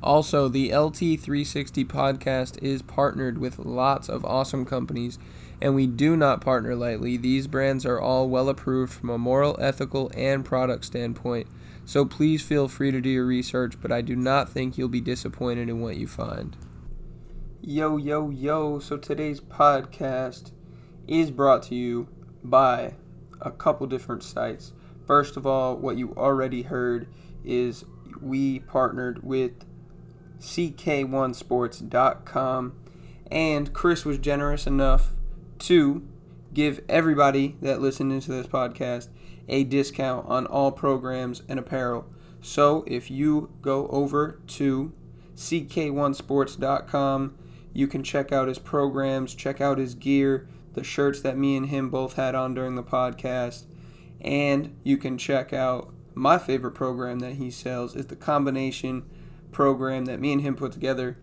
Also, 0.04 0.48
the 0.48 0.70
LT360 0.70 1.86
podcast 1.86 2.62
is 2.62 2.82
partnered 2.84 3.40
with 3.40 3.58
lots 3.58 4.08
of 4.08 4.24
awesome 4.24 4.64
companies, 4.64 5.18
and 5.60 5.74
we 5.74 5.88
do 5.88 6.16
not 6.16 6.42
partner 6.42 6.76
lightly. 6.76 7.18
These 7.18 7.48
brands 7.48 7.88
are 7.88 8.00
all 8.00 8.30
well 8.30 8.50
approved 8.50 8.94
from 8.94 9.10
a 9.10 9.18
moral, 9.18 9.58
ethical, 9.60 10.12
and 10.16 10.46
product 10.46 10.86
standpoint. 10.86 11.48
So 11.86 12.06
please 12.06 12.44
feel 12.44 12.68
free 12.68 12.92
to 12.92 13.02
do 13.02 13.10
your 13.10 13.26
research, 13.26 13.82
but 13.82 13.92
I 13.92 14.02
do 14.02 14.16
not 14.16 14.50
think 14.50 14.78
you'll 14.78 14.90
be 14.90 15.02
disappointed 15.02 15.70
in 15.70 15.82
what 15.82 15.98
you 15.98 16.08
find. 16.08 16.56
Yo, 17.62 17.98
yo, 17.98 18.30
yo. 18.30 18.78
So 18.78 18.98
today's 18.98 19.42
podcast 19.42 20.52
is 21.08 21.32
brought 21.32 21.64
to 21.64 21.76
you 21.76 22.08
by 22.44 22.94
a 23.42 23.52
couple 23.52 23.88
different 23.88 24.24
sites. 24.24 24.74
First 25.06 25.38
of 25.38 25.46
all, 25.46 25.78
what 25.78 25.98
you 25.98 26.14
already 26.16 26.64
heard 26.64 27.08
is 27.44 27.86
we 28.22 28.60
partnered 28.60 29.24
with 29.24 29.66
CK1sports.com, 30.40 32.74
and 33.32 33.74
Chris 33.74 34.06
was 34.06 34.18
generous 34.18 34.68
enough 34.68 35.12
to 35.60 36.06
give 36.54 36.82
everybody 36.88 37.58
that 37.62 37.82
listened 37.82 38.12
into 38.12 38.32
this 38.32 38.48
podcast 38.48 39.10
a 39.48 39.64
discount 39.64 40.28
on 40.28 40.48
all 40.48 40.72
programs 40.72 41.44
and 41.48 41.60
apparel. 41.60 42.08
So 42.42 42.84
if 42.88 43.12
you 43.12 43.52
go 43.62 43.88
over 43.88 44.40
to 44.48 44.92
CK1sports.com, 45.36 47.38
you 47.74 47.88
can 47.88 48.04
check 48.04 48.32
out 48.32 48.48
his 48.48 48.60
programs, 48.60 49.36
check 49.36 49.60
out 49.60 49.78
his 49.78 49.96
gear, 49.96 50.48
the 50.76 50.84
shirts 50.84 51.22
that 51.22 51.38
me 51.38 51.58
and 51.58 51.68
him 51.68 51.90
both 51.90 52.14
had 52.14 52.36
on 52.36 52.54
during 52.54 52.76
the 52.76 52.84
podcast. 52.84 53.64
And 54.22 54.76
you 54.84 54.98
can 54.98 55.18
check 55.18 55.52
out 55.52 55.94
my 56.14 56.38
favorite 56.38 56.72
program 56.72 57.20
that 57.20 57.34
he 57.34 57.52
sells 57.52 57.96
is 57.96 58.08
the 58.08 58.16
combination 58.16 59.04
program 59.52 60.06
that 60.06 60.20
me 60.20 60.34
and 60.34 60.42
him 60.42 60.56
put 60.56 60.72
together 60.72 61.18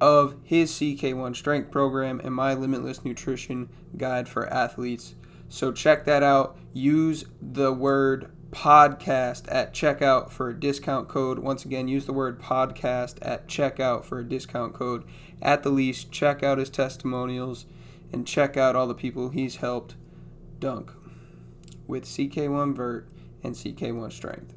of 0.00 0.34
his 0.42 0.72
CK1 0.72 1.36
strength 1.36 1.70
program 1.70 2.20
and 2.24 2.34
my 2.34 2.54
limitless 2.54 3.04
nutrition 3.04 3.68
guide 3.96 4.28
for 4.28 4.52
athletes. 4.52 5.14
So 5.48 5.70
check 5.70 6.04
that 6.06 6.22
out. 6.22 6.56
Use 6.72 7.24
the 7.40 7.72
word 7.72 8.30
podcast 8.50 9.44
at 9.48 9.72
checkout 9.72 10.30
for 10.30 10.50
a 10.50 10.58
discount 10.58 11.08
code. 11.08 11.38
Once 11.38 11.64
again, 11.64 11.88
use 11.88 12.06
the 12.06 12.12
word 12.12 12.40
podcast 12.40 13.16
at 13.22 13.48
checkout 13.48 14.04
for 14.04 14.18
a 14.18 14.24
discount 14.24 14.74
code. 14.74 15.04
At 15.40 15.62
the 15.62 15.70
least, 15.70 16.12
check 16.12 16.42
out 16.42 16.58
his 16.58 16.70
testimonials 16.70 17.66
and 18.12 18.26
check 18.26 18.56
out 18.56 18.76
all 18.76 18.86
the 18.86 18.94
people 18.94 19.30
he's 19.30 19.56
helped 19.56 19.96
dunk 20.58 20.92
with 21.86 22.04
CK1 22.04 22.74
Vert 22.76 23.08
and 23.42 23.54
CK1 23.54 24.12
Strength. 24.12 24.54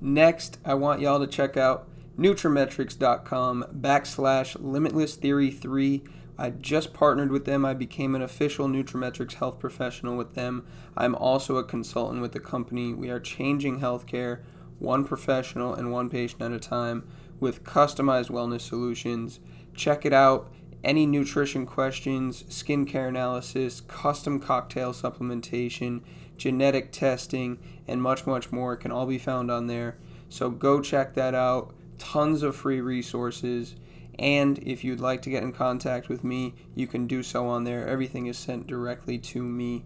Next, 0.00 0.58
I 0.64 0.74
want 0.74 1.00
y'all 1.00 1.20
to 1.20 1.26
check 1.26 1.56
out 1.56 1.88
Nutrametrix.com 2.18 3.66
backslash 3.80 4.56
Limitless 4.60 5.16
Theory 5.16 5.50
3 5.50 6.02
I 6.40 6.50
just 6.50 6.94
partnered 6.94 7.32
with 7.32 7.46
them. 7.46 7.64
I 7.64 7.74
became 7.74 8.14
an 8.14 8.22
official 8.22 8.68
Nutrametrix 8.68 9.34
health 9.34 9.58
professional 9.58 10.16
with 10.16 10.34
them. 10.34 10.64
I'm 10.96 11.16
also 11.16 11.56
a 11.56 11.64
consultant 11.64 12.22
with 12.22 12.30
the 12.30 12.38
company. 12.38 12.94
We 12.94 13.10
are 13.10 13.18
changing 13.18 13.80
healthcare 13.80 14.42
one 14.78 15.04
professional 15.04 15.74
and 15.74 15.90
one 15.90 16.08
patient 16.08 16.40
at 16.40 16.52
a 16.52 16.60
time 16.60 17.08
with 17.40 17.64
customized 17.64 18.30
wellness 18.30 18.60
solutions. 18.60 19.40
Check 19.74 20.06
it 20.06 20.12
out. 20.12 20.52
Any 20.84 21.06
nutrition 21.06 21.66
questions, 21.66 22.44
skincare 22.44 23.08
analysis, 23.08 23.80
custom 23.80 24.38
cocktail 24.38 24.92
supplementation, 24.92 26.02
genetic 26.36 26.92
testing, 26.92 27.58
and 27.86 28.00
much, 28.00 28.26
much 28.26 28.52
more 28.52 28.76
can 28.76 28.92
all 28.92 29.06
be 29.06 29.18
found 29.18 29.50
on 29.50 29.66
there. 29.66 29.96
So 30.28 30.50
go 30.50 30.80
check 30.80 31.14
that 31.14 31.34
out. 31.34 31.74
Tons 31.98 32.42
of 32.42 32.54
free 32.54 32.80
resources. 32.80 33.74
And 34.18 34.58
if 34.58 34.82
you'd 34.84 35.00
like 35.00 35.22
to 35.22 35.30
get 35.30 35.42
in 35.42 35.52
contact 35.52 36.08
with 36.08 36.24
me, 36.24 36.54
you 36.74 36.86
can 36.86 37.06
do 37.06 37.22
so 37.22 37.46
on 37.48 37.64
there. 37.64 37.86
Everything 37.86 38.26
is 38.26 38.38
sent 38.38 38.66
directly 38.66 39.18
to 39.18 39.42
me. 39.42 39.84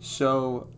So, 0.00 0.68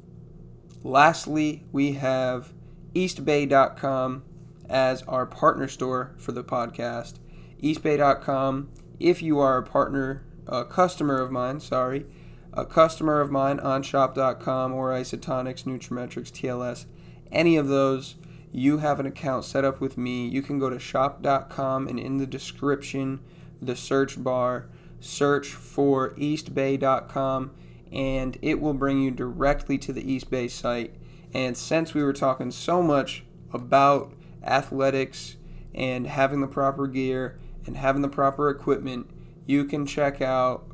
lastly, 0.82 1.64
we 1.72 1.92
have 1.92 2.52
eastbay.com 2.94 4.24
as 4.68 5.02
our 5.02 5.26
partner 5.26 5.68
store 5.68 6.14
for 6.18 6.32
the 6.32 6.42
podcast. 6.42 7.14
eastbay.com, 7.62 8.70
if 8.98 9.22
you 9.22 9.38
are 9.38 9.58
a 9.58 9.62
partner, 9.62 10.22
a 10.46 10.64
customer 10.64 11.20
of 11.20 11.30
mine, 11.30 11.60
sorry, 11.60 12.06
a 12.52 12.64
customer 12.64 13.20
of 13.20 13.30
mine 13.30 13.60
on 13.60 13.82
shop.com 13.82 14.72
or 14.72 14.90
Isotonix, 14.90 15.64
Nutrametrix, 15.64 16.30
TLS, 16.30 16.86
any 17.30 17.56
of 17.56 17.68
those, 17.68 18.16
you 18.52 18.78
have 18.78 18.98
an 18.98 19.06
account 19.06 19.44
set 19.44 19.64
up 19.64 19.80
with 19.80 19.98
me, 19.98 20.26
you 20.26 20.40
can 20.40 20.58
go 20.58 20.70
to 20.70 20.78
shop.com 20.78 21.88
and 21.88 21.98
in 21.98 22.18
the 22.18 22.26
description, 22.26 23.20
the 23.60 23.76
search 23.76 24.22
bar, 24.22 24.66
search 25.00 25.48
for 25.48 26.10
eastbay.com 26.14 27.50
and 27.92 28.38
it 28.42 28.60
will 28.60 28.74
bring 28.74 29.02
you 29.02 29.10
directly 29.10 29.78
to 29.78 29.92
the 29.92 30.10
East 30.10 30.30
Bay 30.30 30.48
site. 30.48 30.94
And 31.32 31.56
since 31.56 31.94
we 31.94 32.02
were 32.02 32.12
talking 32.12 32.50
so 32.50 32.82
much 32.82 33.24
about 33.52 34.12
athletics 34.42 35.36
and 35.74 36.06
having 36.06 36.40
the 36.40 36.46
proper 36.46 36.86
gear 36.86 37.38
and 37.66 37.76
having 37.76 38.02
the 38.02 38.08
proper 38.08 38.48
equipment, 38.48 39.10
you 39.44 39.64
can 39.64 39.86
check 39.86 40.20
out 40.20 40.70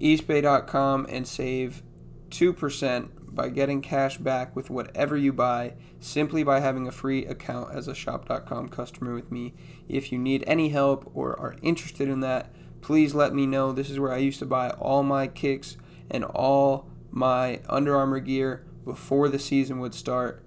eastbay.com 0.00 1.06
and 1.08 1.26
save 1.26 1.82
2% 2.30 3.34
by 3.34 3.48
getting 3.48 3.80
cash 3.80 4.18
back 4.18 4.56
with 4.56 4.70
whatever 4.70 5.16
you 5.16 5.32
buy 5.32 5.74
simply 6.00 6.42
by 6.42 6.60
having 6.60 6.88
a 6.88 6.92
free 6.92 7.24
account 7.26 7.74
as 7.74 7.86
a 7.86 7.94
shop.com 7.94 8.68
customer 8.68 9.14
with 9.14 9.30
me. 9.30 9.54
If 9.88 10.10
you 10.10 10.18
need 10.18 10.44
any 10.46 10.70
help 10.70 11.10
or 11.14 11.38
are 11.38 11.56
interested 11.62 12.08
in 12.08 12.20
that, 12.20 12.52
please 12.80 13.14
let 13.14 13.34
me 13.34 13.46
know. 13.46 13.72
This 13.72 13.90
is 13.90 14.00
where 14.00 14.12
I 14.12 14.18
used 14.18 14.38
to 14.40 14.46
buy 14.46 14.70
all 14.70 15.02
my 15.02 15.26
kicks 15.26 15.76
and 16.10 16.24
all 16.24 16.88
my 17.10 17.60
Under 17.68 17.96
Armour 17.96 18.20
gear 18.20 18.64
before 18.84 19.28
the 19.28 19.38
season 19.38 19.78
would 19.80 19.94
start. 19.94 20.42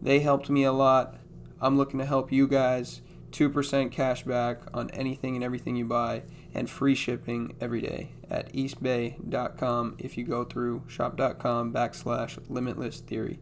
They 0.00 0.20
helped 0.20 0.50
me 0.50 0.64
a 0.64 0.72
lot. 0.72 1.16
I'm 1.60 1.76
looking 1.76 1.98
to 1.98 2.06
help 2.06 2.32
you 2.32 2.46
guys. 2.46 3.02
2% 3.30 3.90
cash 3.90 4.22
back 4.24 4.62
on 4.74 4.90
anything 4.90 5.34
and 5.34 5.44
everything 5.44 5.76
you 5.76 5.84
buy 5.84 6.22
and 6.54 6.68
free 6.68 6.94
shipping 6.94 7.54
every 7.60 7.80
day 7.80 8.10
at 8.28 8.52
eastbay.com 8.52 9.96
if 9.98 10.16
you 10.18 10.24
go 10.24 10.44
through 10.44 10.82
shop.com 10.88 11.72
backslash 11.72 12.38
limitless 12.48 13.00
theory. 13.00 13.38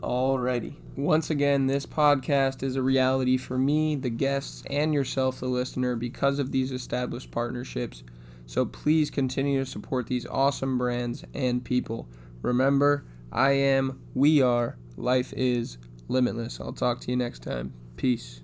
Alrighty. 0.00 0.74
Once 0.94 1.30
again, 1.30 1.66
this 1.66 1.86
podcast 1.86 2.62
is 2.62 2.76
a 2.76 2.82
reality 2.82 3.36
for 3.36 3.58
me, 3.58 3.96
the 3.96 4.10
guests, 4.10 4.62
and 4.68 4.92
yourself, 4.92 5.40
the 5.40 5.46
listener, 5.46 5.96
because 5.96 6.38
of 6.38 6.52
these 6.52 6.70
established 6.70 7.30
partnerships. 7.30 8.02
So 8.46 8.64
please 8.64 9.10
continue 9.10 9.64
to 9.64 9.70
support 9.70 10.06
these 10.06 10.26
awesome 10.26 10.78
brands 10.78 11.24
and 11.34 11.64
people. 11.64 12.08
Remember, 12.42 13.04
I 13.32 13.52
am, 13.52 14.00
we 14.14 14.40
are, 14.40 14.76
life 14.96 15.32
is 15.36 15.78
limitless. 16.08 16.60
I'll 16.60 16.72
talk 16.72 17.00
to 17.00 17.10
you 17.10 17.16
next 17.16 17.42
time. 17.42 17.72
Peace. 17.96 18.42